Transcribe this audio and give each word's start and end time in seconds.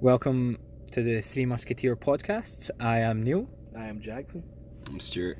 Welcome 0.00 0.58
to 0.92 1.02
the 1.02 1.20
Three 1.22 1.44
Musketeer 1.44 1.96
podcasts. 1.96 2.70
I 2.78 3.00
am 3.00 3.24
Neil. 3.24 3.48
I 3.76 3.86
am 3.86 4.00
Jackson. 4.00 4.44
I'm 4.88 5.00
Stuart. 5.00 5.38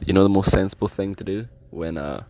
You 0.00 0.14
know 0.14 0.22
the 0.22 0.30
most 0.30 0.50
sensible 0.50 0.88
thing 0.88 1.14
to 1.16 1.24
do 1.24 1.46
when 1.68 1.98
uh, 1.98 2.24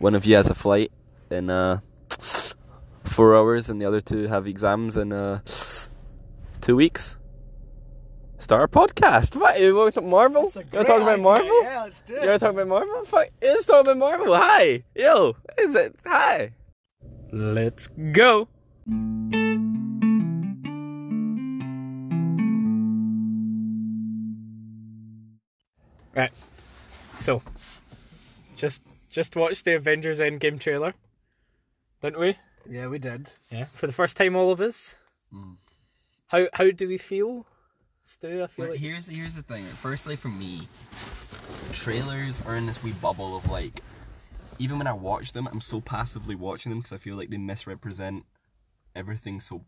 one 0.00 0.16
of 0.16 0.26
you 0.26 0.34
has 0.34 0.50
a 0.50 0.54
flight 0.54 0.90
in 1.30 1.48
uh, 1.48 1.78
four 3.04 3.36
hours 3.36 3.70
and 3.70 3.80
the 3.80 3.86
other 3.86 4.00
two 4.00 4.26
have 4.26 4.48
exams 4.48 4.96
in 4.96 5.12
uh, 5.12 5.38
two 6.60 6.74
weeks? 6.74 7.18
Start 8.38 8.64
a 8.64 8.66
podcast. 8.66 9.36
What? 9.36 9.60
You 9.60 9.76
want 9.76 9.94
to 9.94 10.00
talk 10.00 10.10
Marvel? 10.10 10.50
You 10.56 10.62
want 10.72 10.72
to 10.72 10.84
talk 10.84 11.02
about. 11.02 11.20
Marvel? 11.20 11.62
Yeah, 11.62 11.82
let's 11.84 12.00
do 12.00 12.14
it. 12.14 12.22
You 12.22 12.22
it. 12.22 12.30
want 12.30 12.40
to 12.40 12.46
talk 12.46 12.54
about 12.54 12.66
Marvel? 12.66 13.04
Fuck, 13.04 13.28
let's 13.40 13.64
talk 13.64 13.82
about 13.82 13.96
Marvel. 13.96 14.34
Hi, 14.34 14.82
yo, 14.96 15.36
is 15.56 15.76
it? 15.76 15.94
Hi. 16.04 16.50
Let's 17.30 17.86
go. 18.10 18.48
Right. 26.18 26.32
So, 27.14 27.42
just 28.56 28.82
just 29.08 29.36
watched 29.36 29.64
the 29.64 29.76
Avengers 29.76 30.18
Endgame 30.18 30.58
trailer, 30.58 30.94
didn't 32.02 32.18
we? 32.18 32.36
Yeah, 32.68 32.88
we 32.88 32.98
did. 32.98 33.30
Yeah. 33.52 33.66
For 33.66 33.86
the 33.86 33.92
first 33.92 34.16
time, 34.16 34.34
all 34.34 34.50
of 34.50 34.60
us. 34.60 34.96
Mm. 35.32 35.58
How 36.26 36.48
how 36.52 36.72
do 36.72 36.88
we 36.88 36.98
feel? 36.98 37.46
Stu, 38.02 38.42
I 38.42 38.48
feel 38.48 38.64
Like, 38.64 38.72
like 38.72 38.80
here's 38.80 39.06
here's 39.06 39.36
the 39.36 39.42
thing. 39.42 39.62
Firstly, 39.62 40.16
for 40.16 40.26
me, 40.26 40.66
trailers 41.72 42.42
are 42.46 42.56
in 42.56 42.66
this 42.66 42.82
wee 42.82 42.94
bubble 43.00 43.36
of 43.36 43.48
like, 43.48 43.80
even 44.58 44.76
when 44.78 44.88
I 44.88 44.94
watch 44.94 45.32
them, 45.34 45.46
I'm 45.46 45.60
so 45.60 45.80
passively 45.80 46.34
watching 46.34 46.70
them 46.70 46.80
because 46.80 46.92
I 46.92 46.96
feel 46.98 47.14
like 47.14 47.30
they 47.30 47.38
misrepresent 47.38 48.24
everything 48.96 49.40
so 49.40 49.64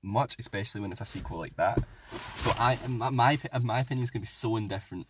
much, 0.00 0.36
especially 0.38 0.80
when 0.80 0.92
it's 0.92 1.00
a 1.00 1.04
sequel 1.04 1.38
like 1.38 1.56
that. 1.56 1.82
So 2.36 2.52
I, 2.56 2.78
my 2.86 3.10
my, 3.10 3.36
my 3.60 3.80
opinion 3.80 4.04
is 4.04 4.12
gonna 4.12 4.20
be 4.20 4.26
so 4.28 4.56
indifferent 4.56 5.08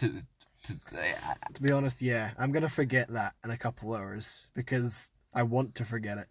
to 0.00 0.22
to. 0.66 0.76
I- 0.96 1.36
To 1.54 1.62
be 1.62 1.72
honest, 1.72 2.00
yeah, 2.02 2.32
I'm 2.38 2.52
gonna 2.52 2.68
forget 2.68 3.08
that 3.12 3.34
in 3.44 3.50
a 3.50 3.56
couple 3.56 3.94
hours 3.94 4.48
because 4.54 5.10
I 5.34 5.42
want 5.44 5.74
to 5.76 5.84
forget 5.84 6.18
it. 6.18 6.26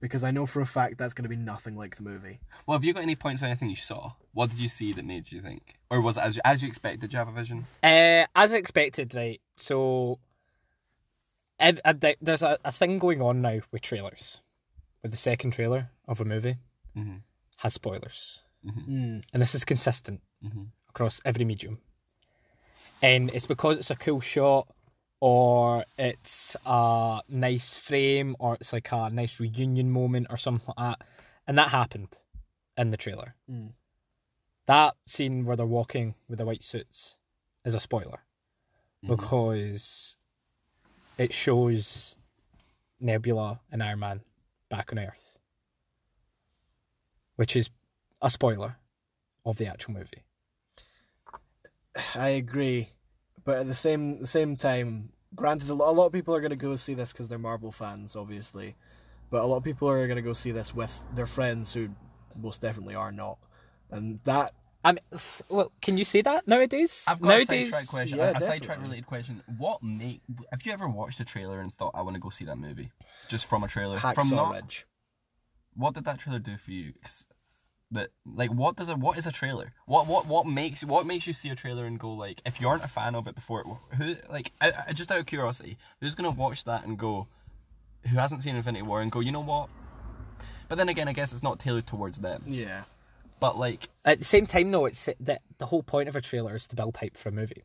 Because 0.00 0.22
I 0.24 0.30
know 0.32 0.44
for 0.44 0.60
a 0.60 0.66
fact 0.66 0.98
that's 0.98 1.14
gonna 1.14 1.28
be 1.30 1.36
nothing 1.36 1.76
like 1.76 1.96
the 1.96 2.02
movie. 2.02 2.40
well, 2.66 2.76
have 2.76 2.84
you 2.84 2.92
got 2.92 3.02
any 3.02 3.16
points 3.16 3.42
on 3.42 3.48
anything 3.48 3.70
you 3.70 3.76
saw? 3.76 4.12
What 4.32 4.50
did 4.50 4.58
you 4.58 4.68
see 4.68 4.92
that 4.92 5.04
made 5.04 5.30
you 5.32 5.40
think, 5.40 5.76
or 5.90 6.00
was 6.00 6.16
it 6.16 6.24
as 6.24 6.38
as 6.44 6.62
you 6.62 6.68
expected? 6.68 7.00
Did 7.00 7.12
you 7.12 7.18
have 7.18 7.28
a 7.28 7.32
vision? 7.32 7.66
Uh, 7.82 8.26
as 8.34 8.52
expected, 8.52 9.14
right? 9.14 9.40
So, 9.56 10.18
ev- 11.58 11.80
uh, 11.84 11.94
there's 12.20 12.42
a, 12.42 12.58
a 12.64 12.72
thing 12.72 12.98
going 12.98 13.22
on 13.22 13.40
now 13.40 13.60
with 13.70 13.82
trailers. 13.82 14.40
With 15.02 15.10
the 15.12 15.16
second 15.18 15.52
trailer 15.52 15.90
of 16.08 16.20
a 16.20 16.24
movie 16.24 16.56
Mm-hmm. 16.96 17.16
has 17.58 17.74
spoilers, 17.74 18.40
Mm. 18.66 19.22
and 19.32 19.42
this 19.42 19.54
is 19.54 19.64
consistent 19.64 20.20
Mm-hmm. 20.44 20.64
across 20.88 21.20
every 21.24 21.44
medium. 21.44 21.78
And 23.04 23.28
it's 23.34 23.46
because 23.46 23.76
it's 23.76 23.90
a 23.90 23.96
cool 23.96 24.22
shot, 24.22 24.66
or 25.20 25.84
it's 25.98 26.56
a 26.64 27.20
nice 27.28 27.76
frame, 27.76 28.34
or 28.38 28.54
it's 28.54 28.72
like 28.72 28.90
a 28.92 29.10
nice 29.10 29.38
reunion 29.38 29.90
moment, 29.90 30.28
or 30.30 30.38
something 30.38 30.72
like 30.78 30.98
that. 30.98 31.06
And 31.46 31.58
that 31.58 31.68
happened 31.68 32.16
in 32.78 32.92
the 32.92 32.96
trailer. 32.96 33.34
Mm. 33.50 33.74
That 34.64 34.94
scene 35.04 35.44
where 35.44 35.54
they're 35.54 35.66
walking 35.66 36.14
with 36.30 36.38
the 36.38 36.46
white 36.46 36.62
suits 36.62 37.16
is 37.62 37.74
a 37.74 37.80
spoiler 37.80 38.20
because 39.06 40.16
it 41.18 41.30
shows 41.34 42.16
Nebula 42.98 43.60
and 43.70 43.82
Iron 43.82 43.98
Man 43.98 44.20
back 44.70 44.92
on 44.92 44.98
Earth, 44.98 45.38
which 47.36 47.54
is 47.54 47.68
a 48.22 48.30
spoiler 48.30 48.78
of 49.44 49.58
the 49.58 49.66
actual 49.66 49.92
movie. 49.92 50.24
I 52.14 52.28
agree, 52.30 52.90
but 53.44 53.58
at 53.58 53.66
the 53.68 53.74
same 53.74 54.20
the 54.20 54.26
same 54.26 54.56
time, 54.56 55.10
granted, 55.34 55.70
a 55.70 55.74
lot, 55.74 55.90
a 55.90 55.92
lot 55.94 56.06
of 56.06 56.12
people 56.12 56.34
are 56.34 56.40
gonna 56.40 56.56
go 56.56 56.76
see 56.76 56.94
this 56.94 57.12
because 57.12 57.28
they're 57.28 57.38
Marvel 57.38 57.72
fans, 57.72 58.16
obviously, 58.16 58.74
but 59.30 59.42
a 59.42 59.46
lot 59.46 59.58
of 59.58 59.64
people 59.64 59.88
are 59.88 60.06
gonna 60.08 60.22
go 60.22 60.32
see 60.32 60.50
this 60.50 60.74
with 60.74 61.02
their 61.14 61.26
friends 61.26 61.72
who 61.72 61.88
most 62.36 62.60
definitely 62.60 62.94
are 62.94 63.12
not, 63.12 63.38
and 63.90 64.18
that 64.24 64.52
I 64.86 64.92
mean, 64.92 65.20
well, 65.48 65.72
can 65.80 65.96
you 65.96 66.04
see 66.04 66.20
that 66.22 66.46
nowadays? 66.46 67.04
I've 67.08 67.18
got 67.20 67.28
nowadays, 67.28 67.68
a 67.68 67.70
sidetrack 67.70 67.88
question. 67.88 68.18
Yeah, 68.18 68.32
a- 68.32 68.36
a 68.36 68.40
sidetrack 68.40 68.82
related 68.82 69.06
question. 69.06 69.42
What 69.56 69.82
make? 69.82 70.20
Have 70.50 70.66
you 70.66 70.72
ever 70.72 70.88
watched 70.88 71.20
a 71.20 71.24
trailer 71.24 71.60
and 71.60 71.72
thought 71.76 71.92
I 71.94 72.02
want 72.02 72.14
to 72.16 72.20
go 72.20 72.28
see 72.28 72.44
that 72.44 72.58
movie 72.58 72.90
just 73.28 73.46
from 73.46 73.64
a 73.64 73.68
trailer? 73.68 73.98
from 73.98 74.14
Hacksaw 74.14 74.30
not, 74.32 74.54
Ridge. 74.54 74.86
What 75.74 75.94
did 75.94 76.04
that 76.04 76.18
trailer 76.18 76.38
do 76.38 76.58
for 76.58 76.70
you? 76.72 76.92
'Cause 77.02 77.24
That 77.94 78.10
like 78.26 78.50
what 78.50 78.76
does 78.76 78.88
a 78.88 78.96
what 78.96 79.16
is 79.18 79.26
a 79.26 79.32
trailer? 79.32 79.72
What 79.86 80.06
what 80.06 80.26
what 80.26 80.46
makes 80.46 80.84
what 80.84 81.06
makes 81.06 81.26
you 81.26 81.32
see 81.32 81.48
a 81.48 81.54
trailer 81.54 81.86
and 81.86 81.98
go 81.98 82.12
like 82.12 82.42
if 82.44 82.60
you 82.60 82.68
aren't 82.68 82.84
a 82.84 82.88
fan 82.88 83.14
of 83.14 83.26
it 83.28 83.34
before 83.34 83.78
who 83.96 84.16
like 84.28 84.50
I, 84.60 84.72
I, 84.88 84.92
just 84.92 85.12
out 85.12 85.18
of 85.18 85.26
curiosity 85.26 85.78
who's 86.00 86.14
gonna 86.14 86.30
watch 86.30 86.64
that 86.64 86.84
and 86.84 86.98
go 86.98 87.28
who 88.10 88.16
hasn't 88.16 88.42
seen 88.42 88.56
Infinity 88.56 88.82
War 88.82 89.00
and 89.00 89.12
go 89.12 89.20
you 89.20 89.32
know 89.32 89.40
what? 89.40 89.68
But 90.68 90.78
then 90.78 90.88
again, 90.88 91.08
I 91.08 91.12
guess 91.12 91.32
it's 91.32 91.42
not 91.42 91.60
tailored 91.60 91.86
towards 91.86 92.20
them. 92.20 92.42
Yeah, 92.46 92.82
But 93.38 93.58
like 93.58 93.88
At 94.04 94.18
the 94.18 94.24
same 94.24 94.46
time, 94.46 94.70
though, 94.70 94.86
it's 94.86 95.08
that 95.20 95.42
the 95.58 95.66
whole 95.66 95.82
point 95.82 96.08
of 96.08 96.16
a 96.16 96.20
trailer 96.20 96.56
is 96.56 96.66
to 96.68 96.76
build 96.76 96.96
hype 96.96 97.16
for 97.16 97.28
a 97.28 97.32
movie, 97.32 97.62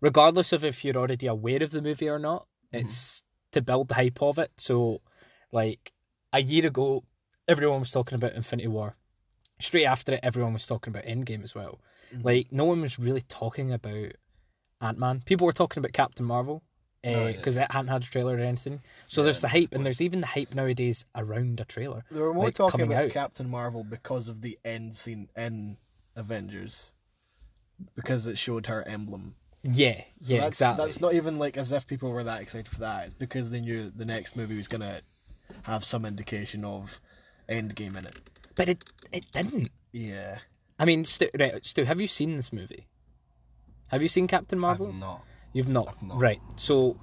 regardless 0.00 0.52
of 0.52 0.64
if 0.64 0.84
you're 0.84 0.96
already 0.96 1.26
aware 1.26 1.62
of 1.62 1.70
the 1.70 1.82
movie 1.82 2.08
or 2.08 2.18
not. 2.18 2.46
Mm-hmm. 2.72 2.86
It's 2.86 3.24
to 3.52 3.62
build 3.62 3.88
the 3.88 3.94
hype 3.94 4.22
of 4.22 4.38
it. 4.38 4.52
So, 4.58 5.00
like 5.50 5.92
a 6.32 6.40
year 6.40 6.66
ago, 6.66 7.04
everyone 7.48 7.80
was 7.80 7.90
talking 7.90 8.16
about 8.16 8.32
Infinity 8.32 8.68
War. 8.68 8.96
Straight 9.62 9.84
after 9.86 10.12
it, 10.12 10.20
everyone 10.22 10.52
was 10.52 10.66
talking 10.66 10.92
about 10.92 11.04
Endgame 11.04 11.44
as 11.44 11.54
well. 11.54 11.80
Mm-hmm. 12.14 12.26
Like 12.26 12.52
no 12.52 12.64
one 12.64 12.80
was 12.80 12.98
really 12.98 13.22
talking 13.22 13.72
about 13.72 14.12
Ant 14.80 14.98
Man. 14.98 15.22
People 15.24 15.46
were 15.46 15.52
talking 15.52 15.80
about 15.80 15.92
Captain 15.92 16.26
Marvel 16.26 16.62
Oh, 17.04 17.32
because 17.32 17.56
yeah. 17.56 17.64
it 17.64 17.72
hadn't 17.72 17.88
had 17.88 18.02
a 18.02 18.06
trailer 18.06 18.36
or 18.36 18.40
anything. 18.40 18.80
So 19.08 19.20
Yeah, 19.20 19.24
there's 19.24 19.40
the 19.40 19.48
hype, 19.48 19.74
and 19.74 19.84
there's 19.84 20.00
even 20.00 20.20
the 20.20 20.26
hype 20.28 20.54
nowadays 20.54 21.04
around 21.16 21.58
a 21.58 21.64
trailer. 21.64 22.04
they 22.12 22.20
were 22.20 22.32
more 22.32 22.44
like, 22.44 22.54
talking 22.54 22.82
about 22.82 23.04
out. 23.06 23.10
Captain 23.10 23.48
Marvel 23.50 23.82
because 23.82 24.28
of 24.28 24.40
the 24.40 24.56
end 24.64 24.94
scene 24.96 25.28
in 25.36 25.78
Avengers, 26.14 26.92
because 27.96 28.26
it 28.26 28.38
showed 28.38 28.66
her 28.66 28.86
emblem. 28.86 29.34
Yeah, 29.64 30.00
So 30.20 30.34
yeah, 30.34 30.40
that's, 30.42 30.56
exactly. 30.60 30.84
That's 30.84 31.00
not 31.00 31.14
even 31.14 31.38
like 31.38 31.56
as 31.56 31.72
if 31.72 31.86
people 31.88 32.10
were 32.10 32.22
that 32.24 32.40
excited 32.40 32.68
for 32.68 32.80
that. 32.80 33.06
It's 33.06 33.14
because 33.14 33.50
they 33.50 33.60
knew 33.60 33.90
the 33.90 34.04
next 34.04 34.36
movie 34.36 34.56
was 34.56 34.68
gonna 34.68 35.00
have 35.62 35.84
some 35.84 36.04
indication 36.04 36.64
of 36.64 37.00
Endgame 37.48 37.96
in 37.96 38.06
it. 38.06 38.16
But 38.54 38.68
it 38.68 38.84
it 39.12 39.24
didn't. 39.32 39.70
Yeah. 39.92 40.38
I 40.78 40.84
mean, 40.84 41.04
Stu, 41.04 41.28
right, 41.38 41.64
Stu, 41.64 41.84
have 41.84 42.00
you 42.00 42.06
seen 42.06 42.36
this 42.36 42.52
movie? 42.52 42.86
Have 43.88 44.02
you 44.02 44.08
seen 44.08 44.26
Captain 44.26 44.58
Marvel? 44.58 44.88
I've 44.88 44.94
not. 44.94 45.24
You've 45.52 45.68
not. 45.68 45.88
I've 45.88 46.02
not. 46.02 46.20
Right. 46.20 46.40
So 46.56 46.96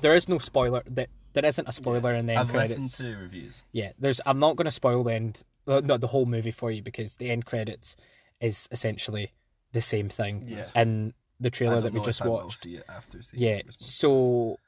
there 0.00 0.14
is 0.14 0.28
no 0.28 0.38
spoiler. 0.38 0.82
That 0.86 1.08
there 1.32 1.44
isn't 1.44 1.66
a 1.68 1.72
spoiler 1.72 2.14
in 2.14 2.26
the 2.26 2.32
end 2.34 2.40
I've 2.40 2.48
credits. 2.48 2.78
listened 2.78 3.10
to 3.10 3.16
reviews. 3.16 3.62
Yeah, 3.72 3.92
there's. 3.98 4.20
I'm 4.26 4.38
not 4.38 4.56
going 4.56 4.66
to 4.66 4.70
spoil 4.70 5.02
the 5.04 5.14
end, 5.14 5.42
not 5.66 6.00
the 6.00 6.06
whole 6.06 6.26
movie 6.26 6.50
for 6.50 6.70
you 6.70 6.82
because 6.82 7.16
the 7.16 7.30
end 7.30 7.46
credits 7.46 7.96
is 8.40 8.68
essentially 8.70 9.32
the 9.72 9.80
same 9.80 10.08
thing. 10.08 10.44
Yeah. 10.46 10.66
In 10.76 11.14
the 11.40 11.50
trailer 11.50 11.80
that 11.80 11.92
we 11.92 12.00
just 12.00 12.20
if 12.20 12.26
I 12.26 12.28
will 12.28 12.36
watched. 12.36 12.62
see 12.62 12.76
it 12.76 12.84
after 12.88 13.22
seeing 13.22 13.42
Yeah. 13.42 13.62
the. 13.66 13.72
So 13.78 14.58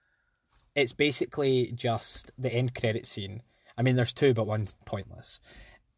it's 0.74 0.92
basically 0.92 1.72
just 1.74 2.30
the 2.38 2.52
end 2.52 2.74
credit 2.74 3.06
scene. 3.06 3.42
I 3.78 3.82
mean, 3.82 3.96
there's 3.96 4.14
two, 4.14 4.32
but 4.32 4.46
one's 4.46 4.74
pointless. 4.86 5.40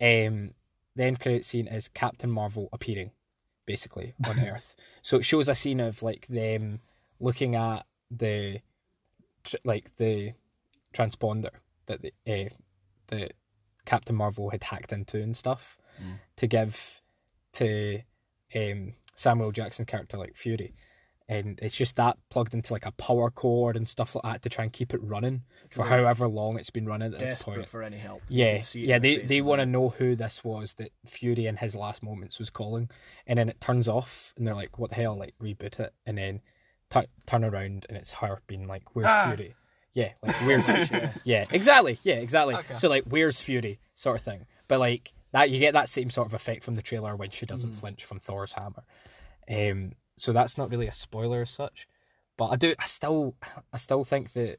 Um, 0.01 0.53
the 0.97 1.05
end 1.05 1.21
credit 1.21 1.45
scene 1.45 1.67
is 1.67 1.89
Captain 1.89 2.31
Marvel 2.31 2.69
appearing, 2.73 3.11
basically 3.67 4.15
on 4.29 4.39
Earth. 4.47 4.75
So 5.03 5.19
it 5.19 5.25
shows 5.25 5.49
a 5.49 5.55
scene 5.55 5.81
of 5.81 6.03
like 6.03 6.27
them 6.29 6.81
looking 7.21 7.55
at 7.55 7.87
the, 8.11 8.61
tr- 9.45 9.57
like 9.65 9.95
the 9.97 10.33
transponder 10.95 11.51
that 11.87 12.03
the 12.03 12.13
uh, 12.27 12.49
the 13.09 13.31
Captain 13.85 14.15
Marvel 14.17 14.51
had 14.51 14.65
hacked 14.65 14.93
into 14.93 15.21
and 15.23 15.37
stuff 15.37 15.77
Mm. 16.01 16.21
to 16.37 16.47
give 16.47 17.01
to 17.55 18.01
um, 18.55 18.93
Samuel 19.17 19.51
Jackson 19.51 19.85
character 19.85 20.17
like 20.17 20.37
Fury, 20.37 20.73
and 21.29 21.59
it's 21.63 21.77
just 21.77 21.97
that 21.97 22.17
plugged 22.31 22.55
into 22.55 22.73
like 22.73 22.87
a 22.87 22.93
power 22.93 23.31
cord 23.31 23.77
and 23.77 23.89
stuff 23.89 24.15
like 24.15 24.23
that 24.25 24.43
to 24.43 24.49
try 24.49 24.65
and 24.65 24.73
keep 24.73 24.95
it 24.95 25.03
running 25.03 25.43
for 25.71 25.85
Yeah. 25.85 25.91
however 25.91 26.27
long 26.27 26.59
it's 26.59 26.71
been 26.71 26.87
running 26.87 27.13
at 27.13 27.19
this 27.19 27.35
Desperate 27.35 27.55
point. 27.57 27.69
for 27.69 27.83
any 27.83 27.99
help. 27.99 28.23
Yeah, 28.29 28.55
can 28.55 28.63
see 28.63 28.85
it 28.85 28.89
yeah, 28.89 28.99
they 28.99 29.17
they 29.19 29.41
want 29.43 29.61
to 29.61 29.67
know 29.67 29.91
who 29.91 30.15
this 30.17 30.43
was 30.43 30.75
that 30.75 30.91
Fury 31.07 31.47
in 31.47 31.57
his 31.57 31.77
last 31.77 32.03
moments 32.03 32.39
was 32.39 32.51
calling, 32.51 32.91
and 33.27 33.39
then 33.39 33.49
it 33.49 33.61
turns 33.61 33.89
off, 33.89 34.33
and 34.37 34.47
they're 34.47 34.55
like, 34.55 34.79
"What 34.79 34.91
the 34.91 34.97
hell?" 34.97 35.17
Like 35.17 35.35
reboot 35.43 35.79
it, 35.81 35.93
and 36.07 36.17
then 36.17 36.41
tu- 36.91 37.03
turn 37.27 37.45
around, 37.45 37.85
and 37.89 37.99
it's 37.99 38.15
her 38.15 38.41
being 38.47 38.67
like, 38.67 38.95
"Where's 38.95 39.09
Ah. 39.09 39.27
Fury?" 39.35 39.55
Yeah, 39.95 40.13
like 40.23 40.37
where's 40.43 40.69
Yeah. 40.91 41.13
yeah, 41.25 41.45
exactly, 41.51 41.99
yeah, 42.05 42.15
exactly. 42.17 42.55
Okay. 42.55 42.77
So 42.77 42.89
like, 42.89 43.05
where's 43.05 43.41
Fury, 43.41 43.81
sort 43.95 44.17
of 44.17 44.23
thing. 44.23 44.47
But 44.69 44.79
like 44.81 45.13
that, 45.33 45.51
you 45.51 45.59
get 45.59 45.73
that 45.75 45.89
same 45.89 46.09
sort 46.11 46.27
of 46.27 46.35
effect 46.35 46.63
from 46.63 46.75
the 46.75 46.83
trailer 46.83 47.17
when 47.17 47.31
she 47.31 47.45
doesn't 47.47 47.71
Mm. 47.73 47.75
flinch 47.81 48.05
from 48.05 48.19
Thor's 48.19 48.53
hammer. 48.53 48.85
Um, 49.51 49.93
so 50.21 50.33
that's 50.33 50.59
not 50.59 50.71
really 50.71 50.87
a 50.89 50.93
spoiler 50.93 51.43
as 51.43 51.51
such, 51.51 51.87
but 52.37 52.47
I 52.49 52.57
do, 52.57 52.75
I 52.79 52.87
still, 52.87 53.35
I 53.73 53.77
still 53.77 54.05
think 54.05 54.33
that 54.33 54.59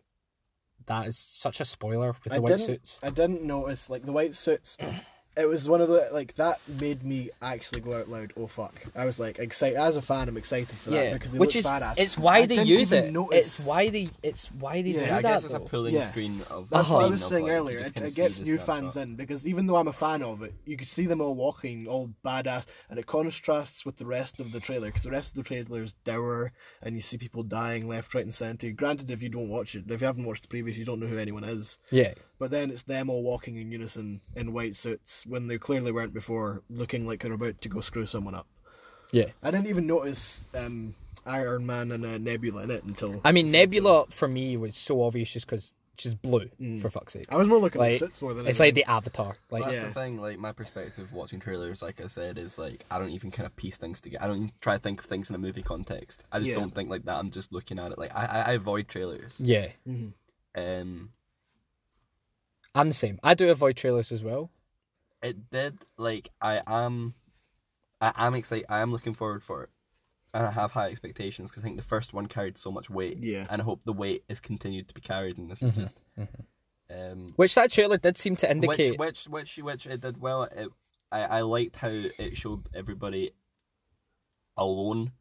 that 0.85 1.07
is 1.07 1.17
such 1.17 1.59
a 1.61 1.65
spoiler 1.65 2.15
with 2.23 2.31
I 2.33 2.37
the 2.37 2.41
white 2.41 2.49
didn't- 2.51 2.65
suits. 2.65 2.99
I 3.03 3.09
didn't 3.09 3.43
notice 3.43 3.89
like 3.89 4.03
the 4.05 4.11
white 4.13 4.35
suits 4.35 4.77
it 5.37 5.47
was 5.47 5.69
one 5.69 5.79
of 5.79 5.87
the 5.87 6.09
like 6.11 6.35
that 6.35 6.59
made 6.81 7.03
me 7.03 7.29
actually 7.41 7.79
go 7.81 7.93
out 7.93 8.09
loud. 8.09 8.33
Oh 8.35 8.47
fuck! 8.47 8.73
I 8.95 9.05
was 9.05 9.19
like 9.19 9.39
excited 9.39 9.77
as 9.77 9.95
a 9.95 10.01
fan. 10.01 10.27
I'm 10.27 10.35
excited 10.37 10.69
for 10.77 10.89
that 10.89 11.05
Yeah, 11.05 11.13
because 11.13 11.31
they 11.31 11.39
which 11.39 11.55
look 11.55 11.59
is 11.59 11.65
badass. 11.65 11.93
it's 11.97 12.17
why 12.17 12.39
I 12.39 12.45
they 12.45 12.55
didn't 12.55 12.67
use 12.67 12.91
even 12.91 13.05
it. 13.05 13.11
notice- 13.13 13.59
It's 13.59 13.65
why 13.65 13.89
they 13.89 14.09
it's 14.21 14.51
why 14.51 14.81
they 14.81 14.89
Yeah, 14.89 14.99
do 15.01 15.05
Yeah, 15.05 15.17
I 15.17 15.21
that. 15.21 15.27
guess 15.29 15.43
it's 15.45 15.53
a 15.53 15.59
pulling 15.61 15.93
Yeah. 15.95 16.09
screen 16.09 16.41
of. 16.49 16.69
That's 16.69 16.87
the 16.87 16.93
what 16.93 16.99
I 17.01 17.05
scene 17.05 17.11
was 17.13 17.25
saying 17.25 17.43
like, 17.45 17.53
earlier. 17.53 17.79
It, 17.79 17.95
it 17.97 18.15
gets 18.15 18.39
new 18.39 18.55
snapshot. 18.57 18.65
fans 18.65 18.97
in 18.97 19.15
because 19.15 19.47
even 19.47 19.65
though 19.65 19.77
I'm 19.77 19.87
a 19.87 19.93
fan 19.93 20.23
of 20.23 20.41
it, 20.43 20.53
you 20.65 20.75
could 20.75 20.89
see 20.89 21.05
them 21.05 21.21
all 21.21 21.35
walking 21.35 21.87
all 21.87 22.09
badass, 22.25 22.65
and 22.89 22.99
it 22.99 23.05
contrasts 23.05 23.85
with 23.85 23.97
the 23.97 24.05
rest 24.05 24.41
of 24.41 24.51
the 24.51 24.59
trailer 24.59 24.87
because 24.87 25.03
the 25.03 25.11
rest 25.11 25.29
of 25.29 25.35
the 25.35 25.43
trailer 25.43 25.83
is 25.83 25.93
dour, 26.03 26.51
and 26.81 26.95
you 26.95 27.01
see 27.01 27.17
people 27.17 27.43
dying 27.43 27.87
left, 27.87 28.13
right, 28.13 28.25
and 28.25 28.33
centre. 28.33 28.71
Granted, 28.71 29.09
if 29.11 29.23
you 29.23 29.29
don't 29.29 29.49
watch 29.49 29.75
it, 29.75 29.85
if 29.89 30.01
you 30.01 30.07
haven't 30.07 30.25
watched 30.25 30.41
the 30.41 30.47
previous, 30.49 30.75
you 30.77 30.85
don't 30.85 30.99
know 30.99 31.07
who 31.07 31.17
anyone 31.17 31.43
is. 31.43 31.79
Yeah, 31.91 32.13
But 32.39 32.51
then 32.51 32.71
it's 32.71 32.83
them 32.83 33.09
all 33.09 33.23
walking 33.23 33.57
in 33.57 33.71
unison 33.71 34.21
in 34.35 34.53
white 34.53 34.75
suits 34.75 35.25
when 35.29 35.47
they 35.47 35.57
clearly 35.57 35.91
weren't 35.91 36.13
before, 36.13 36.61
looking 36.69 37.05
like 37.07 37.21
they're 37.21 37.33
about 37.33 37.61
to 37.61 37.69
go 37.69 37.81
screw 37.81 38.05
someone 38.05 38.35
up. 38.35 38.47
yeah. 39.11 39.25
I 39.43 39.51
didn't 39.51 39.67
even 39.67 39.87
notice 39.87 40.45
um, 40.55 40.95
Iron 41.25 41.65
Man 41.65 41.91
and 41.91 42.05
uh, 42.05 42.17
Nebula 42.17 42.63
in 42.63 42.71
it 42.71 42.83
until. 42.83 43.21
I 43.23 43.31
mean, 43.31 43.47
so- 43.47 43.51
Nebula 43.53 44.05
for 44.09 44.27
me 44.27 44.57
was 44.57 44.75
so 44.75 45.01
obvious 45.03 45.31
just 45.31 45.45
because 45.45 45.73
she's 45.97 46.15
blue. 46.15 46.49
Mm. 46.61 46.81
For 46.81 46.89
fuck's 46.89 47.13
sake, 47.13 47.25
I 47.29 47.35
was 47.35 47.47
more 47.47 47.57
looking 47.59 47.79
like 47.81 47.93
at 47.93 47.99
suits 47.99 48.21
more 48.21 48.33
than 48.33 48.47
it's 48.47 48.59
like 48.59 48.73
the 48.73 48.85
Avatar. 48.85 49.35
Like 49.51 49.63
That's 49.63 49.73
Yeah. 49.75 49.87
the 49.87 49.93
thing. 49.93 50.19
Like 50.21 50.39
my 50.39 50.51
perspective 50.53 51.11
watching 51.11 51.39
trailers, 51.39 51.81
like 51.81 51.99
I 52.01 52.07
said, 52.07 52.37
is 52.37 52.57
like 52.57 52.85
I 52.89 52.97
don't 52.99 53.09
even 53.09 53.31
kind 53.31 53.45
of 53.45 53.55
piece 53.57 53.75
things 53.77 53.99
together. 53.99 54.23
I 54.23 54.27
don't 54.27 54.37
even 54.37 54.51
try 54.61 54.75
to 54.77 54.79
think 54.79 54.99
of 55.01 55.05
things 55.07 55.29
in 55.29 55.35
a 55.35 55.39
movie 55.39 55.61
context. 55.63 56.23
I 56.31 56.39
just 56.39 56.51
Yeah. 56.51 56.55
don't 56.55 56.73
think 56.73 56.89
like 56.89 57.03
that. 57.05 57.17
I'm 57.17 57.31
just 57.31 57.51
looking 57.51 57.79
at 57.79 57.91
it. 57.91 57.97
Like 57.97 58.15
I, 58.15 58.25
I, 58.25 58.39
I 58.39 58.51
avoid 58.53 58.87
trailers. 58.87 59.35
yeah, 59.39 59.67
Mhm. 59.87 60.13
Um, 60.55 61.09
I'm 62.75 62.87
the 62.87 62.93
same. 62.93 63.19
I 63.23 63.33
do 63.33 63.49
avoid 63.49 63.75
trailers 63.75 64.11
as 64.11 64.23
well. 64.23 64.51
It 65.21 65.49
did 65.49 65.77
like 65.97 66.29
I 66.41 66.61
am, 66.67 67.13
I 68.01 68.11
am 68.15 68.35
excited. 68.35 68.65
I 68.69 68.79
am 68.79 68.91
looking 68.91 69.13
forward 69.13 69.43
for 69.43 69.63
it, 69.63 69.69
and 70.33 70.45
I 70.45 70.51
have 70.51 70.71
high 70.71 70.87
expectations 70.89 71.49
because 71.49 71.63
I 71.63 71.65
think 71.65 71.77
the 71.77 71.83
first 71.83 72.13
one 72.13 72.27
carried 72.27 72.57
so 72.57 72.71
much 72.71 72.89
weight. 72.89 73.17
Yeah. 73.19 73.45
and 73.49 73.61
I 73.61 73.65
hope 73.65 73.83
the 73.83 73.93
weight 73.93 74.23
is 74.29 74.39
continued 74.39 74.87
to 74.89 74.93
be 74.93 75.01
carried 75.01 75.37
in 75.37 75.47
this. 75.47 75.59
Mhm, 75.61 75.73
Just, 75.75 76.01
um, 76.89 77.33
Which 77.35 77.55
that 77.55 77.71
trailer 77.71 77.97
did 77.97 78.17
seem 78.17 78.35
to 78.37 78.49
indicate. 78.49 78.97
Which, 78.99 79.27
which, 79.27 79.57
which, 79.57 79.57
which 79.63 79.85
it 79.87 80.01
did 80.01 80.19
well. 80.21 80.43
It, 80.43 80.69
I, 81.11 81.21
I 81.23 81.41
liked 81.41 81.75
how 81.77 81.89
it 81.89 82.37
showed 82.37 82.67
everybody 82.73 83.31
alone 84.57 85.11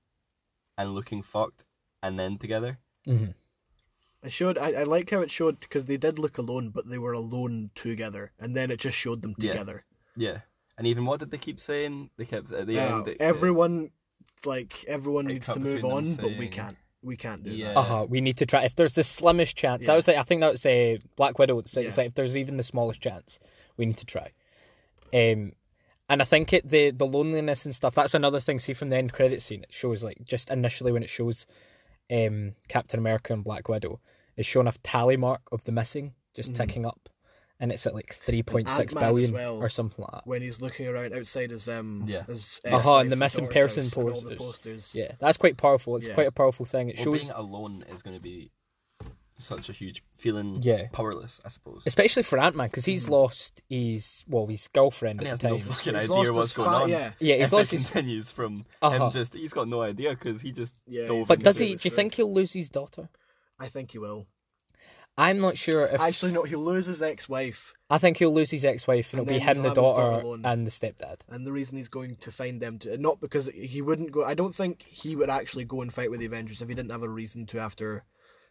and 0.77 0.95
looking 0.95 1.23
fucked, 1.23 1.65
and 2.03 2.19
then 2.19 2.37
together. 2.37 2.79
Mhm. 3.07 3.35
It 4.23 4.33
showed. 4.33 4.59
I, 4.59 4.73
I 4.73 4.83
like 4.83 5.11
how 5.11 5.21
it 5.21 5.31
showed 5.31 5.61
because 5.61 5.85
they 5.85 5.97
did 5.97 6.19
look 6.19 6.39
alone, 6.39 6.71
but 6.71 6.89
they 6.89 6.99
were 6.99 7.13
alone 7.13 7.71
together, 7.75 8.33
and 8.39 8.57
then 8.57 8.71
it 8.71 8.81
just 8.81 8.97
showed 8.97 9.23
them 9.23 9.35
together. 9.37 9.83
Yeah, 10.17 10.31
yeah. 10.33 10.39
and 10.77 10.87
even 10.87 11.05
what 11.07 11.21
did 11.21 11.31
they 11.31 11.39
keep 11.39 11.61
saying? 11.61 12.11
They 12.17 12.25
kept 12.25 12.51
at 12.53 12.67
the 12.67 12.79
Uh, 12.81 12.99
end. 12.99 13.09
it- 13.09 13.17
everyone, 13.21 13.91
like 14.45 14.85
everyone, 14.89 15.27
It 15.31 15.35
needs 15.35 15.47
to 15.49 15.61
move 15.61 15.85
on, 15.85 16.05
them 16.05 16.17
but 16.17 16.37
we 16.37 16.49
can't. 16.49 16.77
We 17.01 17.17
can't 17.17 17.45
do 17.45 17.51
Yeah. 17.51 17.69
that. 17.69 17.77
Uh 17.77 17.83
huh. 17.83 18.07
We 18.09 18.21
need 18.21 18.37
to 18.39 18.47
try. 18.47 18.65
If 18.65 18.75
there's 18.75 18.95
the 18.95 19.05
slimmest 19.05 19.57
chance, 19.57 19.87
Yeah. 19.87 19.93
I 19.93 19.97
would 19.97 20.05
say. 20.05 20.17
I 20.17 20.23
think 20.25 20.41
that 20.41 20.51
would 20.51 20.61
say 20.61 20.99
Black 21.15 21.39
Widow. 21.39 21.55
Would 21.55 21.69
say, 21.69 21.85
Yeah. 21.85 21.91
say 21.91 22.07
if 22.07 22.15
there's 22.15 22.37
even 22.37 22.57
the 22.57 22.65
smallest 22.65 23.01
chance, 23.01 23.39
we 23.77 23.87
need 23.87 23.99
to 23.99 24.05
try. 24.05 24.33
Um, 25.15 25.53
and 26.09 26.21
I 26.21 26.25
think 26.25 26.53
it 26.53 26.69
the 26.69 26.91
the 26.91 27.07
loneliness 27.07 27.65
and 27.65 27.73
stuff. 27.75 27.95
That's 27.95 28.15
another 28.15 28.41
thing. 28.41 28.59
See 28.59 28.73
from 28.73 28.89
the 28.89 28.97
end 28.97 29.13
credit 29.13 29.43
scene, 29.43 29.63
it 29.63 29.73
shows 29.73 30.03
like 30.03 30.25
just 30.25 30.51
initially 30.51 30.91
when 30.91 31.05
it 31.05 31.09
shows, 31.09 31.47
um, 32.11 32.55
Captain 32.69 32.99
America 32.99 33.33
and 33.33 33.45
Black 33.45 33.69
Widow, 33.69 34.01
it's 34.37 34.49
showing 34.49 34.67
a 34.67 34.73
tally 34.83 35.17
mark 35.17 35.43
of 35.53 35.65
the 35.65 35.73
missing 35.73 36.15
just 36.35 36.53
Mhm. 36.53 36.57
ticking 36.57 36.87
up, 36.87 37.09
and 37.59 37.73
it's 37.73 37.87
at 37.87 37.95
like 37.95 38.15
three 38.15 38.43
point 38.43 38.71
six 38.71 38.95
Ant-Man 38.95 39.05
as 39.05 39.09
billion 39.11 39.33
well. 39.33 39.63
or 39.63 39.69
something 39.69 40.03
like 40.03 40.13
that. 40.13 40.27
When 40.27 40.43
he's 40.43 40.61
looking 40.61 40.87
around 40.87 41.13
outside 41.15 41.51
his 41.51 41.69
um, 41.69 42.05
Yeah. 42.07 42.25
his 42.25 42.61
Uh-huh, 42.65 42.99
and 42.99 43.11
the 43.11 43.17
missing 43.17 43.47
daughter's 43.47 43.75
person 43.75 43.83
house 43.83 43.91
the 43.93 44.01
posters. 44.03 44.39
posters. 44.39 44.95
Yeah, 44.95 45.15
that's 45.19 45.39
quite 45.39 45.57
powerful. 45.57 45.97
It's 45.97 46.07
Yeah. 46.07 46.15
quite 46.15 46.29
a 46.29 46.33
powerful 46.33 46.65
thing. 46.67 46.89
It 46.91 46.97
well, 46.97 47.05
shows 47.05 47.21
being 47.23 47.33
alone 47.33 47.85
is 47.93 48.03
going 48.03 48.17
to 48.17 48.23
be 48.23 48.53
such 49.39 49.69
a 49.69 49.73
huge 49.73 50.03
feeling. 50.15 50.59
Yeah. 50.63 50.89
powerless, 50.93 51.41
I 51.45 51.49
suppose. 51.49 51.83
especially 51.87 52.23
for 52.25 52.39
Ant 52.39 52.57
Man 52.57 52.67
because 52.69 52.85
he's 52.85 53.09
lost 53.09 53.63
his 53.69 54.25
well 54.29 54.47
his 54.47 54.69
girlfriend 54.69 55.21
and 55.21 55.27
he 55.27 55.31
at 55.31 55.33
has 55.33 55.41
the 55.41 55.49
no 55.49 55.59
time. 55.59 55.67
fucking 55.67 55.95
He's 55.95 56.05
idea 56.11 56.17
lost 56.17 56.33
what's 56.33 56.49
his 56.51 56.57
going 56.57 56.71
fa- 56.71 56.77
on. 56.77 56.89
Yeah, 56.91 57.13
yeah, 57.21 57.35
he's 57.37 57.45
if 57.47 57.53
lost 57.53 57.73
it 57.73 57.77
his. 57.77 57.91
continues 57.91 58.31
from 58.31 58.65
Uh-huh. 58.83 59.07
him 59.07 59.13
just 59.13 59.35
he's 59.35 59.53
got 59.53 59.69
no 59.69 59.83
idea 59.83 60.11
because 60.11 60.41
he 60.41 60.53
just 60.53 60.75
yeah. 60.87 61.07
dove 61.07 61.29
But 61.29 61.43
does 61.43 61.59
he? 61.59 61.75
Do 61.77 61.89
you 61.89 61.95
think 61.95 62.15
he'll 62.15 62.33
lose 62.35 62.53
his 62.53 62.69
daughter? 62.71 63.09
I 63.61 63.69
think 63.69 63.93
he 63.93 63.99
will. 63.99 64.27
I'm 65.17 65.41
not 65.41 65.59
sure 65.59 65.85
if. 65.87 66.01
Actually, 66.01 66.31
no. 66.33 66.45
He'll 66.45 66.61
lose 66.61 66.87
his 66.87 67.03
ex-wife, 67.03 67.75
I 67.91 67.99
think 67.99 68.19
he'll 68.19 68.33
lose 68.33 68.53
his 68.53 68.65
ex-wife, 68.65 69.13
and, 69.13 69.21
And 69.23 69.29
it'll 69.29 69.39
be 69.41 69.45
him, 69.45 69.57
he'll 69.57 69.63
the 69.65 69.75
daughter 69.75 70.23
daughter, 70.23 70.41
and 70.45 70.65
the 70.65 70.71
stepdad. 70.71 71.17
and 71.29 71.45
the 71.45 71.51
reason 71.51 71.77
he's 71.77 71.89
going 71.89 72.15
to 72.17 72.31
find 72.31 72.61
them 72.61 72.79
to 72.81 72.97
not 72.99 73.21
because 73.21 73.49
he 73.53 73.83
wouldn't 73.83 74.13
go. 74.13 74.25
I 74.25 74.35
don't 74.35 74.55
think 74.55 74.83
he 74.83 75.17
would 75.17 75.29
actually 75.29 75.65
go 75.65 75.81
and 75.81 75.93
fight 75.93 76.11
with 76.13 76.21
the 76.21 76.27
Avengers 76.27 76.63
if 76.63 76.69
he 76.69 76.75
didn't 76.77 76.93
have 76.93 77.03
a 77.03 77.09
reason 77.09 77.47
to 77.47 77.59
after 77.59 78.05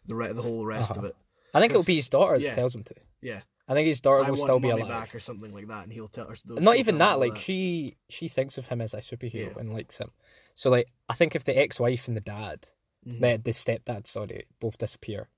the 0.07 0.15
re- 0.15 0.33
the 0.33 0.41
whole 0.41 0.65
rest 0.65 0.91
Uh-huh. 0.91 0.99
of 1.01 1.05
it. 1.05 1.15
I 1.53 1.59
think 1.59 1.71
it'll 1.71 1.83
be 1.83 1.95
his 1.95 2.09
daughter 2.09 2.35
yeah. 2.37 2.49
that 2.49 2.55
tells 2.55 2.73
him 2.75 2.83
to. 2.83 2.95
Yeah, 3.21 3.41
I 3.67 3.73
think 3.73 3.87
his 3.87 4.01
daughter 4.01 4.23
I 4.25 4.29
will 4.29 4.37
still 4.37 4.59
be 4.59 4.69
alive. 4.69 4.87
back 4.89 5.15
or 5.15 5.19
something 5.19 5.51
like 5.53 5.67
that, 5.67 5.83
and 5.83 5.93
he'll 5.93 6.07
tell. 6.07 6.27
her. 6.27 6.35
Not 6.45 6.77
even 6.77 6.97
that. 6.99 7.19
Like 7.19 7.37
she, 7.37 7.95
she 8.09 8.27
thinks 8.27 8.57
of 8.57 8.67
him 8.67 8.81
as 8.81 8.93
a 8.93 8.97
superhero 8.97 9.53
Yeah. 9.53 9.59
and 9.59 9.73
likes 9.73 9.97
him. 9.97 10.11
So 10.55 10.69
like, 10.69 10.87
I 11.09 11.13
think 11.13 11.35
if 11.35 11.43
the 11.45 11.57
ex-wife 11.57 12.07
and 12.07 12.17
the 12.17 12.21
dad, 12.21 12.69
Mhm. 13.07 13.19
the, 13.21 13.41
the 13.43 13.51
stepdad, 13.51 14.07
sorry, 14.07 14.43
both 14.59 14.77
disappear, 14.77 15.29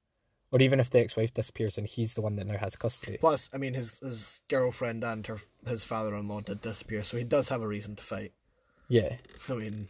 or 0.51 0.61
even 0.61 0.79
if 0.79 0.89
the 0.89 0.99
ex-wife 0.99 1.33
disappears 1.33 1.77
and 1.77 1.85
he's 1.87 2.15
the 2.15 2.21
one 2.21 2.35
that 2.37 2.47
now 2.47 2.57
has 2.57 2.75
custody. 2.75 3.17
Plus, 3.17 3.49
I 3.53 3.57
mean, 3.57 3.73
his 3.75 3.99
his 3.99 4.41
girlfriend 4.47 5.03
and 5.03 5.25
her 5.27 5.39
his 5.67 5.83
father-in-law 5.83 6.41
did 6.41 6.61
disappear, 6.61 7.03
so 7.03 7.17
he 7.17 7.23
does 7.23 7.49
have 7.49 7.61
a 7.61 7.67
reason 7.67 7.95
to 7.97 8.03
fight. 8.03 8.33
Yeah. 8.87 9.17
I 9.47 9.53
mean, 9.53 9.87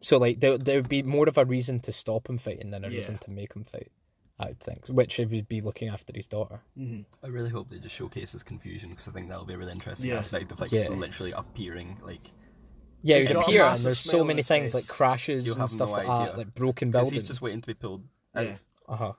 So 0.00 0.18
like 0.18 0.40
there 0.40 0.58
there 0.58 0.76
would 0.76 0.88
be 0.88 1.02
more 1.04 1.28
of 1.28 1.38
a 1.38 1.44
reason 1.44 1.78
to 1.80 1.92
stop 1.92 2.28
him 2.28 2.38
fighting 2.38 2.70
than 2.70 2.84
a 2.84 2.88
Yeah. 2.88 2.96
reason 2.96 3.18
to 3.18 3.30
make 3.30 3.54
him 3.54 3.64
fight. 3.64 3.92
I 4.40 4.46
would 4.48 4.60
think, 4.60 4.86
which 4.88 5.14
he 5.16 5.24
would 5.26 5.48
be 5.48 5.60
looking 5.60 5.88
after 5.88 6.12
his 6.14 6.26
daughter. 6.26 6.60
mhm. 6.76 7.04
I 7.22 7.26
really 7.28 7.50
hope 7.50 7.68
they 7.68 7.78
just 7.78 7.94
showcase 7.94 8.32
his 8.32 8.42
confusion 8.42 8.88
because 8.90 9.06
I 9.06 9.12
think 9.12 9.28
that'll 9.28 9.44
be 9.44 9.54
a 9.54 9.58
really 9.58 9.72
interesting 9.72 10.10
Yeah. 10.10 10.18
aspect 10.18 10.50
of 10.50 10.58
like 10.60 10.72
Yeah. 10.72 10.88
literally 10.88 11.32
appearing 11.32 11.98
like 12.02 12.30
Yeah, 13.02 13.18
He's 13.18 13.28
he'd 13.28 13.36
appear 13.36 13.62
and 13.64 13.82
there's 13.82 13.98
so 13.98 14.24
many 14.24 14.38
his 14.40 14.48
things 14.48 14.74
like 14.74 14.86
crashes 14.86 15.46
You'll 15.46 15.58
and 15.58 15.70
stuff 15.70 15.88
no 15.90 15.94
like 15.94 16.08
idea. 16.08 16.26
that, 16.32 16.38
like 16.38 16.54
broken 16.54 16.90
'cause 16.90 17.00
buildings. 17.02 17.22
he's 17.22 17.28
just 17.28 17.40
waiting 17.42 17.60
to 17.60 17.66
be 17.66 17.74
pulled. 17.74 18.04
out. 18.34 18.44
yeah. 18.46 18.56
Uh 18.88 18.96
huh. 18.96 19.12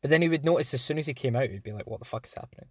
But 0.00 0.10
then 0.10 0.22
he 0.22 0.28
would 0.28 0.44
notice 0.44 0.72
as 0.74 0.82
soon 0.82 0.98
as 0.98 1.06
he 1.06 1.14
came 1.14 1.34
out, 1.36 1.50
he'd 1.50 1.62
be 1.62 1.72
like, 1.72 1.86
"What 1.86 1.98
the 2.00 2.04
fuck 2.06 2.24
is 2.26 2.34
happening?" 2.34 2.68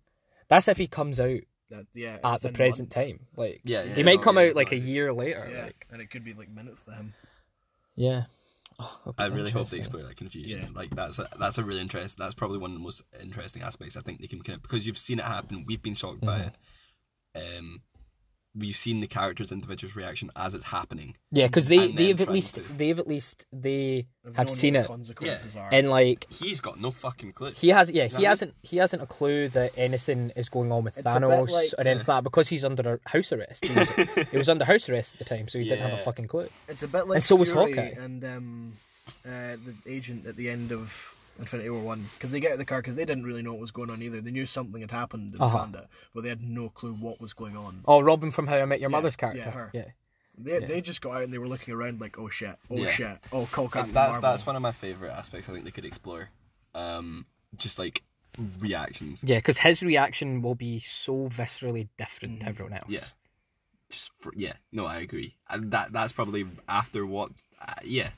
That's 0.47 0.67
if 0.67 0.77
he 0.77 0.87
comes 0.87 1.19
out 1.19 1.41
That, 1.69 1.85
yeah, 1.93 2.19
at 2.23 2.41
the 2.41 2.51
present 2.53 2.95
months. 2.95 3.09
time. 3.09 3.27
Like, 3.35 3.61
Yeah, 3.65 3.83
he 3.83 3.99
yeah, 3.99 4.05
might 4.05 4.15
no, 4.17 4.21
come 4.21 4.37
yeah, 4.37 4.43
out 4.49 4.55
like 4.55 4.71
no, 4.71 4.77
a 4.77 4.79
year 4.81 5.11
later. 5.13 5.49
Yeah, 5.51 5.63
Like, 5.65 5.85
and 5.91 6.01
it 6.01 6.09
could 6.09 6.23
be 6.23 6.33
like 6.33 6.49
minutes 6.49 6.81
to 6.83 6.91
him. 6.93 7.13
yeah. 7.95 8.25
Oh, 8.79 9.13
I 9.17 9.25
really 9.25 9.49
hope 9.51 9.67
they 9.69 9.77
interesting. 9.77 9.79
explore 9.79 10.03
that 10.03 10.17
confusion. 10.17 10.59
Yeah. 10.61 10.67
Like 10.75 10.95
that's 10.95 11.17
a, 11.17 11.27
that's 11.39 11.57
a 11.57 11.63
really 11.63 11.81
interesting. 11.81 12.23
That's 12.23 12.35
probably 12.35 12.59
one 12.59 12.71
of 12.71 12.75
the 12.77 12.83
most 12.83 13.01
interesting 13.19 13.63
aspects 13.63 13.97
I 13.97 14.01
think 14.01 14.21
they 14.21 14.27
can 14.27 14.41
kind 14.41 14.55
of 14.57 14.61
because 14.61 14.85
you've 14.85 14.97
seen 14.99 15.17
it 15.19 15.25
happen. 15.25 15.65
We've 15.67 15.81
been 15.81 15.95
shocked 15.95 16.21
by 16.21 16.39
Mhm. 16.39 16.47
it. 17.35 17.57
Um, 17.57 17.81
we've 18.57 18.75
seen 18.77 18.99
the 18.99 19.07
characters' 19.07 19.51
individuals' 19.51 19.95
reaction 19.95 20.31
as 20.35 20.53
it's 20.53 20.65
happening. 20.65 21.15
Yeah, 21.31 21.47
because 21.47 21.67
they 21.67 21.91
they've 21.91 22.19
at 22.19 22.29
least 22.29 22.55
to... 22.55 22.61
they've 22.75 22.97
at 22.97 23.07
least 23.07 23.45
they 23.53 24.05
They've 24.23 24.35
have 24.35 24.49
seen 24.49 24.75
it 24.75 24.81
the 24.83 24.87
Consequences 24.87 25.55
are. 25.55 25.69
and 25.71 25.89
like 25.89 26.25
He's 26.29 26.59
got 26.59 26.79
no 26.81 26.91
fucking 26.91 27.33
clue. 27.33 27.51
he 27.55 27.69
has 27.69 27.89
yeah 27.91 28.07
Know 28.07 28.17
he 28.17 28.23
hasn't 28.25 28.53
he 28.63 28.77
hasn't 28.77 29.01
a 29.01 29.05
clue 29.05 29.47
that 29.49 29.71
anything 29.77 30.31
is 30.35 30.49
going 30.49 30.71
on 30.71 30.83
with 30.83 30.97
It's 30.97 31.07
Thanos 31.07 31.49
like- 31.51 31.73
or 31.77 31.81
anything 31.81 31.97
like 31.99 32.05
that 32.07 32.23
because 32.23 32.47
he's 32.49 32.65
under 32.65 32.99
house 33.05 33.31
arrest. 33.31 33.65
He 33.65 33.77
was, 33.79 33.89
he 34.31 34.37
was 34.37 34.49
under 34.49 34.65
house 34.65 34.89
arrest 34.89 35.13
at 35.13 35.19
the 35.19 35.25
time, 35.25 35.47
so 35.47 35.59
he 35.59 35.65
didn't 35.69 35.83
have 35.89 35.99
a 35.99 36.03
fucking 36.03 36.27
clue. 36.27 36.49
It's 36.67 36.83
a 36.83 36.87
bit 36.87 37.07
like 37.07 37.15
And 37.17 37.23
so 37.23 37.35
was 37.35 37.51
Hawkeye. 37.51 37.93
and 37.99 38.23
um, 38.25 38.73
uh, 39.25 39.55
the 39.65 39.75
agent 39.85 40.25
at 40.25 40.35
the 40.35 40.49
end 40.49 40.71
of 40.71 41.13
Infinity 41.39 41.69
War 41.69 41.81
One 41.81 42.05
because 42.15 42.29
they 42.31 42.39
get 42.39 42.49
out 42.49 42.53
of 42.53 42.59
the 42.59 42.65
car 42.65 42.79
because 42.79 42.95
they 42.95 43.05
didn't 43.05 43.23
really 43.25 43.41
know 43.41 43.51
what 43.51 43.61
was 43.61 43.71
going 43.71 43.89
on 43.89 44.01
either. 44.01 44.21
They 44.21 44.31
knew 44.31 44.45
something 44.45 44.81
had 44.81 44.91
happened 44.91 45.33
in 45.35 45.41
Uh-huh. 45.41 45.57
Wakanda, 45.57 45.87
but 46.13 46.23
they 46.23 46.29
had 46.29 46.41
no 46.41 46.69
clue 46.69 46.93
what 46.93 47.19
was 47.21 47.33
going 47.33 47.55
on. 47.57 47.81
Oh, 47.85 48.01
Robin 48.01 48.31
from 48.31 48.47
How 48.47 48.57
I 48.57 48.65
Met 48.65 48.79
Your 48.79 48.89
Yeah, 48.89 48.97
Mother's 48.97 49.15
yeah, 49.15 49.19
character. 49.19 49.51
her. 49.51 49.71
Yeah, 49.73 49.85
They 50.37 50.59
Yeah. 50.59 50.67
they 50.67 50.81
just 50.81 51.01
got 51.01 51.15
out 51.17 51.23
and 51.23 51.33
they 51.33 51.37
were 51.39 51.47
looking 51.47 51.73
around 51.73 51.99
like, 52.01 52.17
oh 52.19 52.29
shit, 52.29 52.55
oh 52.69 52.75
Yeah. 52.77 52.91
shit, 52.91 53.19
oh 53.31 53.45
call 53.51 53.69
Captain 53.69 53.93
that's 53.93 54.13
Marvel. 54.13 54.21
that's 54.31 54.45
one 54.45 54.55
of 54.55 54.61
my 54.61 54.71
favorite 54.71 55.11
aspects. 55.11 55.47
I 55.49 55.53
think 55.53 55.65
they 55.65 55.71
could 55.71 55.85
explore. 55.85 56.29
Um, 56.75 57.25
just 57.55 57.79
like 57.79 58.03
reactions. 58.59 59.23
yeah, 59.23 59.37
because 59.39 59.57
his 59.59 59.81
reaction 59.81 60.41
will 60.41 60.55
be 60.55 60.79
so 60.79 61.27
viscerally 61.29 61.87
different 61.97 62.39
to 62.41 62.45
Mhm. 62.45 62.49
everyone 62.49 62.73
else. 62.73 62.85
Yeah. 62.89 63.03
Just 63.89 64.11
for, 64.19 64.31
yeah. 64.35 64.53
No, 64.71 64.85
I 64.85 64.97
agree. 64.97 65.37
And 65.49 65.71
that 65.71 65.91
that's 65.93 66.13
probably 66.13 66.45
after 66.67 67.05
what. 67.05 67.31
Uh, 67.59 67.73
yeah. 67.83 68.09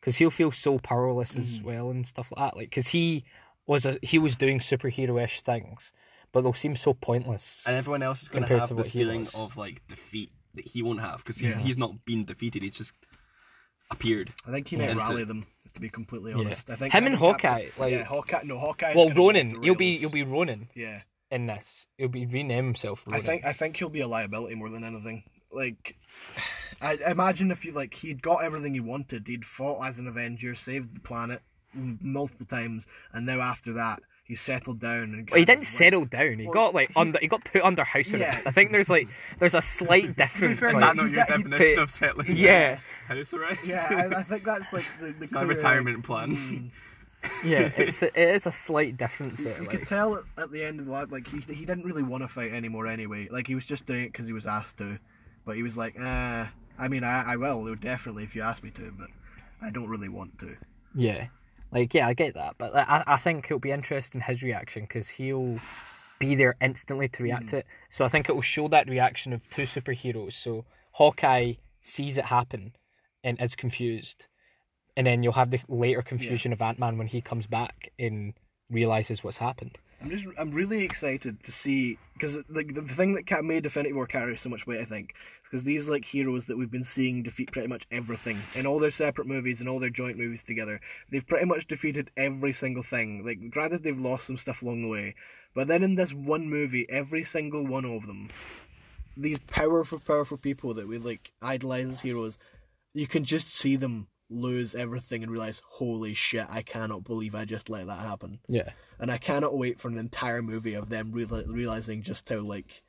Because 0.00 0.16
he'll 0.16 0.30
feel 0.30 0.50
so 0.50 0.78
powerless 0.78 1.36
as 1.36 1.60
Mm. 1.60 1.64
well 1.64 1.90
and 1.90 2.06
stuff 2.06 2.32
like 2.34 2.52
that. 2.52 2.56
Like, 2.56 2.70
because 2.70 2.88
he 2.88 3.24
was 3.66 3.84
a 3.86 3.98
he 4.02 4.18
was 4.18 4.34
doing 4.36 4.58
superhero-ish 4.58 5.42
things, 5.42 5.92
but 6.32 6.40
they'll 6.40 6.52
seem 6.54 6.74
so 6.76 6.94
pointless. 6.94 7.64
and 7.66 7.76
everyone 7.76 8.02
else 8.02 8.22
is 8.22 8.28
going 8.28 8.44
to 8.46 8.58
have 8.58 8.74
this 8.76 8.90
feeling 8.92 9.20
was. 9.20 9.34
of 9.34 9.56
like 9.56 9.86
defeat 9.88 10.30
that 10.54 10.66
he 10.66 10.82
won't 10.82 11.00
have 11.00 11.18
because 11.18 11.36
he's, 11.36 11.54
Yeah. 11.54 11.60
he's 11.60 11.78
not 11.78 12.04
been 12.04 12.24
defeated. 12.24 12.62
He's 12.62 12.74
just 12.74 12.94
appeared. 13.90 14.32
I 14.46 14.50
think 14.50 14.68
he 14.68 14.76
Yeah. 14.76 14.82
might 14.82 14.90
And 14.90 14.98
rally 15.00 15.24
them. 15.24 15.46
To 15.74 15.80
be 15.80 15.88
completely 15.88 16.32
Yeah. 16.32 16.38
honest, 16.38 16.68
I 16.68 16.74
think 16.76 16.92
Him 16.92 17.06
and 17.06 17.14
Hawkeye, 17.14 17.66
Captain- 17.66 17.72
like- 17.80 17.92
yeah, 17.92 18.02
Hawkeye. 18.02 18.40
No, 18.42 18.58
Hawkeye. 18.58 18.92
well, 18.96 19.10
Ronin, 19.10 19.62
you'll 19.62 19.76
be 19.76 19.90
you'll 19.94 20.10
be 20.10 20.24
Ronin. 20.24 20.68
Yeah, 20.74 21.02
in 21.30 21.46
this. 21.46 21.86
He'll 21.96 22.08
be 22.08 22.26
rename 22.26 22.64
himself. 22.64 23.04
I 23.08 23.20
think 23.20 23.44
I 23.44 23.52
think 23.52 23.76
he'll 23.76 23.88
be 23.90 24.00
a 24.00 24.08
liability 24.08 24.56
more 24.56 24.68
than 24.70 24.82
anything. 24.82 25.22
Like, 25.52 25.96
I 26.80 26.98
imagine 27.10 27.50
if 27.50 27.64
you 27.64 27.72
like 27.72 27.92
he'd 27.94 28.22
got 28.22 28.42
everything 28.44 28.74
he 28.74 28.80
wanted. 28.80 29.26
He'd 29.26 29.44
fought 29.44 29.84
as 29.86 29.98
an 29.98 30.06
Avenger, 30.06 30.54
saved 30.54 30.94
the 30.96 31.00
planet 31.00 31.42
multiple 31.74 32.46
times, 32.46 32.86
and 33.12 33.26
now 33.26 33.40
after 33.40 33.72
that, 33.74 34.00
he's 34.24 34.40
settled 34.40 34.80
down 34.80 35.02
and. 35.14 35.28
Well, 35.30 35.38
he 35.38 35.44
didn't 35.44 35.60
his 35.64 35.68
settle 35.68 36.04
down. 36.04 36.38
He 36.38 36.44
Well, 36.46 36.54
got 36.54 36.74
like 36.74 36.88
he- 36.88 36.94
under. 36.96 37.18
He 37.20 37.28
got 37.28 37.44
put 37.44 37.62
under 37.62 37.84
house 37.84 38.10
Yeah. 38.12 38.20
arrest. 38.20 38.46
I 38.46 38.50
think 38.50 38.72
there's 38.72 38.90
like 38.90 39.08
there's 39.38 39.54
a 39.54 39.62
slight 39.62 40.16
difference. 40.16 40.58
fair, 40.58 40.68
Is 40.70 40.74
Like, 40.74 40.80
that 40.82 40.96
not 40.96 41.06
your 41.06 41.14
got- 41.14 41.30
he- 41.30 41.36
definition 41.42 41.76
to- 41.76 41.82
of 41.82 41.90
settling? 41.90 42.36
yeah, 42.36 42.78
House 43.06 43.34
arrest. 43.34 43.66
Yeah, 43.66 44.08
I, 44.12 44.18
I 44.20 44.22
think 44.22 44.44
that's 44.44 44.72
like 44.72 44.84
the, 45.00 45.12
the 45.12 45.22
It's 45.24 45.32
my 45.32 45.42
retirement 45.42 45.98
like, 45.98 46.04
plan. 46.06 46.34
mm, 46.34 46.70
yeah. 47.44 47.70
It's 47.76 48.02
a, 48.02 48.06
it 48.18 48.34
is 48.36 48.46
a 48.46 48.50
slight 48.52 48.96
difference 48.96 49.40
there. 49.40 49.54
You 49.60 49.68
Like, 49.68 49.78
could 49.80 49.86
tell 49.86 50.16
at- 50.16 50.24
at 50.38 50.50
the 50.50 50.64
end 50.64 50.80
of 50.80 50.86
the 50.86 50.92
last, 50.92 51.12
like 51.12 51.26
he 51.28 51.40
he 51.52 51.64
didn't 51.66 51.84
really 51.84 52.02
want 52.02 52.22
to 52.22 52.28
fight 52.28 52.52
anymore 52.52 52.86
anyway. 52.86 53.28
Like 53.30 53.46
he 53.46 53.54
was 53.54 53.66
just 53.66 53.84
doing 53.86 54.04
it 54.04 54.12
because 54.12 54.26
he 54.26 54.32
was 54.32 54.46
asked 54.46 54.78
to, 54.78 54.98
but 55.44 55.56
he 55.56 55.62
was 55.62 55.76
like, 55.76 55.94
uh, 56.00 56.46
I 56.80 56.88
mean, 56.88 57.04
I 57.04 57.34
I 57.34 57.36
will 57.36 57.74
definitely 57.76 58.24
if 58.24 58.34
you 58.34 58.42
ask 58.42 58.64
me 58.64 58.70
to, 58.70 58.92
but 58.98 59.08
I 59.60 59.70
don't 59.70 59.88
really 59.88 60.08
want 60.08 60.38
to. 60.38 60.56
Yeah, 60.94 61.26
like 61.70 61.92
yeah, 61.92 62.08
I 62.08 62.14
get 62.14 62.34
that, 62.34 62.56
but 62.58 62.74
I 62.74 63.04
I 63.06 63.16
think 63.16 63.44
it'll 63.44 63.58
be 63.58 63.70
interesting 63.70 64.20
his 64.20 64.42
reaction 64.42 64.82
because 64.82 65.08
he'll 65.08 65.58
be 66.18 66.34
there 66.34 66.54
instantly 66.60 67.08
to 67.08 67.22
react 67.22 67.44
hmm. 67.44 67.48
to 67.48 67.56
it. 67.58 67.66
So 67.90 68.04
I 68.04 68.08
think 68.08 68.28
it 68.28 68.34
will 68.34 68.42
show 68.42 68.68
that 68.68 68.88
reaction 68.88 69.32
of 69.32 69.48
two 69.50 69.62
superheroes. 69.62 70.32
So 70.32 70.64
Hawkeye 70.92 71.54
sees 71.82 72.18
it 72.18 72.24
happen 72.24 72.72
and 73.22 73.40
is 73.40 73.54
confused, 73.54 74.26
and 74.96 75.06
then 75.06 75.22
you'll 75.22 75.34
have 75.34 75.50
the 75.50 75.60
later 75.68 76.02
confusion 76.02 76.52
of 76.52 76.62
Ant 76.62 76.78
Man 76.78 76.96
when 76.96 77.06
he 77.06 77.20
comes 77.20 77.46
back 77.46 77.92
and 77.98 78.32
realizes 78.70 79.22
what's 79.22 79.36
happened. 79.36 79.76
I'm 80.00 80.08
just 80.08 80.26
I'm 80.38 80.50
really 80.50 80.82
excited 80.82 81.42
to 81.42 81.52
see 81.52 81.98
because 82.14 82.38
like 82.48 82.74
the 82.74 82.82
thing 82.82 83.14
that 83.14 83.44
made 83.44 83.66
Infinity 83.66 83.92
War 83.92 84.06
carry 84.06 84.36
so 84.36 84.48
much 84.48 84.66
weight, 84.66 84.80
I 84.80 84.84
think, 84.84 85.14
because 85.44 85.62
these 85.62 85.88
like 85.88 86.06
heroes 86.06 86.46
that 86.46 86.56
we've 86.56 86.70
been 86.70 86.84
seeing 86.84 87.22
defeat 87.22 87.52
pretty 87.52 87.68
much 87.68 87.86
everything 87.90 88.38
in 88.54 88.66
all 88.66 88.78
their 88.78 88.90
separate 88.90 89.26
movies 89.26 89.60
and 89.60 89.68
all 89.68 89.78
their 89.78 89.90
joint 89.90 90.16
movies 90.16 90.42
together. 90.42 90.80
They've 91.10 91.26
pretty 91.26 91.44
much 91.44 91.66
defeated 91.66 92.10
every 92.16 92.54
single 92.54 92.82
thing. 92.82 93.24
Like 93.24 93.50
granted, 93.50 93.82
they've 93.82 94.00
lost 94.00 94.26
some 94.26 94.38
stuff 94.38 94.62
along 94.62 94.82
the 94.82 94.88
way, 94.88 95.16
but 95.54 95.68
then 95.68 95.82
in 95.82 95.96
this 95.96 96.14
one 96.14 96.48
movie, 96.48 96.88
every 96.88 97.24
single 97.24 97.66
one 97.66 97.84
of 97.84 98.06
them, 98.06 98.28
these 99.18 99.38
powerful, 99.38 100.00
powerful 100.00 100.38
people 100.38 100.72
that 100.74 100.88
we 100.88 100.96
like 100.96 101.30
idolize 101.42 101.88
as 101.88 102.00
heroes, 102.00 102.38
you 102.94 103.06
can 103.06 103.24
just 103.24 103.54
see 103.54 103.76
them 103.76 104.06
lose 104.30 104.74
everything 104.74 105.22
and 105.22 105.30
realize, 105.32 105.60
holy 105.66 106.14
shit, 106.14 106.46
I 106.48 106.62
cannot 106.62 107.04
believe 107.04 107.34
I 107.34 107.44
just 107.44 107.68
let 107.68 107.86
that 107.88 107.98
happen 108.00 108.38
Yeah, 108.48 108.70
and 108.98 109.10
I 109.10 109.18
cannot 109.18 109.58
wait 109.58 109.80
for 109.80 109.88
an 109.88 109.98
entire 109.98 110.40
movie 110.42 110.74
of 110.74 110.88
them 110.88 111.12
reali- 111.12 111.52
realizing 111.52 112.02
just 112.02 112.28
how 112.28 112.38
like 112.38 112.82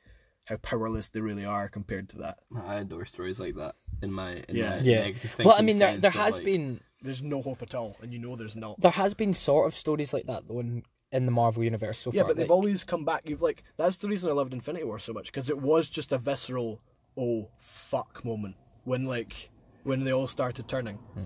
how 0.44 0.56
powerless 0.56 1.08
they 1.08 1.20
really 1.20 1.44
are 1.44 1.68
compared 1.68 2.08
to 2.10 2.18
that. 2.18 2.38
I 2.56 2.76
adore 2.76 3.04
stories 3.06 3.38
like 3.40 3.54
that 3.56 3.74
in 4.02 4.12
my 4.12 4.42
in 4.48 4.56
Yeah. 4.56 4.70
my 4.76 4.80
yeah. 4.82 5.10
Well, 5.44 5.54
I 5.58 5.62
mean, 5.62 5.78
there 5.78 5.96
there 5.98 6.10
has 6.12 6.36
like- 6.36 6.44
been 6.44 6.80
There's 7.02 7.22
no 7.22 7.42
hope 7.42 7.62
at 7.62 7.74
all, 7.74 7.96
and 8.02 8.12
you 8.12 8.18
know 8.20 8.36
there's 8.36 8.54
not. 8.56 8.80
there 8.80 8.90
has 8.92 9.12
been 9.14 9.34
sort 9.34 9.66
of 9.66 9.74
stories 9.74 10.12
like 10.12 10.26
that 10.26 10.46
though 10.48 10.60
in, 10.60 10.84
in 11.10 11.26
the 11.26 11.32
Marvel 11.32 11.64
universe 11.64 11.98
so 11.98 12.10
Yeah, 12.12 12.22
far. 12.22 12.28
but 12.30 12.36
they've 12.36 12.44
like- 12.50 12.54
always 12.56 12.84
come 12.84 13.04
back. 13.04 13.22
You've 13.24 13.42
like 13.42 13.64
that's 13.76 13.96
the 13.96 14.08
reason 14.08 14.30
I 14.30 14.32
loved 14.32 14.52
Infinity 14.52 14.84
War 14.84 14.98
so 15.00 15.12
much 15.12 15.26
because 15.26 15.48
it 15.50 15.60
was 15.60 15.88
just 15.88 16.12
a 16.12 16.18
visceral 16.18 16.80
oh 17.16 17.50
fuck 17.58 18.24
moment 18.24 18.56
when 18.84 19.04
like 19.06 19.50
when 19.84 20.04
they 20.04 20.12
all 20.12 20.28
started 20.28 20.68
turning. 20.68 20.96
Hmm. 20.96 21.22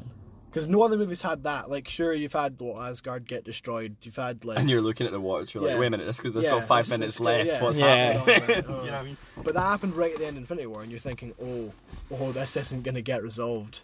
Because 0.49 0.69
no 0.69 0.81
other 0.83 0.97
movies 0.97 1.21
had 1.21 1.43
that. 1.43 1.69
Like, 1.69 1.87
sure, 1.87 2.15
you've 2.15 2.33
had 2.33 2.59
what 2.59 2.81
Asgard 2.89 3.27
get 3.29 3.45
destroyed. 3.45 3.97
You've 4.01 4.17
had 4.17 4.43
like, 4.45 4.59
And 4.59 4.71
you're 4.71 4.81
looking 4.81 5.07
at 5.07 5.13
the 5.13 5.21
watch, 5.21 5.53
you're 5.55 5.63
like, 5.63 5.73
Yeah. 5.75 5.79
wait 5.79 5.89
a 5.89 5.91
minute, 5.91 6.07
this 6.07 6.17
because 6.17 6.33
there's 6.33 6.47
Yeah, 6.47 6.53
still 6.57 6.67
five 6.67 6.87
this- 6.87 6.93
minutes 6.99 7.13
this 7.13 7.19
go- 7.19 7.25
left. 7.25 7.47
yeah. 7.47 7.63
What's 7.63 7.79
Yeah. 7.79 8.13
happening? 8.13 8.65
Oh, 8.67 8.81
you 8.85 8.87
know 8.91 8.93
what 8.93 8.95
I 8.95 9.03
mean? 9.03 9.17
But 9.45 9.53
that 9.55 9.61
happened 9.61 9.95
right 9.97 10.13
at 10.13 10.19
the 10.19 10.27
end 10.27 10.37
of 10.39 10.43
Infinity 10.45 10.67
War, 10.69 10.81
and 10.83 10.91
you're 10.91 10.99
thinking, 11.01 11.35
oh, 11.43 11.73
oh, 12.11 12.33
this 12.33 12.57
isn't 12.57 12.85
gonna 12.85 13.03
get 13.03 13.23
resolved. 13.23 13.83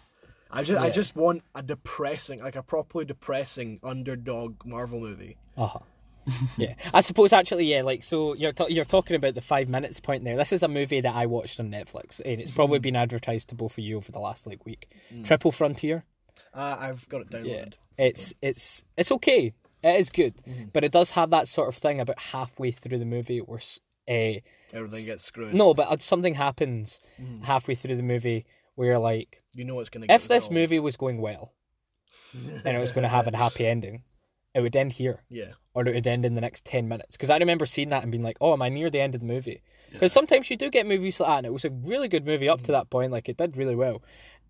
I 0.49 0.63
just, 0.63 0.81
I 0.81 0.87
Yeah. 0.87 0.93
just 0.93 1.15
want 1.15 1.43
a 1.53 1.61
depressing, 1.61 2.41
like 2.41 2.55
a 2.55 2.63
properly 2.63 3.05
depressing 3.05 3.79
underdog 3.83 4.65
Marvel 4.65 4.99
movie. 4.99 5.37
Uh-huh. 5.55 5.77
yeah, 6.57 6.75
I 6.93 7.01
suppose 7.01 7.33
actually, 7.33 7.65
yeah. 7.65 7.81
Like, 7.81 8.03
so 8.03 8.33
you're 8.33 8.53
ta- 8.53 8.67
you're 8.67 8.85
talking 8.85 9.15
about 9.15 9.35
the 9.35 9.41
five 9.41 9.69
minutes 9.69 9.99
point 9.99 10.23
there. 10.23 10.37
This 10.37 10.51
is 10.53 10.63
a 10.63 10.67
movie 10.67 11.01
that 11.01 11.15
I 11.15 11.25
watched 11.25 11.59
on 11.59 11.69
Netflix, 11.69 12.21
and 12.25 12.39
it's 12.39 12.51
probably 12.51 12.79
been 12.79 12.95
advertised 12.95 13.49
to 13.49 13.55
both 13.55 13.77
of 13.77 13.83
you 13.83 13.97
over 13.97 14.11
the 14.11 14.19
last 14.19 14.47
like 14.47 14.65
week. 14.65 14.93
Triple 15.23 15.51
Frontier. 15.51 16.05
Uh, 16.53 16.77
I've 16.79 17.07
got 17.09 17.21
it 17.21 17.29
downloaded. 17.29 17.45
Yeah, 17.97 18.05
it's 18.05 18.33
it's 18.41 18.83
it's 18.97 19.11
okay. 19.11 19.53
It 19.83 19.99
is 19.99 20.09
good, 20.09 20.35
but 20.71 20.83
it 20.83 20.91
does 20.93 21.11
have 21.11 21.29
that 21.31 21.47
sort 21.49 21.67
of 21.67 21.75
thing 21.75 21.99
about 21.99 22.19
halfway 22.19 22.71
through 22.71 22.99
the 22.99 23.05
movie 23.05 23.39
where 23.39 23.59
uh, 24.07 24.39
Everything 24.71 25.05
gets 25.05 25.25
screwed. 25.25 25.53
no, 25.53 25.73
but 25.73 25.87
uh, 25.89 25.97
something 25.99 26.35
happens 26.35 27.01
halfway 27.43 27.75
through 27.75 27.97
the 27.97 28.03
movie 28.03 28.45
where 28.75 28.89
you're 28.89 28.99
like, 28.99 29.43
you 29.53 29.65
know 29.65 29.79
it's 29.81 29.89
gonna. 29.89 30.07
Get 30.07 30.15
if 30.21 30.27
this 30.29 30.49
movie 30.49 30.79
was 30.79 30.95
going 30.95 31.19
well 31.19 31.53
and 32.33 32.75
it 32.77 32.79
was 32.79 32.91
going 32.91 33.03
to 33.03 33.09
have 33.09 33.27
a 33.27 33.35
happy 33.35 33.67
ending, 33.73 34.03
it 34.53 34.61
would 34.61 34.75
end 34.75 34.93
here. 34.93 35.23
yeah, 35.29 35.51
or 35.73 35.87
it 35.87 35.93
would 35.95 36.07
end 36.07 36.25
in 36.25 36.35
the 36.35 36.41
next 36.41 36.65
10 36.65 36.87
minutes. 36.87 37.15
Because 37.17 37.29
I 37.29 37.37
remember 37.37 37.65
seeing 37.65 37.89
that 37.89 38.03
and 38.03 38.11
being 38.11 38.23
like, 38.23 38.37
oh, 38.41 38.53
am 38.53 38.61
I 38.61 38.69
near 38.69 38.89
the 38.89 38.99
end 39.01 39.15
of 39.15 39.21
the 39.21 39.27
movie? 39.27 39.61
Because 39.91 40.11
sometimes 40.13 40.49
you 40.49 40.57
do 40.57 40.69
get 40.69 40.85
movies 40.87 41.19
like 41.19 41.29
that, 41.29 41.37
and 41.39 41.45
it 41.47 41.53
was 41.53 41.65
a 41.65 41.69
really 41.69 42.07
good 42.07 42.25
movie 42.25 42.49
up 42.49 42.61
to 42.63 42.71
that 42.73 42.89
point. 42.89 43.11
Like, 43.11 43.29
it 43.29 43.37
did 43.37 43.57
really 43.57 43.75
well. 43.75 44.01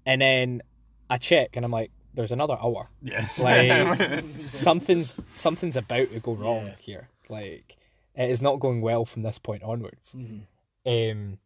And 0.05 0.21
then 0.21 0.61
I 1.09 1.17
check, 1.17 1.55
and 1.55 1.65
I'm 1.65 1.71
like, 1.71 1.91
there's 2.13 2.31
another 2.31 2.57
hour. 2.61 2.89
Yes. 3.01 3.39
Like, 3.39 4.23
something's 4.51 5.15
something's 5.35 5.77
about 5.77 6.09
to 6.11 6.19
go 6.19 6.33
wrong 6.33 6.65
Yeah. 6.67 6.75
here. 6.79 7.09
Like, 7.29 7.77
it 8.15 8.29
is 8.29 8.41
not 8.41 8.59
going 8.59 8.81
well 8.81 9.05
from 9.05 9.23
this 9.23 9.39
point 9.39 9.63
onwards. 9.63 10.13
Mhm. 10.15 10.41
Um, 10.85 11.39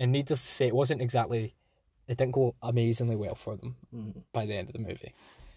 and 0.00 0.12
needless 0.12 0.40
to 0.44 0.46
say, 0.52 0.66
it 0.66 0.74
wasn't 0.74 1.00
exactly, 1.00 1.54
it 2.08 2.16
didn't 2.18 2.32
go 2.34 2.54
amazingly 2.62 3.16
well 3.16 3.34
for 3.34 3.56
them 3.56 3.76
Mhm. 3.94 4.22
by 4.32 4.46
the 4.46 4.54
end 4.54 4.68
of 4.68 4.72
the 4.74 4.80
movie. 4.80 5.14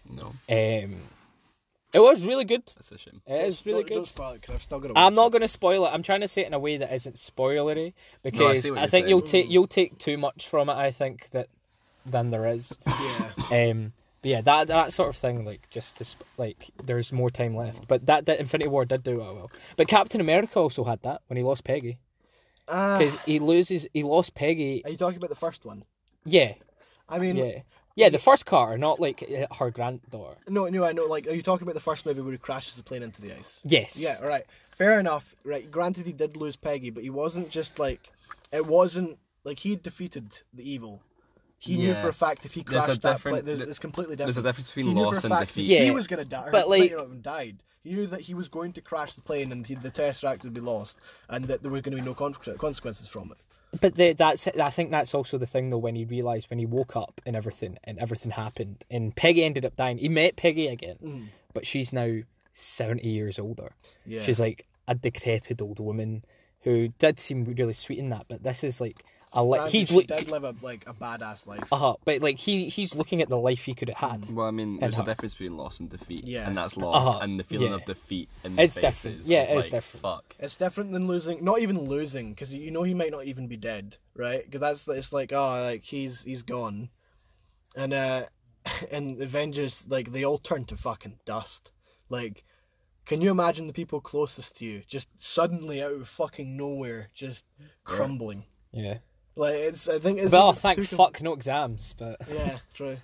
no, 0.08 0.32
Um, 0.48 1.02
it 1.96 2.00
was 2.00 2.24
really 2.24 2.44
good. 2.44 2.66
that's 2.74 2.92
a 2.92 2.98
shame. 2.98 3.20
It 3.26 3.46
is 3.46 3.64
really 3.66 3.82
don't, 3.82 3.88
good. 3.88 3.94
Don't 3.94 4.08
spoil 4.08 4.30
it 4.32 4.40
because 4.40 4.54
I've 4.54 4.62
still 4.62 4.80
got. 4.80 4.88
To 4.88 4.98
I'm 4.98 5.14
not 5.14 5.30
going 5.30 5.42
to 5.42 5.48
spoil 5.48 5.86
it. 5.86 5.90
I'm 5.90 6.02
trying 6.02 6.20
to 6.20 6.28
say 6.28 6.42
it 6.42 6.46
in 6.46 6.54
a 6.54 6.58
way 6.58 6.76
that 6.76 6.92
isn't 6.92 7.16
spoilery 7.16 7.94
because 8.22 8.62
see 8.62 8.70
what 8.70 8.78
I 8.78 8.86
think 8.86 9.04
saying. 9.04 9.08
you'll 9.08 9.22
take 9.22 9.50
you'll 9.50 9.66
take 9.66 9.98
too 9.98 10.16
much 10.16 10.48
from 10.48 10.68
it. 10.68 10.74
I 10.74 10.90
think 10.90 11.30
that 11.30 11.48
than 12.04 12.30
there 12.30 12.46
is. 12.46 12.76
Yeah, 12.86 13.30
Um, 13.70 13.92
but 14.22 14.30
yeah, 14.30 14.40
that 14.40 14.68
that 14.68 14.92
sort 14.92 15.08
of 15.08 15.16
thing, 15.16 15.44
like 15.44 15.68
just 15.70 15.98
to 15.98 16.04
sp- 16.06 16.26
like, 16.36 16.70
there's 16.82 17.12
more 17.12 17.30
time 17.30 17.54
left. 17.54 17.86
But 17.86 18.06
that, 18.06 18.26
that 18.26 18.40
Infinity 18.40 18.68
War 18.68 18.84
did 18.84 19.02
do 19.02 19.18
that 19.18 19.34
well. 19.34 19.50
But 19.76 19.88
Captain 19.88 20.20
America 20.20 20.58
also 20.58 20.84
had 20.84 21.02
that 21.02 21.22
when 21.28 21.36
he 21.36 21.42
lost 21.42 21.64
Peggy 21.64 21.98
uh, 22.68 22.98
because 22.98 23.16
he 23.26 23.38
loses 23.38 23.86
he 23.92 24.02
lost 24.02 24.34
Peggy. 24.34 24.82
are 24.84 24.90
you 24.90 24.96
talking 24.96 25.18
about 25.18 25.30
the 25.30 25.36
first 25.36 25.64
one? 25.64 25.84
Yeah, 26.24 26.54
I 27.08 27.18
mean, 27.18 27.36
yeah, 27.36 27.60
yeah. 27.96 28.08
The 28.10 28.18
first 28.18 28.46
car, 28.46 28.78
not 28.78 29.00
like 29.00 29.22
uh, 29.28 29.52
her 29.56 29.70
granddaughter. 29.72 30.36
no, 30.48 30.66
no, 30.68 30.84
I 30.84 30.92
know. 30.92 31.06
Like, 31.06 31.26
are 31.26 31.34
you 31.34 31.42
talking 31.42 31.64
about 31.66 31.74
the 31.74 31.80
first 31.80 32.06
movie 32.06 32.20
where 32.20 32.32
he 32.32 32.38
crashes 32.38 32.74
the 32.76 32.82
plane 32.84 33.02
into 33.02 33.20
the 33.20 33.36
ice? 33.36 33.60
Yes. 33.64 33.98
Yeah, 33.98 34.16
all 34.22 34.28
right. 34.28 34.44
Fair 34.76 35.00
enough. 35.00 35.34
Right. 35.44 35.68
Granted, 35.70 36.06
he 36.06 36.12
did 36.12 36.36
lose 36.36 36.54
Peggy, 36.56 36.90
but 36.90 37.02
he 37.02 37.10
wasn't 37.10 37.50
just 37.50 37.78
like 37.78 38.10
it 38.52 38.64
wasn't 38.66 39.18
like 39.44 39.58
he 39.58 39.74
defeated 39.76 40.40
the 40.54 40.70
evil. 40.70 41.02
He 41.58 41.76
knew 41.78 41.94
for 41.94 42.10
a 42.10 42.12
fact 42.12 42.44
if 42.44 42.52
he 42.52 42.62
crashed 42.62 42.86
that 42.88 43.00
different- 43.00 43.22
plane, 43.36 43.44
there's, 43.46 43.58
th- 43.60 43.70
it's 43.70 43.78
completely 43.78 44.14
there's 44.14 44.34
different. 44.36 44.46
a 44.46 44.48
difference 44.50 44.68
between 44.68 44.86
he 44.88 44.92
loss 44.94 45.08
for 45.08 45.14
a 45.14 45.18
and 45.32 45.38
fact 45.40 45.54
defeat. 45.54 45.80
He 45.82 45.90
was 45.90 46.06
going 46.06 46.22
to 46.22 46.28
die. 46.28 46.48
but, 46.52 46.66
Or 46.66 46.74
he 46.74 46.80
might 46.82 46.90
like- 46.90 46.98
not 46.98 47.06
even 47.06 47.22
died. 47.22 47.62
He 47.82 47.92
knew 47.94 48.06
that 48.08 48.20
he 48.20 48.34
was 48.34 48.48
going 48.48 48.72
to 48.74 48.80
crash 48.80 49.14
the 49.14 49.20
plane 49.22 49.52
and 49.52 49.66
he, 49.66 49.74
the 49.76 49.90
Tesseract 49.90 50.42
would 50.42 50.52
be 50.52 50.60
lost, 50.60 50.98
and 51.28 51.44
that 51.46 51.62
there 51.62 51.70
were 51.72 51.80
going 51.80 51.96
to 51.96 52.02
be 52.02 52.06
no 52.06 52.14
consequ- 52.14 52.58
consequences 52.58 53.08
from 53.08 53.30
it. 53.32 53.38
But 53.80 53.96
the, 53.96 54.12
that's 54.12 54.46
I 54.46 54.70
think 54.70 54.90
that's 54.90 55.14
also 55.14 55.38
the 55.38 55.46
thing 55.46 55.70
though 55.70 55.78
when 55.78 55.96
he 55.96 56.04
realized 56.04 56.48
when 56.50 56.58
he 56.58 56.66
woke 56.66 56.96
up 56.96 57.20
and 57.26 57.36
everything 57.36 57.78
and 57.84 57.98
everything 57.98 58.32
happened 58.32 58.84
and 58.90 59.14
Peggy 59.14 59.44
ended 59.44 59.64
up 59.64 59.76
dying. 59.76 59.98
He 59.98 60.08
met 60.08 60.36
Peggy 60.36 60.68
again, 60.68 60.96
mm. 61.02 61.26
but 61.52 61.66
she's 61.66 61.92
now 61.92 62.20
seventy 62.52 63.08
years 63.08 63.38
older. 63.38 63.72
Yeah. 64.06 64.22
She's 64.22 64.40
like 64.40 64.66
a 64.88 64.94
decrepit 64.94 65.60
old 65.60 65.80
woman 65.80 66.24
who 66.62 66.88
did 66.98 67.18
seem 67.18 67.44
really 67.44 67.74
sweet 67.74 67.98
in 67.98 68.08
that, 68.10 68.26
but 68.28 68.42
this 68.42 68.64
is 68.64 68.80
like 68.80 69.04
a 69.36 69.44
li- 69.44 69.58
Granted, 69.58 69.72
he 69.72 69.84
she 69.86 70.02
did 70.04 70.30
live 70.30 70.44
a 70.44 70.54
like 70.62 70.84
a 70.88 70.94
badass 70.94 71.46
life. 71.46 71.72
uh 71.72 71.76
huh. 71.76 71.94
but 72.04 72.22
like 72.22 72.36
he 72.38 72.68
he's 72.68 72.94
looking 72.94 73.22
at 73.22 73.28
the 73.28 73.36
life 73.36 73.64
he 73.64 73.74
could 73.74 73.88
have 73.90 74.10
had. 74.10 74.30
Well, 74.34 74.46
I 74.46 74.50
mean, 74.50 74.78
there's 74.80 74.94
a 74.94 75.02
her. 75.02 75.04
difference 75.04 75.34
between 75.34 75.56
loss 75.56 75.78
and 75.80 75.88
defeat, 75.88 76.24
Yeah. 76.26 76.48
and 76.48 76.56
that's 76.56 76.76
loss 76.76 77.08
Uh-huh, 77.08 77.18
and 77.22 77.38
the 77.38 77.44
feeling 77.44 77.68
yeah. 77.68 77.74
of 77.76 77.84
defeat 77.84 78.28
in 78.44 78.56
the 78.56 78.62
It's 78.62 78.74
different. 78.74 79.22
Yeah, 79.26 79.42
it 79.42 79.56
is 79.56 79.64
like, 79.66 79.70
different. 79.72 80.02
Fuck. 80.02 80.36
It's 80.38 80.56
different 80.56 80.92
than 80.92 81.06
losing, 81.06 81.44
not 81.44 81.60
even 81.60 81.78
losing, 81.82 82.30
because 82.30 82.54
you 82.54 82.70
know 82.70 82.82
he 82.82 82.94
might 82.94 83.10
not 83.12 83.24
even 83.26 83.46
be 83.46 83.56
dead, 83.56 83.96
right? 84.14 84.44
Because 84.44 84.60
that's 84.60 84.88
it's 84.98 85.12
like 85.12 85.32
oh, 85.32 85.62
like 85.62 85.84
he's 85.84 86.22
he's 86.24 86.42
gone, 86.42 86.88
and 87.76 87.92
uh, 87.92 88.24
and 88.90 89.20
Avengers 89.22 89.84
like 89.88 90.12
they 90.12 90.24
all 90.24 90.38
turn 90.38 90.64
to 90.64 90.76
fucking 90.76 91.18
dust. 91.24 91.70
Like, 92.08 92.44
can 93.04 93.20
you 93.20 93.30
imagine 93.30 93.66
the 93.66 93.72
people 93.72 94.00
closest 94.00 94.56
to 94.58 94.64
you 94.64 94.82
just 94.86 95.08
suddenly 95.18 95.82
out 95.82 95.92
of 95.92 96.08
fucking 96.08 96.56
nowhere 96.56 97.10
just 97.14 97.44
crumbling? 97.84 98.44
Yeah. 98.72 98.98
Like 99.36 99.54
it's 99.54 99.86
I 99.88 99.98
think 99.98 100.18
it's 100.18 100.32
Well, 100.32 100.52
thank 100.52 100.82
fuck 100.86 101.20
no 101.22 101.32
exams, 101.34 101.94
but 101.98 102.16
Yeah, 102.32 102.58
true. 102.74 102.96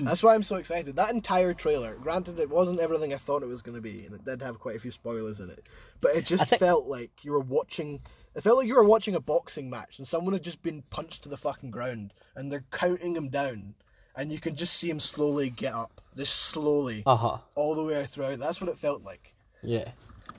That's 0.00 0.22
why 0.24 0.34
I'm 0.34 0.42
so 0.42 0.56
excited. 0.56 0.96
That 0.96 1.14
entire 1.14 1.54
trailer, 1.54 1.94
granted, 1.94 2.38
it 2.40 2.50
wasn't 2.50 2.80
everything 2.80 3.14
I 3.14 3.16
thought 3.16 3.42
it 3.44 3.48
was 3.48 3.62
going 3.62 3.76
to 3.76 3.80
be, 3.80 4.04
and 4.04 4.14
it 4.14 4.24
did 4.24 4.42
have 4.42 4.58
quite 4.58 4.74
a 4.76 4.80
few 4.80 4.90
spoilers 4.90 5.38
in 5.38 5.50
it, 5.50 5.68
but 6.00 6.16
it 6.16 6.26
just 6.26 6.46
think- 6.48 6.58
felt 6.58 6.86
like 6.88 7.10
you 7.22 7.32
were 7.32 7.40
watching. 7.40 8.00
It 8.34 8.42
felt 8.42 8.58
like 8.58 8.66
you 8.66 8.74
were 8.74 8.84
watching 8.84 9.14
a 9.14 9.20
boxing 9.20 9.70
match, 9.70 9.98
and 9.98 10.06
someone 10.06 10.32
had 10.32 10.42
just 10.42 10.62
been 10.62 10.82
punched 10.90 11.22
to 11.22 11.28
the 11.28 11.36
fucking 11.36 11.70
ground, 11.70 12.12
and 12.34 12.50
they're 12.50 12.64
counting 12.72 13.14
him 13.14 13.28
down, 13.28 13.74
and 14.16 14.32
you 14.32 14.40
can 14.40 14.56
just 14.56 14.74
see 14.74 14.90
him 14.90 15.00
slowly 15.00 15.48
get 15.50 15.74
up, 15.74 16.00
just 16.16 16.34
slowly, 16.34 17.02
Uh 17.06 17.16
huh. 17.16 17.38
all 17.54 17.74
the 17.76 17.84
way 17.84 18.04
throughout. 18.04 18.38
That's 18.40 18.60
what 18.60 18.68
it 18.70 18.78
felt 18.78 19.02
like. 19.04 19.32
Yeah, 19.62 19.92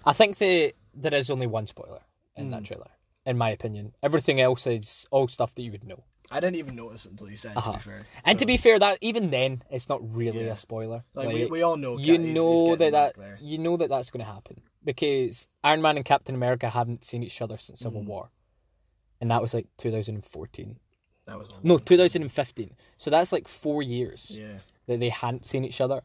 I 0.05 0.11
think 0.13 0.37
the 0.37 0.73
there 0.93 1.13
is 1.15 1.29
only 1.29 1.47
one 1.47 1.65
spoiler 1.65 2.01
in 2.35 2.45
Hmm. 2.45 2.51
that 2.51 2.63
trailer, 2.65 2.91
in 3.25 3.37
my 3.37 3.49
opinion. 3.49 3.93
Everything 4.03 4.39
else 4.41 4.65
is 4.67 5.05
all 5.11 5.27
stuff 5.27 5.53
that 5.55 5.61
you 5.61 5.71
would 5.71 5.83
know. 5.85 6.03
I 6.33 6.39
didn't 6.39 6.55
even 6.55 6.75
notice 6.77 7.05
until 7.05 7.29
you 7.29 7.35
said. 7.35 7.57
it, 7.57 7.61
To 7.61 7.71
be 7.73 7.79
fair, 7.79 8.05
And 8.23 8.39
to 8.39 8.45
be 8.45 8.55
fair, 8.57 8.79
that 8.79 8.97
even 9.01 9.31
then, 9.31 9.63
it's 9.69 9.89
not 9.89 9.99
really 10.15 10.45
Yeah. 10.45 10.53
a 10.53 10.57
spoiler. 10.57 11.03
like, 11.13 11.27
we, 11.27 11.45
we 11.47 11.61
all 11.61 11.75
know, 11.75 11.97
you 11.97 12.13
Cat- 12.15 12.21
he's- 12.21 12.25
he's 12.27 12.35
know 12.35 12.75
that 12.77 12.91
that 12.93 13.17
there. 13.17 13.37
you 13.41 13.57
know 13.57 13.75
that 13.77 13.89
that's 13.89 14.09
going 14.09 14.25
to 14.25 14.31
happen 14.31 14.61
because 14.83 15.49
Iron 15.63 15.81
Man 15.81 15.97
and 15.97 16.05
Captain 16.05 16.33
America 16.33 16.69
haven't 16.69 17.03
seen 17.03 17.21
each 17.21 17.41
other 17.41 17.57
since 17.57 17.79
Mm. 17.79 17.83
Civil 17.83 18.03
War, 18.03 18.31
and 19.19 19.29
that 19.29 19.41
was 19.41 19.53
like 19.53 19.67
2014. 19.77 20.79
That 21.25 21.37
was. 21.37 21.49
No, 21.63 21.77
2015. 21.77 22.75
So 22.97 23.09
that's 23.11 23.33
like 23.33 23.47
four 23.49 23.83
years 23.83 24.31
Yeah. 24.31 24.59
that 24.87 25.01
they 25.01 25.09
hadn't 25.09 25.45
seen 25.45 25.65
each 25.65 25.81
other, 25.81 26.01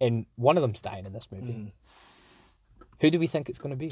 and 0.00 0.24
one 0.36 0.56
of 0.56 0.62
them's 0.62 0.80
dying 0.80 1.04
in 1.04 1.12
this 1.12 1.30
movie. 1.30 1.52
Mm. 1.52 1.72
Who 3.00 3.10
do 3.10 3.18
we 3.18 3.26
think 3.26 3.50
it's 3.50 3.58
going 3.58 3.70
to 3.70 3.76
be? 3.76 3.90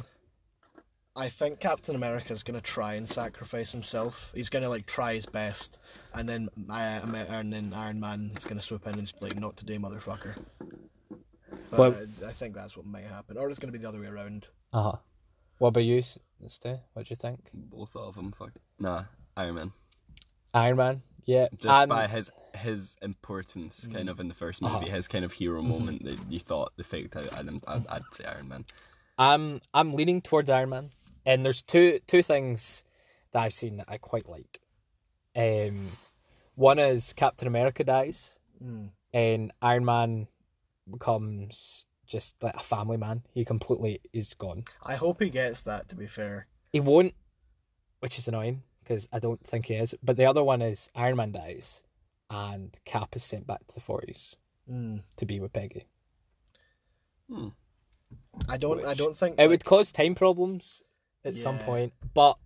I 1.17 1.29
think 1.29 1.61
Captain 1.61 1.95
America 1.95 2.33
is 2.33 2.43
gonna 2.43 2.61
try 2.61 2.95
and 2.95 3.09
sacrifice 3.09 3.71
himself. 3.71 4.33
He's 4.35 4.49
gonna 4.49 4.69
like 4.69 4.87
try 4.87 5.15
his 5.15 5.27
best, 5.27 5.79
and 6.13 6.29
then 6.29 6.49
uh, 6.69 6.73
and 6.75 7.53
then 7.53 7.73
Iron 7.75 8.01
Man 8.01 8.33
is 8.37 8.45
gonna 8.45 8.63
swoop 8.63 8.87
in 8.87 8.95
and 8.95 9.03
just 9.07 9.21
be 9.21 9.27
like, 9.27 9.39
"Not 9.39 9.57
today, 9.57 9.79
motherfucker." 9.79 10.35
But 11.71 11.79
Well- 11.79 12.07
I, 12.25 12.29
I 12.29 12.33
think 12.33 12.55
that's 12.55 12.77
what 12.77 12.85
might 12.87 13.05
happen, 13.05 13.37
or 13.39 13.49
it's 13.49 13.61
gonna 13.61 13.73
be 13.73 13.79
the 13.79 13.89
other 13.89 14.01
way 14.01 14.09
around. 14.09 14.49
Uh 14.73 14.83
huh. 14.83 14.97
What 15.59 15.69
about 15.69 15.85
you, 15.85 16.03
Stu? 16.03 16.79
What 16.95 17.07
do 17.07 17.11
you 17.11 17.17
think? 17.17 17.49
Both 17.55 17.95
of 17.95 18.17
them. 18.17 18.33
Fuck 18.37 18.51
it. 18.57 18.63
Nah, 18.81 19.05
Iron 19.37 19.55
Man. 19.55 19.73
Iron 20.53 20.77
Man. 20.77 21.03
Yeah. 21.27 21.47
Just 21.57 21.67
um, 21.67 21.89
by 21.91 22.09
his 22.09 22.29
his 22.57 22.97
importance, 23.03 23.87
kind 23.87 24.09
of 24.09 24.19
in 24.19 24.27
the 24.27 24.35
first 24.35 24.63
movie, 24.63 24.91
his 24.91 25.07
kind 25.07 25.25
of 25.25 25.33
hero 25.33 25.63
moment 25.63 26.05
that 26.05 26.19
you 26.29 26.41
thought 26.41 26.73
the 26.77 26.83
faked 26.83 27.15
out. 27.17 27.33
I'd, 27.39 27.49
I'd, 27.69 27.87
I'd 27.87 28.03
say 28.13 28.25
Iron 28.25 28.49
Man. 28.49 28.65
I'm 29.17 29.61
I'm 29.73 29.93
leaning 29.95 30.21
towards 30.21 30.51
Iron 30.51 30.71
Man, 30.71 30.91
and 31.27 31.45
there's 31.45 31.63
two 31.63 32.01
two 32.07 32.23
things 32.23 32.85
that 33.33 33.43
I've 33.43 33.55
seen 33.55 33.77
that 33.79 33.87
I 33.89 33.99
quite 33.99 34.29
like. 34.29 34.61
Um, 35.37 35.89
one 36.55 36.79
is 36.79 37.13
Captain 37.13 37.49
America 37.49 37.85
dies, 37.85 38.39
Mm. 38.63 38.91
and 39.13 39.53
Iron 39.61 39.85
Man 39.85 40.29
becomes 40.91 41.87
just 42.07 42.41
like 42.43 42.55
a 42.55 42.61
family 42.61 42.97
man. 42.97 43.23
He 43.33 43.45
completely 43.45 44.01
is 44.13 44.35
gone. 44.35 44.65
I 44.83 44.95
hope 44.97 45.21
he 45.23 45.31
gets 45.31 45.61
that. 45.63 45.89
To 45.89 45.97
be 45.97 46.07
fair, 46.07 46.47
He 46.73 46.81
won't, 46.81 47.15
which 48.01 48.19
is 48.19 48.29
annoying 48.29 48.63
because 48.83 49.09
I 49.13 49.19
don't 49.19 49.43
think 49.45 49.67
he 49.67 49.75
is. 49.75 49.95
But 50.03 50.17
the 50.17 50.27
other 50.27 50.45
one 50.45 50.63
is 50.63 50.89
Iron 50.95 51.17
Man 51.17 51.33
dies, 51.33 51.83
and 52.31 52.77
Cap 52.85 53.17
is 53.17 53.25
sent 53.25 53.47
back 53.47 53.67
to 53.67 53.75
the 53.75 53.81
forties 53.81 54.37
mm. 54.71 55.03
to 55.17 55.27
be 55.27 55.41
with 55.41 55.53
Peggy. 55.53 55.87
Hmm. 57.29 57.49
I 58.49 58.57
don't. 58.59 58.85
I 58.85 58.95
don't 58.95 59.17
think 59.17 59.35
It 59.39 59.43
like, 59.43 59.51
would 59.51 59.65
cause 59.65 59.91
time 59.91 60.15
problems 60.15 60.83
at 61.25 61.39
some 61.39 61.59
point, 61.59 61.93
but 62.13 62.37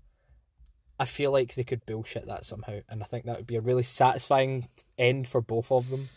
I 1.00 1.04
feel 1.04 1.32
like 1.32 1.54
they 1.54 1.64
could 1.64 1.85
bullshit 1.87 2.26
that 2.26 2.44
somehow, 2.44 2.80
and 2.88 3.02
I 3.02 3.06
think 3.06 3.25
that 3.26 3.37
would 3.37 3.47
be 3.47 3.56
a 3.56 3.61
really 3.61 3.82
satisfying 3.82 4.66
end 4.99 5.28
for 5.28 5.40
both 5.40 5.70
of 5.70 5.90
them. 5.90 6.08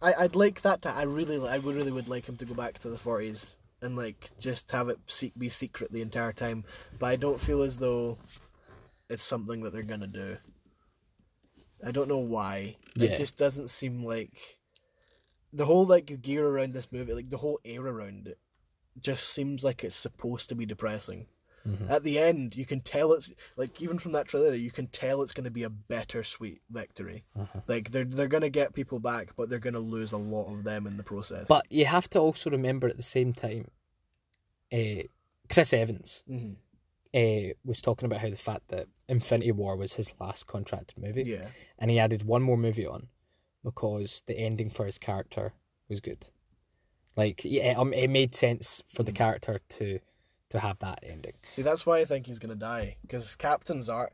I, 0.00 0.12
I'd 0.20 0.36
like 0.36 0.62
that 0.62 0.82
to. 0.82 0.90
I 0.90 1.02
really, 1.02 1.46
I 1.46 1.58
would 1.58 1.76
really 1.76 1.92
would 1.92 2.08
like 2.08 2.26
him 2.26 2.36
to 2.36 2.44
go 2.44 2.54
back 2.54 2.78
to 2.80 2.90
the 2.90 2.98
forties 2.98 3.56
and 3.80 3.96
like 3.96 4.30
just 4.38 4.70
have 4.70 4.88
it 4.88 4.98
be 5.38 5.48
secret 5.48 5.92
the 5.92 6.02
entire 6.02 6.32
time. 6.32 6.64
But 6.98 7.06
I 7.06 7.16
don't 7.16 7.40
feel 7.40 7.62
as 7.62 7.78
though 7.78 8.18
it's 9.08 9.24
something 9.24 9.62
that 9.62 9.72
they're 9.72 9.82
gonna 9.82 10.06
do. 10.06 10.36
I 11.86 11.90
don't 11.90 12.08
know 12.08 12.18
why. 12.18 12.74
Yeah. 12.96 13.10
It 13.10 13.18
just 13.18 13.36
doesn't 13.36 13.68
seem 13.68 14.04
like 14.04 14.58
the 15.52 15.66
whole 15.66 15.86
like 15.86 16.20
gear 16.22 16.46
around 16.46 16.72
this 16.72 16.90
movie, 16.90 17.12
like 17.12 17.30
the 17.30 17.36
whole 17.36 17.60
air 17.64 17.82
around 17.82 18.26
it, 18.26 18.38
just 19.00 19.28
seems 19.30 19.64
like 19.64 19.84
it's 19.84 19.94
supposed 19.96 20.48
to 20.48 20.54
be 20.54 20.66
depressing. 20.66 21.26
Mhm. 21.66 21.88
At 21.88 22.02
the 22.02 22.18
end, 22.18 22.54
you 22.56 22.66
can 22.66 22.80
tell 22.80 23.14
it's 23.14 23.32
like 23.56 23.80
even 23.80 23.98
from 23.98 24.12
that 24.12 24.28
trailer, 24.28 24.54
you 24.54 24.70
can 24.70 24.86
tell 24.88 25.22
it's 25.22 25.32
going 25.32 25.44
to 25.44 25.50
be 25.50 25.62
a 25.62 25.70
bittersweet 25.70 26.60
victory. 26.70 27.24
Uh-huh. 27.34 27.60
Like 27.66 27.90
they're 27.90 28.04
they're 28.04 28.28
going 28.28 28.42
to 28.42 28.50
get 28.50 28.74
people 28.74 29.00
back, 29.00 29.34
but 29.34 29.48
they're 29.48 29.58
going 29.58 29.72
to 29.74 29.80
lose 29.80 30.12
a 30.12 30.18
lot 30.18 30.52
of 30.52 30.62
them 30.64 30.86
in 30.86 30.98
the 30.98 31.02
process. 31.04 31.46
But 31.48 31.64
you 31.70 31.86
have 31.86 32.08
to 32.10 32.18
also 32.18 32.50
remember 32.50 32.86
at 32.86 32.98
the 32.98 33.02
same 33.02 33.32
time, 33.32 33.70
uh, 34.72 35.04
Chris 35.48 35.72
Evans 35.72 36.22
Mhm. 36.28 36.56
uh, 37.14 37.54
was 37.64 37.80
talking 37.80 38.06
about 38.06 38.20
how 38.20 38.28
the 38.30 38.36
fact 38.36 38.68
that 38.68 38.88
Infinity 39.08 39.52
War 39.52 39.76
was 39.76 39.94
his 39.94 40.12
last 40.20 40.46
contracted 40.46 40.98
movie, 40.98 41.22
yeah, 41.24 41.48
and 41.78 41.90
he 41.90 41.98
added 41.98 42.24
one 42.24 42.42
more 42.42 42.56
movie 42.58 42.86
on 42.86 43.08
because 43.62 44.22
the 44.26 44.36
ending 44.38 44.68
for 44.68 44.84
his 44.84 44.98
character 44.98 45.54
was 45.88 46.00
good. 46.00 46.26
Like, 47.16 47.42
yeah, 47.44 47.74
um, 47.76 47.92
it 47.92 48.10
made 48.10 48.34
sense 48.34 48.82
for 48.88 49.02
the 49.02 49.12
character 49.12 49.60
to 49.70 49.98
to 50.50 50.58
have 50.60 50.78
that 50.80 51.00
ending. 51.02 51.32
see 51.50 51.62
that's 51.62 51.84
why 51.84 51.98
I 51.98 52.04
think 52.04 52.26
he's 52.26 52.38
going 52.38 52.50
to 52.50 52.58
die 52.58 52.96
because 53.02 53.34
Captain's 53.36 53.88
art. 53.88 54.12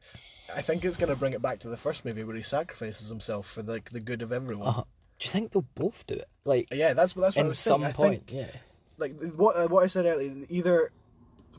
I 0.55 0.63
think 0.63 0.85
it's 0.85 0.97
going 0.97 1.11
to 1.11 1.17
bring 1.17 1.33
it 1.33 1.43
back 1.43 1.61
to 1.61 1.69
the 1.69 1.77
first 1.77 2.05
movie 2.05 2.25
where 2.25 2.35
he 2.35 2.43
sacrifices 2.43 3.09
himself 3.09 3.47
for 3.47 3.63
like 3.63 3.91
the 3.91 4.01
good 4.01 4.23
of 4.23 4.33
everyone. 4.33 4.69
Uh-huh. 4.69 4.85
Do 5.19 5.27
you 5.27 5.31
think 5.31 5.53
they'll 5.53 5.67
both 5.75 6.07
do 6.07 6.15
it? 6.15 6.29
Like, 6.45 6.69
Yeah, 6.73 6.95
that's 6.95 7.13
that's 7.13 7.37
what 7.37 7.39
I 7.39 7.41
in 7.43 7.49
was 7.49 7.59
saying. 7.59 7.83
some 7.83 7.93
point, 7.93 8.27
think 8.27 8.33
yeah. 8.33 8.59
like 8.97 9.15
what 9.37 9.57
uh, 9.57 9.69
what 9.69 9.85
I 9.85 9.87
said 9.87 10.07
earlier, 10.07 10.33
either 10.49 10.93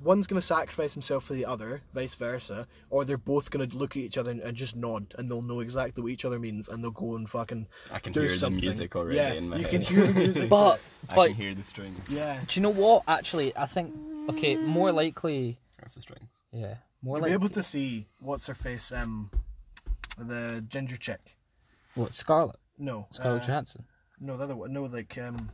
one's 0.03 0.27
gonna 0.27 0.41
sacrifice 0.41 0.93
himself 0.93 1.25
for 1.25 1.33
the 1.33 1.45
other, 1.45 1.81
vice 1.93 2.15
versa, 2.15 2.67
or 2.89 3.05
they're 3.05 3.17
both 3.17 3.49
gonna 3.51 3.67
look 3.73 3.91
at 3.95 4.01
each 4.03 4.17
other 4.17 4.31
and, 4.31 4.41
and 4.41 4.55
just 4.57 4.75
nod, 4.75 5.13
and 5.17 5.29
they'll 5.29 5.41
know 5.41 5.59
exactly 5.59 6.01
what 6.03 6.11
each 6.11 6.25
other 6.25 6.39
means, 6.39 6.69
and 6.69 6.83
they'll 6.83 6.91
go 6.91 7.15
and 7.15 7.29
fucking 7.29 7.67
I 7.91 7.99
can 7.99 8.13
do 8.13 8.21
hear 8.21 8.29
something. 8.31 8.59
the 8.59 8.65
music 8.65 8.95
already 8.95 9.17
yeah, 9.17 9.33
in 9.33 9.49
my 9.49 9.57
you 9.57 9.63
head. 9.63 9.71
can 9.71 9.81
hear 9.81 10.07
the 10.07 10.19
music. 10.19 10.49
But 10.49 10.79
I 11.09 11.15
but 11.15 11.27
can 11.27 11.35
hear 11.35 11.55
the 11.55 11.63
strings. 11.63 12.11
yeah, 12.11 12.39
do 12.47 12.59
you 12.59 12.63
know 12.63 12.69
what? 12.69 13.03
Actually, 13.07 13.55
I 13.55 13.65
think 13.65 13.93
okay, 14.29 14.55
more 14.57 14.91
likely, 14.91 15.59
That's 15.79 15.95
the 15.95 16.01
strings. 16.01 16.29
yeah, 16.51 16.75
more 17.01 17.17
you'll 17.17 17.21
likely. 17.23 17.29
be 17.37 17.45
able 17.45 17.49
to 17.53 17.63
see 17.63 18.07
what's 18.19 18.47
her 18.47 18.53
face, 18.55 18.91
um, 18.91 19.29
the 20.17 20.63
ginger 20.67 20.97
chick. 20.97 21.37
What 21.95 22.13
Scarlett? 22.13 22.57
No, 22.77 23.07
Scarlett 23.11 23.43
uh, 23.43 23.47
Johansson. 23.47 23.85
no, 24.19 24.37
the 24.37 24.43
other 24.45 24.55
one. 24.55 24.73
No, 24.73 24.83
like 24.83 25.17
um, 25.17 25.51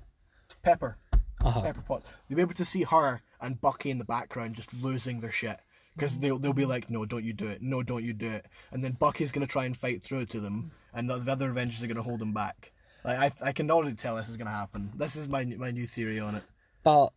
Pepper. 0.64 0.98
Uh-huh. 1.42 1.62
Pepper 1.62 1.82
Potts. 1.82 2.10
You'll 2.28 2.38
be 2.38 2.42
able 2.42 2.56
to 2.56 2.66
see 2.66 2.82
her 2.84 3.22
and 3.42 3.60
Bucky 3.62 3.90
in 3.92 3.98
the 4.00 4.06
background 4.06 4.56
just 4.56 4.74
losing 4.74 5.20
their 5.20 5.32
shit. 5.32 5.58
Because 5.96 6.18
they'll, 6.20 6.38
they'll 6.38 6.54
be 6.54 6.66
like, 6.66 6.90
no, 6.92 7.06
don't 7.06 7.24
you 7.24 7.34
do 7.34 7.48
it. 7.48 7.62
No, 7.62 7.82
don't 7.82 8.04
you 8.04 8.14
do 8.14 8.30
it. 8.30 8.46
And 8.72 8.84
then 8.84 8.92
Bucky's 8.94 9.32
going 9.32 9.46
to 9.46 9.52
try 9.52 9.66
and 9.66 9.76
fight 9.76 10.04
through 10.04 10.26
to 10.26 10.40
them, 10.40 10.72
and 10.94 11.10
the, 11.10 11.18
the 11.18 11.32
other 11.32 11.50
Avengers 11.50 11.82
are 11.82 11.88
going 11.88 11.98
to 11.98 12.04
hold 12.04 12.20
them 12.20 12.34
back. 12.34 12.72
Like, 13.04 13.18
I, 13.42 13.48
I 13.48 13.52
can 13.52 13.72
already 13.72 13.96
tell 13.96 14.16
this 14.16 14.30
is 14.30 14.38
going 14.38 14.46
to 14.46 14.52
happen. 14.52 14.92
This 14.96 15.16
is 15.16 15.28
my 15.28 15.44
my 15.46 15.72
new 15.72 15.88
theory 15.88 16.20
on 16.20 16.36
it. 16.36 16.44
But 16.84 17.10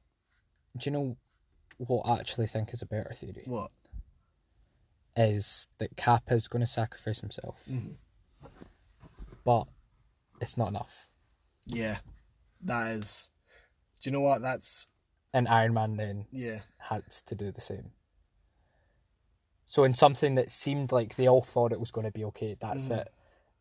do 0.78 0.88
you 0.88 0.92
know 0.92 1.16
what 1.76 2.02
I 2.06 2.18
actually 2.20 2.46
think 2.46 2.72
is 2.72 2.80
a 2.80 2.86
better 2.86 3.12
theory? 3.14 3.42
What? 3.44 3.70
Is 5.16 5.68
that 5.78 5.96
Cap 5.96 6.30
is 6.32 6.48
going 6.48 6.60
to 6.60 6.66
sacrifice 6.66 7.20
himself, 7.20 7.56
Mhm. 7.70 7.96
but 9.44 9.64
it's 10.40 10.56
not 10.56 10.68
enough, 10.68 11.08
Yeah. 11.66 11.98
That 12.62 12.92
is. 12.92 13.28
Do 14.00 14.08
you 14.08 14.12
know 14.12 14.20
what? 14.20 14.40
That's. 14.42 14.86
And 15.32 15.46
Iron 15.48 15.74
Man 15.74 15.96
then 15.96 16.26
Yeah. 16.32 16.60
had 16.78 17.08
to 17.10 17.34
do 17.34 17.50
the 17.52 17.60
same. 17.60 17.92
So 19.66 19.84
in 19.84 19.94
something 19.94 20.34
that 20.34 20.50
seemed 20.50 20.90
like 20.92 21.16
they 21.16 21.28
all 21.28 21.42
thought 21.42 21.72
it 21.72 21.80
was 21.80 21.90
going 21.90 22.04
to 22.06 22.10
be 22.10 22.24
okay, 22.26 22.56
that's 22.60 22.88
Mhm. 22.88 22.98
it, 23.02 23.08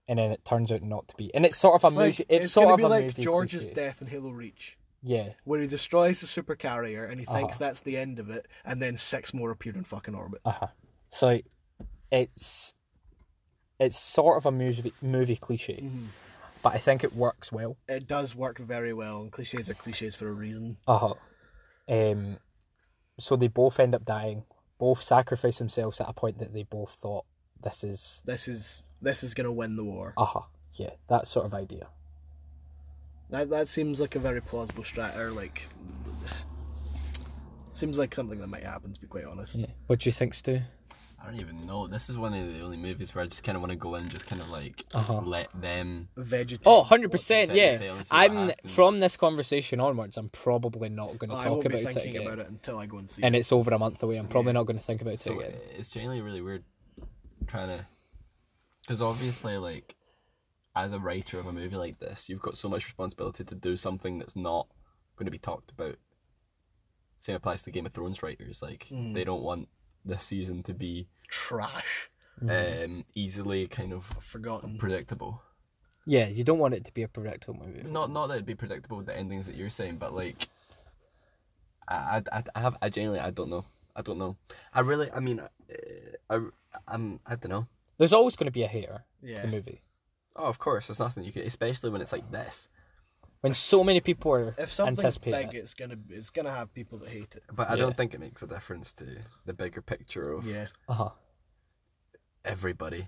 and 0.08 0.18
then 0.18 0.32
it 0.32 0.44
turns 0.44 0.72
out 0.72 0.82
not 0.82 1.08
to 1.10 1.16
be, 1.16 1.34
and 1.36 1.46
it's 1.46 1.58
sort 1.58 1.76
of 1.76 1.84
a 1.84 1.96
like, 1.96 2.06
movie. 2.08 2.26
It's, 2.30 2.46
it's 2.46 2.54
sort 2.54 2.72
of 2.72 2.78
be 2.78 2.84
a 2.84 2.88
like 2.88 3.04
movie 3.06 3.22
George's 3.22 3.66
cliche. 3.66 3.74
death 3.76 4.02
in 4.02 4.08
Halo 4.08 4.32
Reach, 4.32 4.78
Yeah, 5.04 5.34
where 5.44 5.62
he 5.62 5.68
destroys 5.68 6.20
the 6.22 6.28
super 6.28 6.56
carrier 6.56 7.06
and 7.06 7.20
he 7.20 7.26
thinks 7.26 7.56
Uh-huh. 7.56 7.66
that's 7.66 7.82
the 7.82 7.96
end 7.98 8.18
of 8.18 8.30
it, 8.32 8.48
and 8.66 8.82
then 8.82 8.98
six 8.98 9.34
more 9.36 9.52
appear 9.52 9.76
in 9.76 9.84
fucking 9.84 10.16
orbit. 10.16 10.42
uh 10.46 10.52
huh. 10.52 10.68
So 11.12 11.40
it's 12.12 12.74
it's 13.80 13.98
sort 13.98 14.36
of 14.38 14.46
a 14.46 14.52
movie 14.52 14.92
movie 15.02 15.36
cliche, 15.38 15.80
Mhm. 15.84 16.08
but 16.64 16.74
I 16.74 16.80
think 16.80 17.04
it 17.04 17.16
works 17.16 17.52
well. 17.52 17.78
It 17.88 18.08
does 18.08 18.36
work 18.36 18.58
very 18.58 18.94
well, 18.94 19.22
and 19.22 19.32
cliches 19.32 19.70
are 19.70 19.74
cliches 19.76 20.16
for 20.16 20.28
a 20.28 20.34
reason. 20.34 20.78
Uh 20.88 20.98
huh. 20.98 21.14
Um, 21.90 22.38
so 23.18 23.36
they 23.36 23.48
both 23.48 23.80
end 23.80 23.96
up 23.96 24.06
dying. 24.06 24.44
Both 24.78 25.02
sacrifice 25.02 25.58
themselves 25.58 26.00
at 26.00 26.08
a 26.10 26.14
point 26.14 26.38
that 26.38 26.54
they 26.54 26.64
both 26.64 26.92
thought 26.92 27.26
this 27.62 27.84
is. 27.84 28.22
This 28.26 28.48
is 28.48 28.82
this 29.02 29.24
is 29.24 29.34
gonna 29.34 29.52
win 29.52 29.76
the 29.76 29.84
war. 29.84 30.14
Uh 30.18 30.26
huh. 30.26 30.42
Yeah, 30.74 30.92
that 31.08 31.28
sort 31.28 31.46
of 31.46 31.54
idea. 31.54 31.88
That 33.30 33.50
that 33.50 33.68
seems 33.68 34.00
like 34.00 34.16
a 34.16 34.20
very 34.20 34.42
plausible 34.42 34.84
strat, 34.84 35.18
or 35.18 35.32
like 35.32 35.64
seems 37.74 37.98
like 37.98 38.16
something 38.16 38.40
that 38.40 38.48
might 38.48 38.64
happen. 38.64 38.94
To 38.94 39.00
be 39.02 39.08
quite 39.08 39.26
honest, 39.26 39.56
Yeah. 39.56 39.68
What 39.88 40.00
do 40.00 40.10
you 40.10 40.14
think, 40.14 40.34
Stu? 40.34 40.62
I 41.22 41.26
don't 41.32 41.40
even 41.42 41.66
know. 41.66 41.86
This 41.88 42.10
is 42.10 42.18
one 42.18 42.34
of 42.34 42.54
the 42.54 42.62
only 42.62 42.78
movies 42.78 43.14
where 43.14 43.24
I 43.24 43.28
just 43.28 43.44
kind 43.44 43.56
of 43.56 43.62
want 43.62 43.72
to 43.72 43.76
go 43.76 43.96
in, 43.96 44.04
and 44.04 44.12
just 44.12 44.26
kind 44.28 44.42
of 44.42 44.50
like 44.50 44.86
Uh-huh. 44.94 45.20
let 45.22 45.50
them. 45.60 46.08
Vegetate. 46.18 46.66
Oh, 46.66 46.82
100%, 46.84 47.56
yeah. 47.56 47.78
sail 47.78 47.96
and 47.96 48.06
see 48.06 48.16
what 48.16 48.32
I'm 48.32 48.52
from 48.68 49.00
this 49.00 49.18
conversation 49.18 49.80
onwards. 49.80 50.18
I'm 50.18 50.30
probably 50.30 50.90
not 50.90 51.18
going 51.20 51.30
to 51.30 51.36
I 51.36 51.44
talk 51.44 51.52
won't 51.52 51.64
be 51.64 51.68
about 51.82 51.92
it 51.92 51.94
thinking 51.94 52.16
again. 52.16 52.28
about 52.28 52.40
it 52.40 52.48
until 52.50 52.80
I 52.80 52.86
go 52.86 52.98
and 52.98 53.10
see 53.10 53.22
And 53.24 53.36
it. 53.36 53.40
it's 53.40 53.52
over 53.52 53.72
a 53.72 53.80
month 53.80 54.02
away. 54.02 54.16
I'm 54.18 54.28
probably 54.28 54.50
Yeah. 54.52 54.54
not 54.60 54.64
going 54.64 54.78
to 54.80 54.84
think 54.84 55.02
about 55.02 55.14
it 55.16 55.20
So 55.20 55.40
again. 55.40 55.56
it's 55.78 55.90
genuinely 55.90 56.22
really 56.22 56.42
weird 56.42 56.64
trying 57.48 57.68
to, 57.78 57.86
because 58.82 59.02
obviously 59.02 59.58
like, 59.58 59.96
as 60.76 60.94
a 60.94 61.00
writer 61.00 61.40
of 61.40 61.48
a 61.48 61.52
movie 61.52 61.76
like 61.76 62.00
this, 62.00 62.30
you've 62.30 62.42
got 62.42 62.58
so 62.58 62.70
much 62.70 62.86
responsibility 62.86 63.44
to 63.44 63.56
do 63.56 63.76
something 63.76 64.20
that's 64.20 64.36
not 64.36 64.68
going 65.18 65.26
to 65.26 65.32
be 65.32 65.38
talked 65.40 65.72
about. 65.72 65.96
Same 67.18 67.36
applies 67.36 67.64
to 67.64 67.72
Game 67.72 67.86
of 67.86 67.92
Thrones 67.94 68.24
writers. 68.24 68.62
Like 68.62 68.88
Mm. 68.90 69.14
they 69.14 69.26
don't 69.26 69.42
want 69.44 69.68
this 70.06 70.24
season 70.24 70.64
to 70.64 70.74
be 70.74 71.08
Trash. 71.28 72.10
um, 72.48 73.06
easily 73.16 73.68
kind 73.68 73.94
of 73.94 74.06
forgotten. 74.22 74.78
predictable. 74.78 75.42
Yeah, 76.06 76.28
you 76.28 76.44
don't 76.44 76.58
want 76.60 76.74
it 76.74 76.86
to 76.86 76.94
be 76.94 77.04
a 77.04 77.08
predictable 77.08 77.60
movie. 77.66 77.84
Not 77.84 78.10
not 78.12 78.28
that 78.28 78.36
it'd 78.36 78.46
be 78.46 78.56
predictable 78.56 78.98
with 78.98 79.06
the 79.06 79.16
endings 79.16 79.46
that 79.46 79.56
you're 79.56 79.70
saying, 79.70 79.98
but 79.98 80.14
like, 80.16 80.48
I 81.88 82.22
I, 82.32 82.44
I 82.56 82.60
have 82.60 82.78
I 82.82 82.90
genuinely 82.90 83.20
I 83.20 83.32
don't 83.32 83.50
know. 83.50 83.66
I 83.96 84.02
don't 84.02 84.18
know. 84.18 84.38
I 84.74 84.80
really 84.82 85.12
I 85.12 85.20
mean, 85.20 85.40
uh, 85.40 85.48
I 86.30 86.40
I'm 86.88 87.20
I 87.26 87.36
don't 87.36 87.50
know. 87.50 87.68
There's 87.98 88.14
always 88.14 88.36
going 88.36 88.46
to 88.46 88.52
be 88.52 88.64
a 88.64 88.68
hater 88.68 89.04
Yeah. 89.22 89.42
to 89.42 89.48
the 89.48 89.52
movie. 89.52 89.82
Oh, 90.36 90.46
of 90.46 90.58
course, 90.58 90.88
there's 90.88 91.00
nothing 91.00 91.26
you 91.26 91.32
can, 91.34 91.42
especially 91.44 91.90
when 91.90 92.02
it's 92.02 92.14
like 92.14 92.32
this. 92.32 92.70
When 93.42 93.54
so 93.54 93.84
many 93.84 94.02
people 94.02 94.32
are 94.34 94.54
If 94.58 94.72
something's 94.72 95.00
anticipating 95.00 95.48
big, 95.50 95.56
it. 95.56 95.60
it's 95.60 95.74
gonna 95.74 95.98
it's 96.10 96.30
gonna 96.30 96.52
have 96.52 96.74
people 96.74 96.98
that 97.00 97.10
hate 97.10 97.36
it. 97.36 97.44
But 97.54 97.70
I 97.70 97.74
Yeah. 97.74 97.84
don't 97.84 97.96
think 97.98 98.14
it 98.14 98.20
makes 98.20 98.42
a 98.42 98.48
difference 98.48 98.92
to 98.94 99.06
the 99.46 99.54
bigger 99.54 99.82
picture 99.82 100.34
of 100.34 100.46
Yeah. 100.46 100.68
Uh-huh. 100.90 101.12
everybody. 102.44 103.08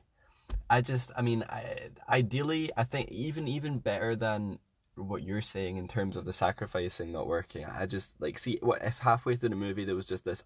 I 0.69 0.81
just, 0.81 1.11
I 1.17 1.21
mean, 1.21 1.43
I, 1.49 1.89
ideally, 2.07 2.71
I 2.77 2.83
think 2.83 3.09
even 3.09 3.47
even 3.47 3.79
better 3.79 4.15
than 4.15 4.59
what 4.95 5.23
you're 5.23 5.41
saying 5.41 5.77
in 5.77 5.87
terms 5.87 6.15
of 6.17 6.25
the 6.25 6.33
sacrificing 6.33 7.11
not 7.11 7.27
working. 7.27 7.65
I 7.65 7.85
just 7.85 8.13
like 8.19 8.37
see 8.37 8.57
what 8.61 8.81
if 8.83 8.99
halfway 8.99 9.35
through 9.35 9.49
the 9.49 9.55
movie 9.55 9.85
there 9.85 9.95
was 9.95 10.05
just 10.05 10.25
this 10.25 10.43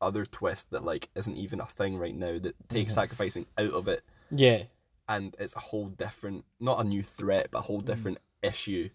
other 0.00 0.26
twist 0.26 0.70
that 0.70 0.84
like 0.84 1.08
isn't 1.14 1.36
even 1.36 1.60
a 1.60 1.66
thing 1.66 1.96
right 1.96 2.14
now 2.14 2.38
that 2.38 2.56
takes 2.68 2.92
Mm-hmm. 2.92 3.00
sacrificing 3.00 3.46
out 3.56 3.72
of 3.72 3.88
it 3.88 4.02
Yeah. 4.30 4.64
and 5.08 5.34
it's 5.38 5.54
a 5.56 5.60
whole 5.60 5.88
different, 5.88 6.44
not 6.60 6.80
a 6.80 6.84
new 6.84 7.02
threat, 7.02 7.48
but 7.50 7.58
a 7.60 7.62
whole 7.62 7.80
different 7.80 8.18
issue 8.42 8.90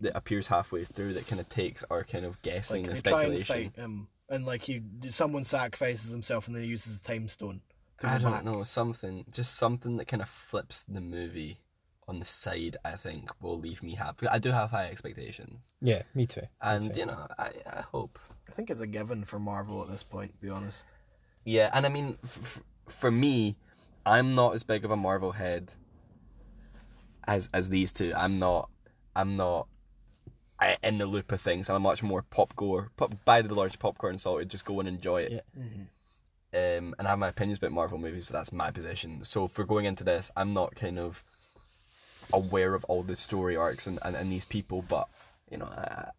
that 0.00 0.16
appears 0.16 0.48
halfway 0.48 0.84
through 0.84 1.14
that 1.14 1.26
kind 1.26 1.40
of 1.40 1.48
takes 1.48 1.84
our 1.90 2.04
kind 2.04 2.24
of 2.24 2.40
guessing 2.42 2.82
Like 2.84 2.92
and 2.92 3.02
they 3.02 3.10
try 3.10 3.22
and 3.24 3.38
speculation. 3.38 3.70
fight 3.72 3.82
him, 3.82 4.08
and 4.28 4.46
like 4.46 4.62
he 4.62 4.82
someone 5.10 5.44
sacrifices 5.44 6.10
himself 6.10 6.46
and 6.48 6.56
then 6.56 6.64
uses 6.64 6.98
the 6.98 7.06
time 7.06 7.28
stone. 7.28 7.60
To 8.00 8.08
I 8.08 8.18
don't 8.18 8.32
back. 8.32 8.44
know 8.44 8.62
something, 8.64 9.24
just 9.30 9.56
something 9.56 9.96
that 9.98 10.06
kind 10.06 10.22
of 10.22 10.28
flips 10.28 10.84
the 10.84 11.00
movie 11.02 11.60
on 12.08 12.18
the 12.18 12.24
side. 12.24 12.76
I 12.84 12.92
think 12.96 13.30
will 13.42 13.58
leave 13.58 13.82
me 13.82 13.94
happy. 13.94 14.26
I 14.26 14.38
do 14.38 14.50
have 14.50 14.70
high 14.70 14.86
expectations, 14.86 15.74
Yeah, 15.82 16.02
me 16.14 16.24
too. 16.26 16.40
Me 16.40 16.46
and 16.62 16.82
too. 16.94 16.98
you 17.00 17.06
know, 17.06 17.26
I 17.38 17.50
I 17.70 17.80
hope. 17.82 18.18
I 18.48 18.52
think 18.52 18.70
it's 18.70 18.80
a 18.80 18.86
given 18.86 19.22
for 19.24 19.38
Marvel 19.38 19.82
at 19.82 19.90
this 19.90 20.02
point. 20.02 20.32
To 20.32 20.38
be 20.40 20.48
honest. 20.50 20.86
Yeah, 21.44 21.70
and 21.74 21.84
I 21.86 21.88
mean, 21.90 22.16
f- 22.24 22.38
f- 22.42 22.62
for 22.94 23.10
me, 23.10 23.56
I'm 24.06 24.34
not 24.34 24.54
as 24.54 24.62
big 24.62 24.84
of 24.84 24.90
a 24.90 24.96
Marvel 24.96 25.32
head 25.32 25.72
as 27.26 27.48
as 27.52 27.68
these 27.68 27.92
two. 27.92 28.12
I'm 28.16 28.38
not. 28.38 28.70
I'm 29.14 29.36
not. 29.36 29.68
I, 30.60 30.76
in 30.82 30.98
the 30.98 31.06
loop 31.06 31.32
of 31.32 31.40
things, 31.40 31.70
I'm 31.70 31.76
a 31.76 31.80
much 31.80 32.02
more 32.02 32.22
pop 32.22 32.54
goer. 32.54 32.90
Pop, 32.96 33.14
buy 33.24 33.40
the 33.42 33.54
large 33.54 33.78
popcorn 33.78 34.18
salted, 34.18 34.50
just 34.50 34.64
go 34.66 34.78
and 34.80 34.88
enjoy 34.88 35.22
it. 35.22 35.32
Yeah. 35.32 35.62
Um, 36.52 36.94
and 36.98 37.06
I 37.06 37.10
have 37.10 37.18
my 37.18 37.28
opinions 37.28 37.58
about 37.58 37.72
Marvel 37.72 37.96
movies, 37.98 38.24
but 38.26 38.32
that's 38.34 38.52
my 38.52 38.70
position. 38.70 39.24
So 39.24 39.48
for 39.48 39.64
going 39.64 39.84
into 39.86 40.04
this, 40.04 40.30
I'm 40.36 40.52
not 40.52 40.74
kind 40.74 40.98
of 40.98 41.22
aware 42.32 42.74
of 42.74 42.84
all 42.84 43.02
the 43.02 43.16
story 43.16 43.56
arcs 43.56 43.86
and, 43.86 43.98
and, 44.02 44.14
and 44.16 44.30
these 44.30 44.44
people, 44.44 44.84
but 44.88 45.08
you 45.50 45.56
know, 45.58 45.66
I, 45.66 46.10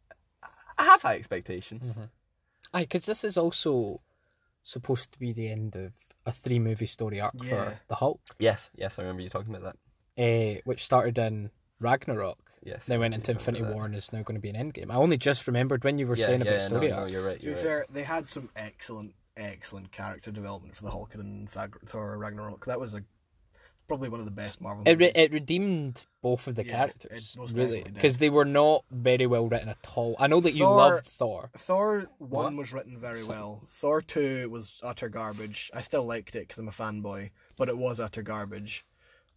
I 0.77 0.83
have 0.85 1.01
high 1.01 1.15
expectations. 1.15 1.97
Aye, 2.73 2.81
because 2.83 3.05
this 3.05 3.23
is 3.23 3.37
also 3.37 4.01
supposed 4.63 5.11
to 5.13 5.19
be 5.19 5.31
the 5.33 5.49
end 5.49 5.75
of 5.75 5.91
a 6.25 6.31
three 6.31 6.59
movie 6.59 6.85
story 6.85 7.19
arc 7.19 7.33
Yeah. 7.43 7.49
for 7.49 7.79
the 7.87 7.95
Hulk, 7.95 8.21
Yes, 8.39 8.71
yes, 8.75 8.97
I 8.99 9.03
remember 9.03 9.21
you 9.23 9.29
talking 9.29 9.53
about 9.55 9.75
that. 10.17 10.57
uh, 10.57 10.61
which 10.65 10.83
started 10.83 11.17
in 11.17 11.49
Ragnarok. 11.79 12.37
Yes, 12.63 12.85
Then 12.85 12.99
went 12.99 13.13
into 13.15 13.31
Infinity 13.31 13.63
that. 13.63 13.73
War 13.73 13.85
and 13.85 13.95
is 13.95 14.13
now 14.13 14.21
going 14.21 14.35
to 14.35 14.41
be 14.41 14.49
an 14.49 14.55
Endgame. 14.55 14.91
I 14.91 14.95
only 14.95 15.17
just 15.17 15.47
remembered 15.47 15.83
when 15.83 15.97
you 15.97 16.05
were 16.05 16.15
Yeah, 16.15 16.25
saying 16.27 16.41
yeah, 16.41 16.47
about 16.51 16.59
no, 16.61 16.67
story 16.67 16.87
no, 16.89 16.95
arcs. 16.97 17.11
you're 17.11 17.25
right. 17.25 17.39
To 17.39 17.45
You're 17.45 17.55
be 17.55 17.59
right. 17.61 17.65
fair, 17.67 17.85
they 17.91 18.03
had 18.03 18.27
some 18.27 18.49
excellent, 18.55 19.15
excellent 19.35 19.91
character 19.91 20.31
development 20.31 20.75
for 20.75 20.83
the 20.83 20.91
Hulk 20.91 21.15
and 21.15 21.49
Thag- 21.49 21.79
Thor 21.87 22.17
Ragnarok. 22.19 22.65
That 22.67 22.79
was 22.79 22.93
a 22.93 23.03
probably 23.87 24.07
one 24.09 24.19
of 24.21 24.25
the 24.25 24.31
best 24.31 24.61
Marvel 24.61 24.83
It, 24.87 24.97
re- 24.99 25.11
it 25.13 25.33
redeemed 25.33 26.05
both 26.21 26.47
of 26.47 26.55
the 26.55 26.63
Yeah, 26.65 26.71
characters, 26.77 27.33
it 27.35 27.37
most 27.39 27.57
really, 27.57 27.83
because 27.83 28.17
they 28.19 28.29
were 28.29 28.45
not 28.45 28.85
very 28.89 29.25
well 29.27 29.47
written 29.49 29.67
at 29.67 29.79
all. 29.95 30.15
I 30.17 30.27
know 30.27 30.39
that 30.39 30.53
you 30.53 30.63
Thor- 30.63 30.77
love 30.77 31.05
Thor. 31.05 31.49
Thor 31.57 32.07
one 32.19 32.55
What? 32.55 32.55
was 32.55 32.71
written 32.73 32.97
very 32.99 33.17
So- 33.19 33.27
well. 33.29 33.63
Thor 33.67 34.01
two 34.01 34.49
was 34.49 34.79
utter 34.83 35.09
garbage. 35.09 35.69
I 35.73 35.81
still 35.81 36.05
liked 36.05 36.35
it 36.35 36.47
because 36.47 36.59
I'm 36.59 36.67
a 36.69 36.71
fanboy, 36.71 37.31
but 37.57 37.67
it 37.69 37.77
was 37.77 37.99
utter 37.99 38.21
garbage. 38.21 38.85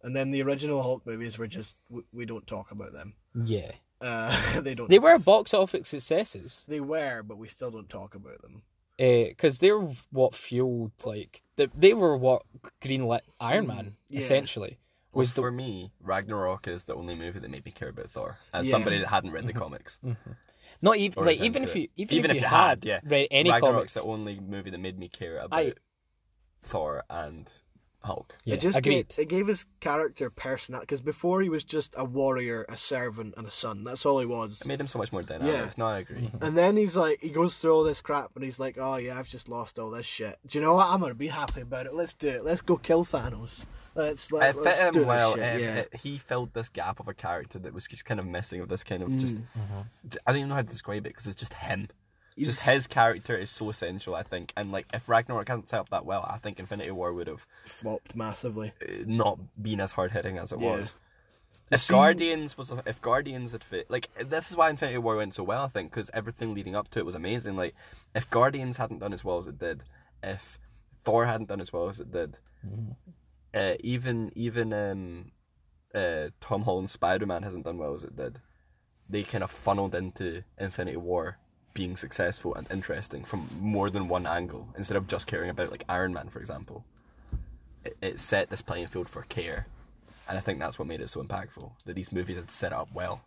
And 0.05 0.15
then 0.15 0.29
the 0.29 0.43
original 0.43 0.83
Hulk 0.83 1.05
movies 1.05 1.37
were 1.39 1.47
just 1.47 1.75
we, 1.89 2.03
we 2.13 2.25
don't 2.25 2.45
talk 2.45 2.69
about 2.71 2.93
them. 2.93 3.15
Yeah, 3.43 3.71
Uh, 3.99 4.61
they 4.65 4.75
don't. 4.75 4.87
they 4.89 4.99
were 4.99 5.17
box 5.17 5.53
office 5.53 5.89
successes 5.89 6.63
They 6.67 6.79
were, 6.79 7.23
but 7.23 7.37
we 7.37 7.47
still 7.49 7.71
don't 7.71 7.89
talk 7.89 8.13
about 8.15 8.39
them. 8.43 8.61
because 8.97 9.57
they're 9.59 9.79
what 10.11 10.35
fueled 10.35 10.91
like 11.05 11.41
they, 11.57 11.67
they 11.75 11.93
were 11.95 12.15
what 12.15 12.43
greenlit 12.83 13.21
Iron 13.39 13.65
Mm, 13.65 13.67
Man 13.75 13.95
yeah. 14.09 14.19
essentially 14.19 14.77
Well, 15.11 15.21
was 15.21 15.33
the 15.33 15.41
for 15.41 15.51
me, 15.51 15.91
Ragnarok 16.01 16.67
is 16.67 16.83
the 16.83 16.93
only 16.95 17.15
movie 17.15 17.39
that 17.39 17.49
made 17.49 17.65
me 17.65 17.71
care 17.71 17.89
about 17.89 18.11
Thor. 18.11 18.37
As 18.53 18.67
Yeah. 18.67 18.71
somebody 18.73 18.99
that 18.99 19.07
hadn't 19.07 19.31
read 19.31 19.47
the 19.47 19.53
comics, 19.53 19.97
not 20.83 20.97
even 20.97 21.17
or 21.17 21.25
like 21.25 21.41
even 21.41 21.63
if 21.63 21.75
you 21.75 21.87
even, 21.97 22.15
Even 22.17 22.31
if, 22.31 22.37
if 22.37 22.41
you 22.43 22.47
you 22.47 22.55
had, 22.55 22.67
had, 22.67 22.85
yeah. 22.85 22.99
read 23.03 23.27
any 23.31 23.49
Ragnarok's 23.49 23.75
comics, 23.75 23.93
the 23.95 24.03
only 24.03 24.39
movie 24.39 24.69
that 24.69 24.77
made 24.87 24.99
me 24.99 25.07
care 25.09 25.37
about 25.39 25.57
I- 25.59 25.73
Thor 26.63 27.03
and 27.09 27.49
Hulk. 28.05 28.35
yeah, 28.45 28.55
it 28.55 28.61
just 28.61 28.77
agreed. 28.77 29.09
Gave, 29.09 29.19
it 29.19 29.29
gave 29.29 29.47
his 29.47 29.65
character 29.79 30.29
personality 30.29 30.83
because 30.85 31.01
before 31.01 31.41
he 31.41 31.49
was 31.49 31.63
just 31.63 31.93
a 31.97 32.05
warrior, 32.05 32.65
a 32.69 32.77
servant, 32.77 33.33
and 33.37 33.45
a 33.47 33.51
son. 33.51 33.83
That's 33.83 34.05
all 34.05 34.19
he 34.19 34.25
was. 34.25 34.61
It 34.61 34.67
made 34.67 34.79
him 34.79 34.87
so 34.87 34.99
much 34.99 35.11
more 35.11 35.21
dynamic. 35.23 35.53
Yeah. 35.53 35.71
No, 35.77 35.87
I 35.87 35.99
agree. 35.99 36.17
Mm-hmm. 36.21 36.43
And 36.43 36.57
then 36.57 36.77
he's 36.77 36.95
like, 36.95 37.19
he 37.21 37.29
goes 37.29 37.55
through 37.55 37.73
all 37.73 37.83
this 37.83 38.01
crap, 38.01 38.31
and 38.35 38.43
he's 38.43 38.59
like, 38.59 38.77
"Oh 38.79 38.95
yeah, 38.97 39.17
I've 39.19 39.27
just 39.27 39.49
lost 39.49 39.79
all 39.79 39.89
this 39.89 40.05
shit. 40.05 40.37
Do 40.47 40.57
you 40.57 40.63
know 40.63 40.75
what? 40.75 40.87
I'm 40.87 41.01
gonna 41.01 41.13
be 41.15 41.27
happy 41.27 41.61
about 41.61 41.85
it. 41.87 41.93
Let's 41.93 42.13
do 42.13 42.27
it. 42.27 42.43
Let's 42.45 42.61
go 42.61 42.77
kill 42.77 43.03
Thanos. 43.05 43.65
Let's 43.95 44.29
let, 44.31 44.55
It 44.55 44.61
let's 44.61 44.77
fit 44.79 44.87
him 44.87 44.93
this 44.93 45.05
well. 45.05 45.33
shit." 45.35 45.43
It- 45.43 45.61
yeah. 45.61 45.75
it- 45.77 45.95
he 46.03 46.17
filled 46.17 46.53
this 46.53 46.69
gap 46.69 46.99
of 46.99 47.07
a 47.07 47.13
character 47.13 47.59
that 47.59 47.73
was 47.73 47.87
just 47.87 48.05
kind 48.05 48.19
of 48.19 48.25
missing. 48.25 48.59
Of 48.61 48.69
this 48.69 48.83
kind 48.83 49.01
of 49.03 49.09
Mm. 49.09 49.19
just, 49.19 49.37
I 50.27 50.31
don't 50.31 50.37
even 50.37 50.49
know 50.49 50.55
how 50.55 50.61
to 50.61 50.67
describe 50.67 51.05
it 51.05 51.09
because 51.09 51.27
it's 51.27 51.35
just 51.35 51.53
him. 51.53 51.87
Just 52.37 52.61
his 52.65 52.85
character 52.87 53.35
is 53.37 53.49
so 53.49 53.69
essential, 53.69 54.13
I 54.15 54.23
think. 54.23 54.51
And 54.57 54.71
like, 54.71 54.87
if 54.93 55.07
Ragnarok 55.07 55.47
hadn't 55.47 55.69
set 55.69 55.79
up 55.79 55.89
that 55.89 56.05
well, 56.05 56.25
I 56.29 56.37
think 56.37 56.59
Infinity 56.59 56.91
War 56.91 57.13
would 57.13 57.27
have 57.27 57.45
flopped 57.65 58.15
massively. 58.15 58.73
uh, 58.81 59.03
not 59.05 59.39
been 59.61 59.79
as 59.79 59.93
hard 59.93 60.11
hitting 60.11 60.37
as 60.37 60.51
it 60.51 60.59
Yeah. 60.59 60.71
was. 60.79 60.95
If 61.71 61.87
Guardians 61.87 62.57
was, 62.57 62.71
if 62.85 63.01
Guardians 63.01 63.53
had 63.53 63.63
fit, 63.63 63.89
like 63.89 64.09
this 64.29 64.51
is 64.51 64.55
why 64.57 64.69
Infinity 64.69 64.99
War 64.99 65.15
went 65.15 65.33
so 65.33 65.43
well, 65.43 65.63
I 65.63 65.67
think, 65.67 65.89
because 65.91 66.11
everything 66.13 66.53
leading 66.53 66.75
up 66.75 66.89
to 66.89 66.99
it 66.99 67.05
was 67.05 67.15
amazing. 67.15 67.55
Like, 67.55 67.73
if 68.13 68.29
Guardians 68.29 68.77
hadn't 68.77 68.99
done 68.99 69.13
as 69.13 69.23
well 69.23 69.37
as 69.39 69.47
it 69.47 69.57
did, 69.57 69.83
if 70.21 70.59
Thor 71.03 71.25
hadn't 71.25 71.47
done 71.49 71.61
as 71.61 71.73
well 71.73 71.89
as 71.89 71.99
it 71.99 72.11
did, 72.11 72.37
uh, 73.53 73.75
even 73.79 74.31
even 74.35 74.73
um, 74.73 75.31
uh, 75.93 76.27
Tom 76.41 76.63
Holland's 76.63 76.91
Spider 76.91 77.25
Man 77.25 77.43
hasn't 77.43 77.63
done 77.65 77.77
well 77.77 77.93
as 77.93 78.03
it 78.03 78.15
did. 78.15 78.41
They 79.09 79.23
kind 79.23 79.43
of 79.43 79.49
funneled 79.51 79.95
into 79.95 80.43
Infinity 80.59 80.97
War 80.97 81.37
being 81.75 81.95
successful 81.95 82.55
and 82.55 82.65
interesting 82.71 83.23
from 83.23 83.47
more 83.59 83.91
than 83.91 84.07
one 84.07 84.25
angle 84.25 84.67
instead 84.75 84.97
of 84.97 85.07
just 85.07 85.27
caring 85.27 85.51
about 85.51 85.69
like 85.69 85.83
Iron 85.87 86.11
Man, 86.11 86.29
for 86.29 86.39
example. 86.39 86.83
It, 87.83 87.97
it 88.01 88.19
set 88.19 88.49
this 88.49 88.63
playing 88.63 88.87
field 88.87 89.07
for 89.07 89.21
care, 89.23 89.67
and 90.27 90.35
I 90.35 90.41
think 90.41 90.57
that's 90.57 90.79
what 90.79 90.87
made 90.87 91.01
it 91.01 91.09
so 91.11 91.21
impactful. 91.21 91.69
That 91.85 91.93
these 91.93 92.11
movies 92.11 92.37
had 92.37 92.49
set 92.49 92.73
up 92.73 92.89
well. 92.95 93.21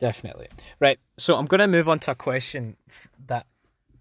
Definitely. 0.00 0.48
Right. 0.80 0.98
So 1.16 1.36
I'm 1.36 1.46
going 1.46 1.60
to 1.60 1.68
move 1.68 1.88
on 1.88 2.00
to 2.00 2.10
a 2.10 2.16
question 2.16 2.76
that 3.26 3.46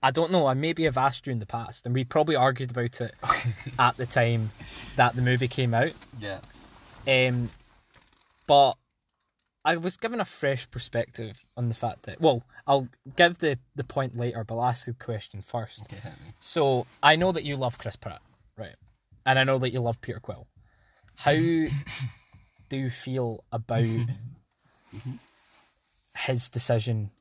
I 0.02 0.10
don't 0.10 0.32
know. 0.32 0.48
I 0.48 0.54
maybe 0.56 0.84
have 0.86 0.98
asked 0.98 1.28
you 1.28 1.32
in 1.32 1.40
the 1.40 1.46
past, 1.46 1.86
and 1.86 1.94
we 1.94 2.04
probably 2.04 2.36
argued 2.36 2.72
about 2.72 3.00
it 3.02 3.14
at 3.80 3.98
the 3.98 4.06
time 4.06 4.52
that 4.96 5.16
the 5.16 5.22
movie 5.22 5.48
came 5.48 5.74
out. 5.74 5.92
Yeah. 6.20 6.40
Um, 7.08 7.50
but 8.48 8.74
I 9.66 9.78
was 9.78 9.98
given 9.98 10.20
a 10.20 10.26
fresh 10.26 10.70
perspective 10.70 11.46
on 11.56 11.70
the 11.70 11.76
fact 11.76 12.04
that. 12.04 12.20
Well, 12.20 12.44
I'll 12.68 12.90
give 13.16 13.40
the 13.40 13.58
the 13.76 13.84
point 13.84 14.16
later, 14.16 14.44
but 14.44 14.56
I'll 14.56 14.66
ask 14.66 14.86
the 14.86 14.94
question 14.94 15.42
first. 15.42 15.84
Okay. 15.84 16.00
So 16.40 16.86
I 17.02 17.16
know 17.16 17.32
that 17.32 17.44
you 17.44 17.56
love 17.56 17.78
Chris 17.78 17.96
Pratt, 17.96 18.22
right? 18.58 18.76
And 19.26 19.40
I 19.40 19.44
know 19.44 19.58
that 19.60 19.72
you 19.72 19.80
love 19.80 20.02
Peter 20.02 20.20
Quill. 20.20 20.48
How 21.16 21.32
do 21.34 21.70
you 22.72 22.90
feel 22.90 23.44
about 23.52 23.86
his 26.18 26.50
decision 26.50 27.12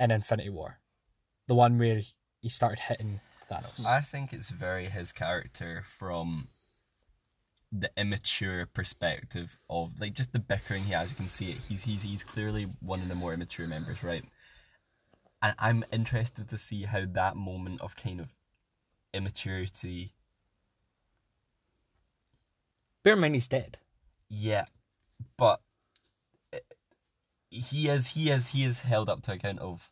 in 0.00 0.10
Infinity 0.10 0.50
War? 0.50 0.78
The 1.46 1.54
one 1.54 1.78
where 1.78 2.02
he 2.40 2.48
started 2.48 2.80
hitting 2.80 3.20
Thanos. 3.50 3.84
I 3.86 4.00
think 4.00 4.32
it's 4.32 4.50
very 4.50 4.86
his 4.86 5.12
character 5.12 5.84
from 5.98 6.48
the 7.70 7.90
immature 7.96 8.66
perspective 8.66 9.58
of 9.68 10.00
like 10.00 10.14
just 10.14 10.32
the 10.32 10.38
bickering 10.38 10.84
he 10.84 10.92
has. 10.92 11.10
You 11.10 11.16
can 11.16 11.28
see 11.28 11.50
it. 11.50 11.58
He's 11.68 11.84
he's 11.84 12.02
he's 12.02 12.24
clearly 12.24 12.68
one 12.80 13.00
of 13.00 13.08
the 13.08 13.14
more 13.14 13.34
immature 13.34 13.66
members, 13.66 14.02
right? 14.02 14.24
And 15.42 15.54
I'm 15.58 15.84
interested 15.92 16.48
to 16.48 16.58
see 16.58 16.84
how 16.84 17.04
that 17.12 17.36
moment 17.36 17.80
of 17.80 17.96
kind 17.96 18.20
of 18.20 18.34
immaturity. 19.12 20.14
Bear 23.04 23.14
in 23.14 23.20
mind 23.20 23.34
he's 23.34 23.48
dead. 23.48 23.78
Yeah, 24.28 24.66
but 25.36 25.60
he 27.50 27.88
is 27.88 28.08
he 28.08 28.30
is 28.30 28.48
he 28.48 28.64
is 28.64 28.80
held 28.80 29.08
up 29.08 29.22
to 29.22 29.32
account 29.32 29.58
of 29.58 29.88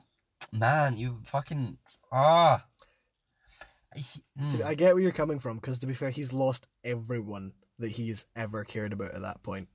man. 0.53 0.97
You 0.97 1.21
fucking 1.25 1.79
ah. 2.13 2.65
He- 3.95 4.23
mm. 4.39 4.63
I 4.63 4.75
get 4.75 4.95
where 4.95 5.03
you're 5.03 5.13
coming 5.13 5.39
from 5.39 5.57
because 5.57 5.79
to 5.79 5.87
be 5.87 5.95
fair, 5.95 6.11
he's 6.11 6.33
lost 6.33 6.67
everyone 6.85 7.53
that 7.79 7.89
he's 7.89 8.27
ever 8.35 8.65
cared 8.65 8.93
about 8.93 9.15
at 9.15 9.23
that 9.23 9.43
point. 9.43 9.69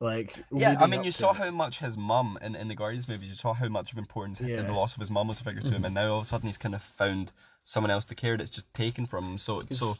Like 0.00 0.36
Yeah, 0.50 0.76
I 0.80 0.86
mean, 0.86 1.04
you 1.04 1.12
saw 1.12 1.30
it. 1.30 1.36
how 1.36 1.50
much 1.50 1.78
his 1.78 1.96
mum 1.96 2.38
in, 2.42 2.54
in 2.56 2.68
the 2.68 2.74
Guardians 2.74 3.08
movie, 3.08 3.26
you 3.26 3.34
saw 3.34 3.54
how 3.54 3.68
much 3.68 3.92
of 3.92 3.98
importance 3.98 4.40
Yeah. 4.40 4.62
the 4.62 4.72
loss 4.72 4.94
of 4.94 5.00
his 5.00 5.10
mum 5.10 5.28
was 5.28 5.40
a 5.40 5.44
figure 5.44 5.62
to 5.62 5.68
him, 5.68 5.74
mm-hmm. 5.74 5.84
and 5.86 5.94
now 5.94 6.12
all 6.12 6.18
of 6.18 6.24
a 6.24 6.26
sudden 6.26 6.48
he's 6.48 6.58
kind 6.58 6.74
of 6.74 6.82
found 6.82 7.32
someone 7.62 7.90
else 7.90 8.04
to 8.06 8.14
care 8.14 8.36
that's 8.36 8.50
just 8.50 8.72
taken 8.74 9.06
from 9.06 9.24
him. 9.24 9.38
So, 9.38 9.62
so 9.70 9.94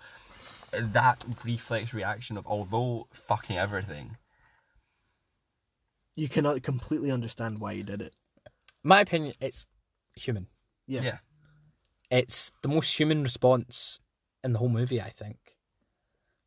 that 0.72 1.24
reflex 1.44 1.94
reaction 1.94 2.36
of 2.36 2.46
although 2.46 3.06
fucking 3.12 3.56
everything, 3.56 4.16
you 6.16 6.28
cannot 6.28 6.62
completely 6.62 7.10
understand 7.10 7.60
why 7.60 7.74
he 7.74 7.82
did 7.82 8.02
it. 8.02 8.14
My 8.82 9.00
opinion, 9.00 9.34
it's 9.40 9.66
human. 10.14 10.48
Yeah. 10.86 11.00
yeah, 11.02 11.18
It's 12.10 12.52
the 12.62 12.68
most 12.68 12.98
human 12.98 13.22
response 13.22 14.00
in 14.42 14.52
the 14.52 14.58
whole 14.58 14.68
movie. 14.68 15.00
I 15.00 15.10
think 15.10 15.56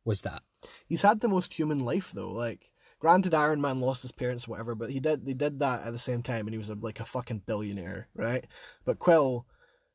was 0.04 0.22
that. 0.22 0.42
He's 0.86 1.02
had 1.02 1.20
the 1.20 1.28
most 1.28 1.52
human 1.54 1.78
life 1.78 2.10
though. 2.14 2.30
Like, 2.30 2.70
granted, 2.98 3.34
Iron 3.34 3.60
Man 3.60 3.80
lost 3.80 4.02
his 4.02 4.12
parents, 4.12 4.46
or 4.46 4.52
whatever, 4.52 4.74
but 4.74 4.90
he 4.90 5.00
did. 5.00 5.24
They 5.26 5.34
did 5.34 5.60
that 5.60 5.82
at 5.84 5.92
the 5.92 5.98
same 5.98 6.22
time, 6.22 6.46
and 6.46 6.54
he 6.54 6.58
was 6.58 6.68
a, 6.70 6.74
like 6.74 7.00
a 7.00 7.04
fucking 7.04 7.42
billionaire, 7.46 8.08
right? 8.14 8.46
But 8.84 8.98
Quill, 8.98 9.46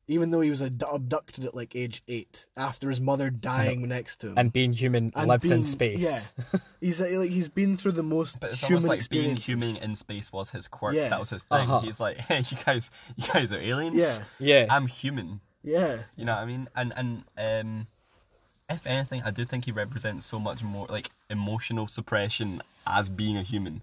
even 0.08 0.32
though 0.32 0.42
he 0.42 0.50
was 0.50 0.62
ad- 0.62 0.84
abducted 0.92 1.46
at 1.46 1.56
like 1.56 1.76
age 1.76 2.04
eight 2.10 2.46
after 2.58 2.90
his 2.90 3.00
mother 3.00 3.30
dying 3.30 3.88
next 3.88 4.18
to 4.22 4.28
him, 4.28 4.34
And 4.38 4.52
being 4.54 4.74
human 4.74 5.12
And 5.16 5.30
lived 5.30 5.46
in 5.46 5.64
space. 5.64 6.00
yeah. 6.00 6.60
he's 6.82 7.00
uh, 7.02 7.08
like 7.14 7.32
he's 7.32 7.50
been 7.50 7.78
through 7.78 7.94
the 7.94 8.04
most 8.04 8.40
but 8.42 8.52
it's 8.52 8.60
human 8.62 8.84
almost 8.84 8.88
like 8.90 9.10
being 9.10 9.36
human 9.38 9.78
in 9.78 9.96
space 9.96 10.32
was 10.32 10.50
his 10.50 10.68
quirk. 10.68 10.94
Yeah. 10.96 11.08
That 11.10 11.20
was 11.20 11.30
his 11.30 11.44
thing. 11.44 11.60
Uh-huh. 11.60 11.80
He's 11.80 12.02
like, 12.02 12.18
hey, 12.28 12.40
you 12.50 12.58
guys, 12.66 12.92
you 13.16 13.26
guys 13.32 13.54
are 13.54 13.60
aliens. 13.62 14.20
Yeah, 14.40 14.66
yeah. 14.66 14.66
I'm 14.70 14.88
human. 14.88 15.40
yeah. 15.64 16.00
You 16.18 16.26
know 16.26 16.34
what 16.34 16.42
I 16.42 16.46
mean? 16.46 16.68
And 16.76 16.94
and 16.98 17.24
um, 17.38 17.88
if 18.74 18.86
anything, 18.88 19.22
I 19.24 19.32
do 19.32 19.46
think 19.46 19.66
he 19.66 19.72
represents 19.72 20.26
so 20.26 20.40
much 20.40 20.62
more 20.64 20.88
like 20.88 21.10
emotional 21.30 21.88
suppression 21.88 22.62
as 22.86 23.10
being 23.10 23.38
a 23.38 23.44
human. 23.44 23.82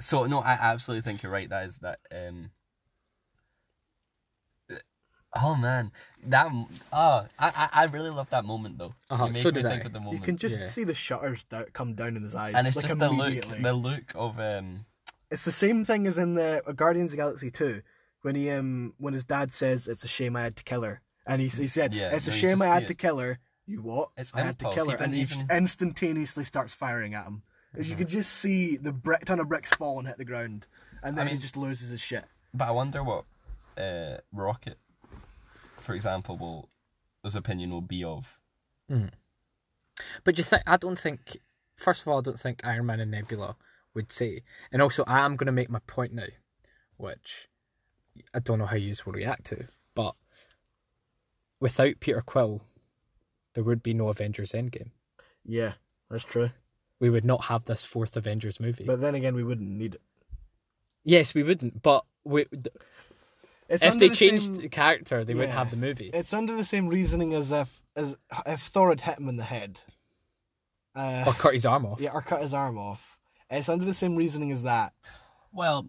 So 0.00 0.24
no, 0.26 0.40
I 0.40 0.52
absolutely 0.52 1.02
think 1.02 1.22
you're 1.22 1.32
right. 1.32 1.48
That 1.48 1.64
is 1.66 1.78
that. 1.78 1.98
Um, 2.12 2.50
oh 5.34 5.54
man, 5.56 5.90
that 6.26 6.50
oh, 6.52 6.66
I 6.92 7.26
I, 7.38 7.68
I 7.72 7.84
really 7.86 8.10
love 8.10 8.30
that 8.30 8.44
moment 8.44 8.78
though. 8.78 8.94
Uh-huh, 9.10 9.26
You 9.26 9.32
make 9.32 9.42
so 9.42 9.48
me 9.48 9.54
did 9.54 9.64
think 9.66 9.82
I. 9.82 9.86
of 9.86 9.92
the 9.92 10.00
You 10.12 10.20
can 10.20 10.36
just 10.36 10.60
Yeah. 10.60 10.68
see 10.68 10.84
the 10.84 10.94
shutters 10.94 11.44
da- 11.44 11.64
come 11.72 11.94
down 11.94 12.16
in 12.16 12.22
his 12.22 12.34
eyes, 12.34 12.54
and 12.54 12.66
it's 12.66 12.76
like 12.76 12.86
just 12.86 12.98
the 12.98 13.10
look, 13.10 13.40
the 13.60 13.72
look 13.72 14.12
of 14.14 14.38
um. 14.38 14.86
It's 15.30 15.44
the 15.44 15.52
same 15.52 15.84
thing 15.84 16.06
as 16.06 16.16
in 16.16 16.34
the 16.34 16.62
uh, 16.66 16.72
Guardians 16.72 17.08
of 17.12 17.18
the 17.18 17.22
Galaxy 17.22 17.50
2 17.50 17.82
when 18.22 18.34
he 18.34 18.50
um 18.50 18.94
when 18.98 19.14
his 19.14 19.24
dad 19.24 19.52
says 19.52 19.86
it's 19.86 20.04
a 20.04 20.08
shame 20.08 20.36
I 20.36 20.42
had 20.42 20.56
to 20.56 20.64
kill 20.64 20.82
her 20.82 21.02
and 21.28 21.40
he, 21.40 21.48
he 21.48 21.66
said 21.68 21.94
Yeah, 21.94 22.14
it's 22.14 22.26
a 22.26 22.30
no, 22.30 22.34
you 22.36 22.40
shame 22.40 22.62
I 22.62 22.64
see 22.66 22.70
had 22.72 22.82
it. 22.84 22.86
to 22.88 22.94
kill 22.94 23.18
her. 23.18 23.38
You 23.66 23.82
what? 23.82 24.08
It's 24.16 24.34
I 24.34 24.40
had 24.40 24.58
to 24.60 24.64
impulse. 24.66 24.74
kill 24.74 24.86
He 24.86 24.92
her, 24.92 24.98
and 25.04 25.14
he 25.14 25.20
even- 25.20 25.46
instantaneously 25.50 26.44
starts 26.44 26.72
firing 26.74 27.14
at 27.14 27.26
him. 27.26 27.42
As 27.76 27.88
You 27.88 27.96
can 27.96 28.08
just 28.08 28.32
see 28.32 28.76
the 28.78 28.92
brick, 28.94 29.26
ton 29.26 29.38
of 29.40 29.48
bricks 29.48 29.70
fall 29.74 29.98
and 29.98 30.08
hit 30.08 30.16
the 30.16 30.24
ground, 30.24 30.66
and 31.02 31.16
then 31.18 31.26
mean- 31.26 31.36
he 31.36 31.40
just 31.40 31.56
loses 31.56 31.90
his 31.90 32.00
shit. 32.00 32.24
But 32.54 32.68
I 32.68 32.70
wonder 32.70 33.04
what 33.04 33.24
uh, 33.76 34.16
Rocket, 34.32 34.78
for 35.82 35.94
example, 35.94 36.38
will 36.38 36.70
his 37.22 37.36
opinion 37.36 37.70
will 37.70 37.82
be 37.82 38.02
of. 38.02 38.26
But 40.24 40.38
you 40.38 40.44
think 40.44 40.62
I 40.66 40.76
don't 40.76 40.98
think. 40.98 41.36
First 41.76 42.02
of 42.02 42.08
all, 42.08 42.18
I 42.18 42.22
don't 42.22 42.40
think 42.40 42.60
Iron 42.64 42.86
Man 42.86 43.00
and 43.00 43.10
Nebula 43.10 43.56
would 43.94 44.10
say. 44.10 44.42
And 44.72 44.80
also, 44.82 45.04
I 45.06 45.20
am 45.20 45.36
going 45.36 45.46
to 45.46 45.52
make 45.52 45.70
my 45.70 45.80
point 45.86 46.12
now, 46.12 46.26
which 46.96 47.48
I 48.34 48.38
don't 48.40 48.58
know 48.58 48.66
how 48.66 48.76
you 48.76 48.94
will 49.04 49.12
react 49.12 49.44
to. 49.46 49.66
But 49.94 50.14
without 51.60 52.00
Peter 52.00 52.20
Quill, 52.20 52.62
there 53.54 53.64
would 53.64 53.82
be 53.82 53.94
no 53.94 54.08
Avengers 54.08 54.52
Endgame. 54.52 54.90
Yeah, 55.44 55.72
that's 56.10 56.24
true. 56.24 56.50
We 57.00 57.10
would 57.10 57.24
not 57.24 57.44
have 57.46 57.64
this 57.64 57.84
fourth 57.84 58.16
Avengers 58.16 58.58
movie. 58.60 58.84
But 58.84 59.00
then 59.00 59.14
again, 59.14 59.34
we 59.34 59.44
wouldn't 59.44 59.68
need 59.70 59.94
it. 59.96 60.02
yes, 61.04 61.34
we 61.34 61.42
wouldn't. 61.42 61.82
But 61.82 62.04
we, 62.24 62.46
It's 63.68 63.84
if 63.84 63.98
they 63.98 64.08
the 64.08 64.14
changed 64.14 64.46
same- 64.46 64.54
the 64.56 64.68
character, 64.68 65.24
they 65.24 65.34
wouldn't 65.34 65.52
have 65.52 65.70
the 65.70 65.76
movie. 65.76 66.10
it's 66.12 66.32
under 66.32 66.54
the 66.56 66.64
same 66.64 66.88
reasoning 66.88 67.34
as 67.34 67.52
if 67.52 67.80
as 67.96 68.16
if 68.46 68.62
Thor 68.62 68.90
had 68.90 69.00
hit 69.02 69.18
him 69.18 69.28
in 69.28 69.36
the 69.36 69.44
head. 69.44 69.80
Uh, 70.94 71.24
or 71.26 71.32
cut 71.32 71.52
his 71.54 71.64
arm 71.66 71.86
off. 71.86 72.00
Yeah, 72.00 72.10
or 72.12 72.22
cut 72.22 72.42
his 72.42 72.52
arm 72.54 72.76
off. 72.78 73.16
It's 73.50 73.68
under 73.68 73.84
the 73.84 73.94
same 73.94 74.16
reasoning 74.16 74.50
as 74.52 74.62
that. 74.64 74.92
Well, 75.52 75.86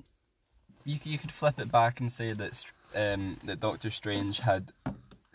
you 0.86 0.99
you 1.03 1.17
could 1.17 1.32
flip 1.32 1.60
it 1.60 1.71
back 1.71 1.99
and 1.99 2.12
say 2.12 2.32
that 2.34 2.65
um, 2.95 3.38
that 3.45 3.60
Doctor 3.60 3.89
Strange 3.89 4.39
had 4.39 4.71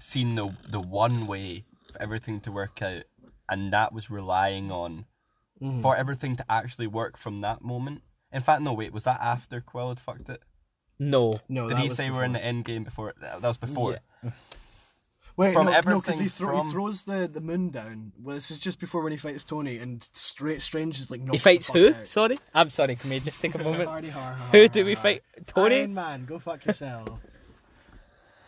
seen 0.04 0.34
the 0.34 0.54
the 0.68 0.80
one 0.80 1.26
way 1.26 1.64
for 1.92 2.00
everything 2.02 2.40
to 2.42 2.52
work 2.52 2.82
out, 2.82 3.04
and 3.48 3.72
that 3.72 3.92
was 3.92 4.10
relying 4.10 4.70
on 4.70 5.06
Mhm. 5.62 5.82
for 5.82 5.96
everything 5.96 6.36
to 6.36 6.44
actually 6.50 6.86
work 6.88 7.16
from 7.16 7.40
that 7.42 7.62
moment. 7.62 8.02
In 8.32 8.42
fact, 8.42 8.62
no, 8.62 8.72
wait, 8.72 8.92
was 8.92 9.04
that 9.04 9.20
after 9.20 9.60
Quill 9.60 9.88
had 9.90 10.00
fucked 10.00 10.28
it? 10.28 10.42
No. 10.98 11.34
No, 11.48 11.68
Did 11.68 11.76
that 11.76 11.82
he 11.82 11.88
was 11.88 11.96
say 11.96 12.10
we're 12.10 12.24
in 12.24 12.32
the 12.32 12.44
end 12.44 12.64
game 12.64 12.82
before? 12.84 13.14
That 13.20 13.40
was 13.42 13.56
before. 13.56 13.98
Yeah. 14.22 14.30
Wait, 15.36 15.52
from 15.52 15.66
no, 15.66 15.72
no, 15.72 15.80
because 15.82 16.14
everything 16.20 16.22
he, 16.22 16.28
thro- 16.28 16.56
from- 16.58 16.66
he 16.66 16.72
throws 16.72 17.02
the, 17.02 17.26
the 17.26 17.40
moon 17.40 17.70
down. 17.70 18.12
Well, 18.22 18.36
this 18.36 18.52
is 18.52 18.60
just 18.60 18.78
before 18.78 19.02
when 19.02 19.10
he 19.10 19.18
fights 19.18 19.42
Tony, 19.42 19.78
and 19.78 20.06
straight 20.12 20.62
Strange 20.62 21.00
is 21.00 21.10
like 21.10 21.22
knocks 21.22 21.32
He 21.32 21.38
fights 21.38 21.68
who? 21.70 21.88
out. 21.92 22.06
Sorry? 22.06 22.38
I'm 22.54 22.70
sorry, 22.70 22.94
can 22.94 23.10
we 23.10 23.18
just 23.18 23.40
take 23.40 23.52
a 23.56 23.58
moment? 23.58 23.88
Hardy 23.88 24.10
har, 24.10 24.32
har, 24.34 24.46
who 24.52 24.60
har, 24.60 24.68
do 24.68 24.84
we 24.84 24.94
har. 24.94 25.02
fight? 25.02 25.22
Tony? 25.46 25.80
Iron 25.80 25.94
Man, 25.94 26.24
go 26.24 26.38
fuck 26.38 26.64
yourself. 26.64 27.08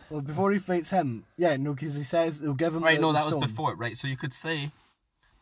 well, 0.09 0.21
before 0.21 0.51
he 0.51 0.59
fights 0.59 0.89
him, 0.89 1.25
yeah, 1.37 1.55
no, 1.57 1.73
because 1.73 1.95
he 1.95 2.03
says 2.03 2.39
he'll 2.39 2.53
give 2.53 2.75
him. 2.75 2.83
Right, 2.83 2.95
the, 2.95 3.01
no, 3.01 3.07
the 3.11 3.19
that 3.19 3.25
was 3.25 3.33
stone. 3.33 3.47
before, 3.47 3.75
right? 3.75 3.97
So 3.97 4.07
you 4.07 4.17
could 4.17 4.33
say 4.33 4.71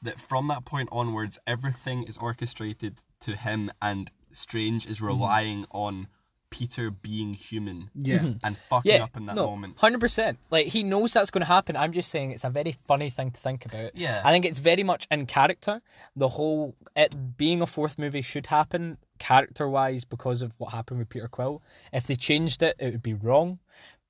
that 0.01 0.19
from 0.19 0.47
that 0.47 0.65
point 0.65 0.89
onwards, 0.91 1.39
everything 1.45 2.03
is 2.03 2.17
orchestrated 2.17 2.97
to 3.21 3.35
him, 3.35 3.71
and 3.81 4.11
Strange 4.31 4.85
is 4.85 4.97
mm-hmm. 4.97 5.07
relying 5.07 5.65
on 5.71 6.07
Peter 6.49 6.89
being 6.89 7.33
human 7.33 7.89
Yeah, 7.95 8.19
mm-hmm. 8.19 8.37
and 8.43 8.57
fucking 8.69 8.91
Yeah, 8.91 9.03
up 9.03 9.17
in 9.17 9.25
that 9.25 9.35
no, 9.35 9.47
moment. 9.47 9.77
hundred 9.77 9.99
percent. 9.99 10.39
Like 10.49 10.67
he 10.67 10.83
knows 10.83 11.11
that's 11.11 11.29
going 11.29 11.41
to 11.41 11.47
happen. 11.47 11.75
I'm 11.75 11.91
just 11.91 12.09
saying 12.09 12.31
it's 12.31 12.45
a 12.45 12.49
very 12.49 12.75
funny 12.87 13.09
thing 13.09 13.31
to 13.31 13.41
think 13.41 13.65
about. 13.65 13.95
Yeah. 13.95 14.21
I 14.23 14.31
think 14.31 14.45
it's 14.45 14.59
very 14.59 14.83
much 14.83 15.05
in 15.11 15.25
character. 15.25 15.81
The 16.15 16.29
whole 16.29 16.75
it 16.95 17.35
being 17.35 17.61
a 17.61 17.67
fourth 17.67 17.99
movie 17.99 18.21
should 18.21 18.47
happen 18.47 18.97
character 19.19 19.67
wise 19.67 20.05
because 20.05 20.41
of 20.41 20.53
what 20.57 20.71
happened 20.71 20.99
with 20.99 21.09
Peter 21.09 21.27
Quill. 21.27 21.61
If 21.91 22.07
they 22.07 22.15
changed 22.15 22.63
it, 22.63 22.77
it 22.79 22.91
would 22.91 23.03
be 23.03 23.13
wrong. 23.13 23.59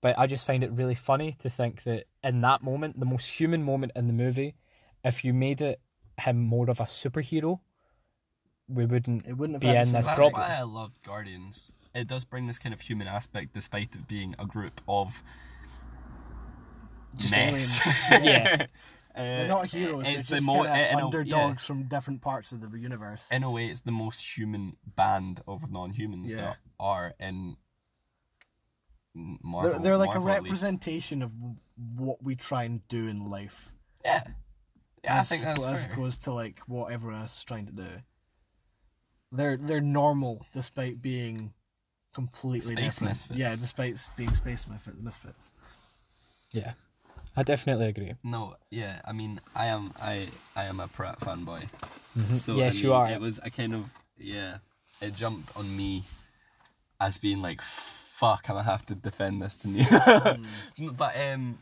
But 0.06 0.20
I 0.20 0.28
just 0.28 0.46
find 0.46 0.64
it 0.64 0.70
really 0.72 0.94
funny 0.94 1.34
to 1.40 1.50
think 1.50 1.82
that 1.86 2.04
in 2.24 2.42
that 2.42 2.62
moment, 2.62 3.00
the 3.00 3.08
most 3.08 3.28
human 3.40 3.64
moment 3.64 3.92
in 3.96 4.06
the 4.06 4.14
movie, 4.14 4.54
if 5.04 5.26
you 5.26 5.34
made 5.34 5.62
it 5.62 5.82
him 6.20 6.38
more 6.40 6.70
of 6.70 6.80
a 6.80 6.84
superhero, 6.84 7.60
we 8.68 8.86
wouldn't 8.86 9.26
it 9.26 9.34
wouldn't 9.34 9.56
have 9.56 9.62
be 9.62 9.70
had 9.70 9.88
in 9.88 9.94
the 9.94 9.98
this 9.98 10.06
same 10.06 10.16
That's 10.18 10.32
why 10.36 10.58
I 10.60 10.62
love 10.62 10.92
Guardians. 11.04 11.72
It 11.96 12.08
does 12.08 12.24
bring 12.24 12.46
this 12.46 12.60
kind 12.60 12.72
of 12.72 12.82
human 12.82 13.08
aspect, 13.08 13.54
despite 13.56 13.96
it 13.96 14.08
being 14.08 14.36
a 14.38 14.46
group 14.46 14.80
of 14.88 15.24
Just 17.16 17.32
mess. 17.32 17.82
aliens. 18.12 18.24
Yeah. 18.28 18.66
Uh, 19.16 19.24
They're 19.24 19.48
not 19.48 19.66
heroes. 19.72 20.04
They're 20.04 20.18
It's 20.18 20.28
just 20.28 20.40
the 20.40 20.46
mo- 20.46 20.66
kinda 20.66 20.92
in 20.92 21.00
a- 21.00 21.06
underdogs 21.06 21.66
from 21.66 21.88
different 21.88 22.22
parts 22.22 22.52
of 22.52 22.62
the 22.72 22.78
universe. 22.78 23.28
In 23.32 23.42
a 23.42 23.50
way, 23.50 23.70
it's 23.70 23.82
the 23.82 23.92
most 23.92 24.22
human 24.38 24.78
band 24.86 25.42
of 25.48 25.72
non-humans 25.72 26.32
Yeah. 26.32 26.42
that 26.42 26.58
are 26.80 27.16
in 27.20 27.56
Marvel. 29.16 29.72
they're, 29.72 29.80
they're 29.80 29.98
like 29.98 30.10
Marvel 30.10 30.28
a 30.30 30.34
representation 30.42 31.22
of 31.22 31.34
what 31.96 32.22
we 32.22 32.36
try 32.36 32.64
and 32.66 32.86
do 32.90 33.08
in 33.08 33.30
life. 33.30 33.72
Yeah, 34.04 34.24
yeah, 35.04 35.16
I 35.16 35.20
as, 35.20 35.30
think 35.30 35.42
that's 35.42 35.64
as 35.64 35.86
fair. 35.86 35.94
opposed 35.94 36.24
to 36.26 36.34
like 36.34 36.60
what 36.68 36.92
everyone 36.92 37.22
else 37.22 37.38
is 37.38 37.44
trying 37.44 37.66
to 37.68 37.72
do. 37.72 37.88
They're 39.32 39.58
they're 39.58 39.82
normal 39.82 40.46
despite 40.54 41.02
being 41.02 41.54
completely 42.14 42.76
Space 42.76 42.86
different. 42.86 43.10
misfits. 43.12 43.40
Yeah, 43.40 43.56
despite 43.56 43.94
s- 43.96 44.10
being 44.16 44.34
space 44.34 44.68
misfit- 44.68 45.02
misfits. 45.02 45.52
Yeah. 46.52 46.74
I 47.38 47.44
definitely 47.44 47.88
agree. 47.88 48.14
No, 48.24 48.56
yeah, 48.72 49.02
I 49.04 49.12
mean, 49.12 49.42
I 49.54 49.66
am, 49.66 49.92
I, 50.02 50.30
I 50.56 50.64
am 50.66 50.80
a 50.80 50.88
Pratt 50.88 51.20
fanboy. 51.20 51.68
So 52.34 52.54
Mm-hmm. 52.54 52.60
Yes, 52.60 52.78
I 52.78 52.80
you 52.80 52.94
are. 52.94 53.10
It 53.12 53.20
was 53.20 53.42
a 53.44 53.50
kind 53.50 53.74
of, 53.74 53.90
yeah, 54.18 54.60
it 55.02 55.18
jumped 55.18 55.54
on 55.58 55.76
me 55.76 56.04
as 57.02 57.18
being 57.18 57.42
like, 57.42 57.60
fuck, 58.16 58.50
I'm 58.50 58.56
gonna 58.56 58.64
have 58.64 58.86
to 58.88 58.96
defend 58.96 59.42
this 59.42 59.58
to 59.58 59.68
you. 59.70 59.86
but 60.92 61.16
um, 61.20 61.58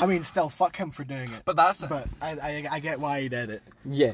I 0.00 0.06
mean, 0.06 0.22
still, 0.22 0.48
fuck 0.48 0.76
him 0.76 0.90
for 0.90 1.04
doing 1.04 1.32
it. 1.32 1.42
but 1.44 1.56
that's 1.56 1.82
But 1.84 2.08
I, 2.22 2.32
I, 2.32 2.66
I 2.72 2.80
get 2.80 3.00
why 3.00 3.20
he 3.20 3.28
did 3.28 3.50
it. 3.50 3.62
Yeah. 3.84 4.12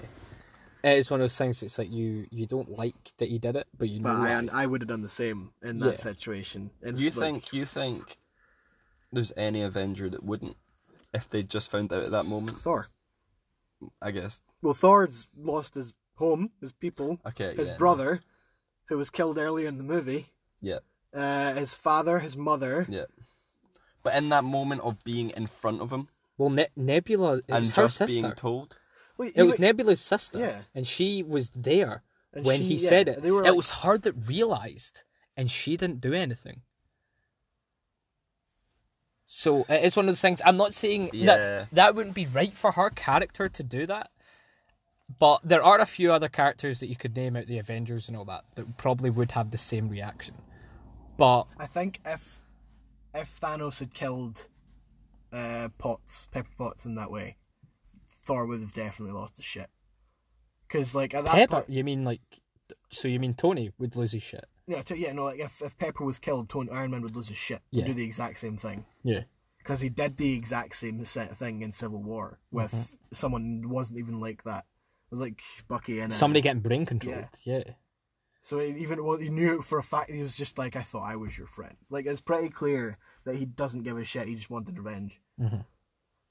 It 0.82 0.98
is 0.98 1.10
one 1.10 1.20
of 1.20 1.24
those 1.24 1.36
things. 1.36 1.62
It's 1.62 1.78
like 1.78 1.90
you 1.90 2.26
you 2.30 2.46
don't 2.46 2.68
like 2.68 2.94
that 3.18 3.28
he 3.28 3.38
did 3.38 3.56
it, 3.56 3.66
but 3.78 3.88
you 3.88 4.00
know 4.00 4.10
But 4.10 4.18
why. 4.18 4.48
I, 4.52 4.62
I 4.64 4.66
would 4.66 4.82
have 4.82 4.88
done 4.88 5.00
the 5.02 5.08
same 5.08 5.50
in 5.62 5.78
that 5.78 5.90
Yeah. 5.92 5.96
situation. 5.96 6.70
It's 6.82 7.00
you 7.00 7.10
like- 7.10 7.18
think 7.18 7.52
you 7.52 7.64
think 7.64 8.18
there's 9.12 9.32
any 9.36 9.62
Avenger 9.62 10.10
that 10.10 10.22
wouldn't 10.24 10.56
if 11.14 11.30
they 11.30 11.42
just 11.42 11.70
found 11.70 11.92
out 11.92 12.02
at 12.02 12.10
that 12.10 12.24
moment? 12.26 12.60
Thor? 12.60 12.88
I 14.02 14.10
guess. 14.10 14.40
Well, 14.62 14.74
Thor's 14.74 15.26
lost 15.36 15.74
his 15.74 15.92
home, 16.16 16.50
his 16.60 16.72
people, 16.72 17.18
Okay. 17.26 17.54
his 17.54 17.68
yeah, 17.68 17.74
no. 17.74 17.78
Brother, 18.88 18.94
who 18.94 18.98
was 18.98 19.10
killed 19.10 19.38
earlier 19.38 19.68
in 19.68 19.78
the 19.78 19.84
movie, 19.84 20.32
Yeah. 20.60 20.78
uh, 21.12 21.54
his 21.54 21.74
father, 21.74 22.18
his 22.20 22.36
mother. 22.36 22.86
Yeah. 22.88 23.04
But 24.02 24.14
in 24.16 24.28
that 24.30 24.44
moment 24.44 24.82
of 24.82 25.02
being 25.04 25.30
in 25.30 25.46
front 25.46 25.80
of 25.80 25.90
him 25.92 26.08
well, 26.36 26.50
ne- 26.50 26.66
Nebula, 26.74 27.36
it 27.38 27.44
and 27.48 27.60
was 27.60 27.72
her 27.74 27.84
just 27.84 27.96
sister. 27.96 28.20
being 28.22 28.34
told, 28.34 28.76
Wait, 29.16 29.32
It 29.36 29.44
was 29.44 29.54
even- 29.54 29.62
Nebula's 29.66 30.00
sister, 30.00 30.40
Yeah. 30.40 30.62
and 30.74 30.84
she 30.84 31.22
was 31.22 31.50
there 31.50 32.02
And 32.32 32.44
when 32.44 32.58
she- 32.58 32.64
he 32.70 32.74
yeah, 32.74 32.88
said 32.88 33.08
it. 33.08 33.22
they 33.22 33.30
were 33.30 33.44
It 33.44 33.54
was 33.54 33.70
her 33.70 33.96
that 33.98 34.12
realized, 34.14 35.04
and 35.36 35.48
she 35.48 35.76
didn't 35.76 36.00
do 36.00 36.12
anything. 36.12 36.62
So 39.26 39.62
it 39.68 39.84
is 39.84 39.94
one 39.94 40.06
of 40.06 40.08
those 40.10 40.20
things. 40.20 40.42
I'm 40.44 40.56
not 40.56 40.74
saying 40.74 41.10
Yeah. 41.12 41.26
that 41.26 41.68
that 41.72 41.94
wouldn't 41.94 42.16
be 42.16 42.26
right 42.26 42.52
for 42.52 42.72
her 42.72 42.90
character 42.90 43.48
to 43.48 43.62
do 43.62 43.86
that, 43.86 44.10
but 45.18 45.40
there 45.44 45.62
are 45.62 45.80
a 45.80 45.86
few 45.86 46.12
other 46.12 46.28
characters 46.28 46.80
that 46.80 46.88
you 46.88 46.96
could 46.96 47.14
name 47.16 47.36
out 47.36 47.46
the 47.46 47.58
Avengers 47.58 48.08
and 48.08 48.16
all 48.16 48.24
that 48.26 48.44
that 48.54 48.76
probably 48.76 49.10
would 49.10 49.32
have 49.32 49.50
the 49.50 49.58
same 49.58 49.88
reaction. 49.88 50.34
But 51.16 51.44
I 51.58 51.66
think 51.66 52.00
if 52.06 52.42
if 53.14 53.38
Thanos 53.40 53.78
had 53.78 53.94
killed 53.94 54.48
uh, 55.32 55.68
Potts, 55.78 56.26
Pepper 56.32 56.50
Potts 56.56 56.84
in 56.86 56.94
that 56.96 57.10
way, 57.10 57.36
Thor 58.22 58.46
would 58.46 58.60
have 58.60 58.72
definitely 58.74 59.14
lost 59.14 59.36
his 59.36 59.44
shit. 59.44 59.68
Because 60.66 60.94
like 60.94 61.14
at 61.14 61.24
that 61.24 61.34
Pepper, 61.34 61.56
point, 61.56 61.70
you 61.70 61.84
mean 61.84 62.04
like? 62.04 62.20
So 62.90 63.08
you 63.08 63.20
mean 63.20 63.34
Tony 63.34 63.70
would 63.78 63.94
lose 63.96 64.12
his 64.12 64.22
shit? 64.22 64.46
yeah, 64.66 64.80
t- 64.82 64.94
yeah, 64.96 65.12
no, 65.12 65.24
like 65.24 65.40
if, 65.40 65.60
if 65.60 65.76
Pepper 65.76 66.04
was 66.04 66.18
killed, 66.18 66.48
Tony 66.48 66.70
Iron 66.70 66.90
Man 66.92 67.02
would 67.02 67.14
lose 67.14 67.28
his 67.28 67.36
shit. 67.36 67.60
He'd 67.70 67.80
Yeah. 67.80 67.86
do 67.88 67.92
the 67.94 68.04
exact 68.04 68.38
same 68.38 68.56
thing. 68.56 68.86
Yeah. 69.02 69.24
because 69.58 69.80
he 69.80 69.88
did 69.90 70.16
the 70.16 70.32
exact 70.34 70.74
same 70.76 71.04
set 71.04 71.36
thing 71.36 71.60
in 71.62 71.72
Civil 71.72 72.02
War 72.02 72.38
with 72.50 72.72
Mm-hmm. 72.72 72.94
someone 73.14 73.60
who 73.62 73.68
wasn't 73.68 73.98
even 73.98 74.18
like 74.20 74.42
that. 74.44 74.64
It 75.06 75.10
was 75.10 75.20
like 75.20 75.42
Bucky 75.68 76.00
and 76.00 76.12
uh, 76.12 76.14
Somebody 76.14 76.40
getting 76.40 76.62
brain 76.62 76.86
controlled. 76.86 77.28
Yeah. 77.44 77.62
So 78.42 78.58
he 78.58 78.68
even 78.82 79.04
well, 79.04 79.18
he 79.18 79.30
knew 79.30 79.58
it 79.58 79.64
for 79.64 79.78
a 79.78 79.82
fact. 79.82 80.10
He 80.10 80.20
was 80.20 80.36
just 80.36 80.58
like, 80.58 80.76
"I 80.76 80.82
thought 80.82 81.08
I 81.08 81.16
was 81.16 81.36
your 81.38 81.46
friend." 81.46 81.76
Like 81.88 82.06
it's 82.06 82.20
pretty 82.20 82.48
clear 82.50 82.98
that 83.24 83.36
he 83.36 83.46
doesn't 83.46 83.84
give 83.84 83.96
a 83.96 84.04
shit. 84.04 84.28
He 84.28 84.34
just 84.34 84.50
wanted 84.50 84.76
revenge. 84.76 85.20
Mhm. 85.40 85.64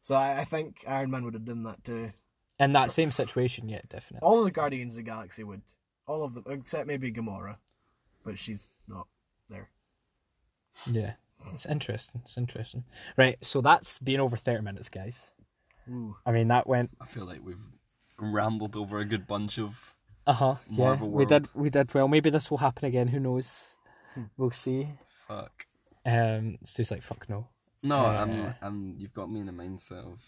So 0.01 0.15
I, 0.15 0.39
I 0.41 0.43
think 0.43 0.83
Iron 0.87 1.11
Man 1.11 1.23
would 1.23 1.33
have 1.33 1.45
done 1.45 1.63
that 1.63 1.83
too. 1.83 2.11
In 2.59 2.73
that 2.73 2.91
same 2.91 3.11
situation, 3.11 3.67
yeah, 3.67 3.81
definitely. 3.89 4.25
All 4.27 4.39
of 4.39 4.45
the 4.45 4.51
Guardians 4.51 4.93
of 4.93 4.97
the 4.97 5.03
Galaxy 5.03 5.43
would. 5.43 5.61
All 6.05 6.23
of 6.23 6.33
them, 6.33 6.43
except 6.49 6.87
maybe 6.87 7.11
Gamora, 7.11 7.55
but 8.23 8.37
she's 8.37 8.69
not 8.87 9.07
there. 9.49 9.69
Yeah. 10.91 11.13
It's 11.51 11.65
interesting. 11.65 12.21
It's 12.23 12.37
interesting. 12.37 12.85
Right, 13.17 13.37
so 13.41 13.61
that's 13.61 13.99
been 13.99 14.19
over 14.19 14.37
30 14.37 14.63
minutes, 14.63 14.89
guys. 14.89 15.33
Ooh. 15.89 16.15
I 16.25 16.31
mean, 16.31 16.47
that 16.49 16.67
went. 16.67 16.91
I 17.01 17.05
feel 17.05 17.25
like 17.25 17.41
we've 17.43 17.57
rambled 18.31 18.75
over 18.75 18.99
a 18.99 19.05
good 19.05 19.27
bunch 19.27 19.57
of. 19.59 19.95
Uh 20.25 20.33
huh. 20.33 20.55
Yeah, 20.69 20.77
Marvel 20.85 21.09
we 21.09 21.25
did. 21.25 21.49
We 21.53 21.69
did 21.69 21.93
well. 21.93 22.07
Maybe 22.07 22.29
this 22.29 22.49
will 22.49 22.59
happen 22.59 22.85
again. 22.85 23.07
Who 23.09 23.19
knows? 23.19 23.75
Hmm. 24.13 24.23
We'll 24.37 24.51
see. 24.51 24.87
Fuck. 25.27 25.65
Um, 26.05 26.57
Stu's 26.63 26.91
like, 26.91 27.01
fuck 27.01 27.27
no. 27.29 27.47
No, 27.81 27.97
Uh, 28.05 28.09
I'm, 28.21 28.53
I'm. 28.61 28.95
You've 28.97 29.13
got 29.13 29.29
me 29.31 29.39
in 29.41 29.47
the 29.47 29.51
mindset 29.51 30.05
of. 30.05 30.19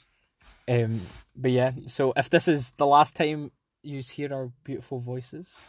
Um, 0.68 1.00
but 1.36 1.52
yeah, 1.52 1.72
so 1.86 2.12
if 2.18 2.30
this 2.30 2.48
is 2.48 2.72
the 2.78 2.88
last 2.88 3.16
time 3.16 3.52
you 3.84 4.02
hear 4.02 4.34
our 4.34 4.50
beautiful 4.64 5.00
voices, 5.00 5.64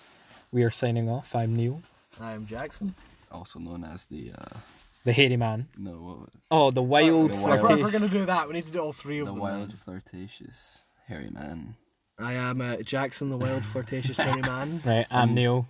we 0.51 0.63
are 0.65 0.71
signing 0.71 1.09
off. 1.09 1.35
I'm 1.37 1.55
Neil, 1.55 1.83
I 2.21 2.33
am 2.33 2.47
Jackson. 2.47 2.95
Also 3.31 3.59
known 3.59 3.85
as 3.85 4.07
the 4.07 4.33
uh, 4.37 4.57
the 5.05 5.13
hairy 5.13 5.37
man. 5.37 5.69
no 5.77 5.93
what- 5.93 6.29
Oh, 6.51 6.71
the 6.71 6.83
wild 6.83 7.33
The 7.33 7.37
If 7.37 7.43
wild- 7.43 7.51
we're, 7.51 7.55
if 7.57 7.61
flirty. 7.67 7.83
we're 7.83 7.91
gonna 7.93 8.09
do 8.09 8.25
that, 8.25 8.47
we 8.49 8.55
need 8.55 8.67
to 8.67 8.73
do 8.73 8.79
all 8.81 8.93
three 8.95 9.19
of 9.19 9.27
the 9.27 9.33
them. 9.33 9.41
wild 9.41 9.71
then. 9.71 9.77
flirtatious 9.77 10.87
hairy 11.07 11.29
man. 11.31 11.75
I 12.19 12.33
am 12.35 12.61
uh, 12.61 12.77
Jackson, 12.79 13.29
the 13.31 13.37
wild 13.37 13.65
flirtatious 13.65 14.19
hairy 14.19 14.43
man. 14.43 14.81
Right, 14.85 15.07
I'm 15.11 15.35
Neil. 15.35 15.67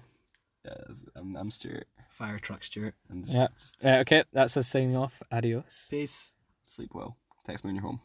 Yeah, 0.65 0.75
I'm, 1.17 1.37
I'm 1.37 1.51
Stuart. 1.51 1.87
Fire 2.11 2.39
truck 2.39 2.63
Stuart. 2.65 2.95
And 3.11 3.25
just, 3.25 3.37
Yeah. 3.37 3.49
just 3.59 3.85
Uh, 3.85 3.89
okay, 4.01 4.25
that's 4.33 4.57
us 4.57 4.69
signing 4.69 4.97
off. 4.97 5.23
Adios. 5.31 5.87
Peace. 5.91 6.33
sleep 6.65 6.91
well. 6.95 7.17
Text 7.45 7.65
me 7.65 7.69
when 7.69 7.75
you're 7.77 7.83
home. 7.85 8.01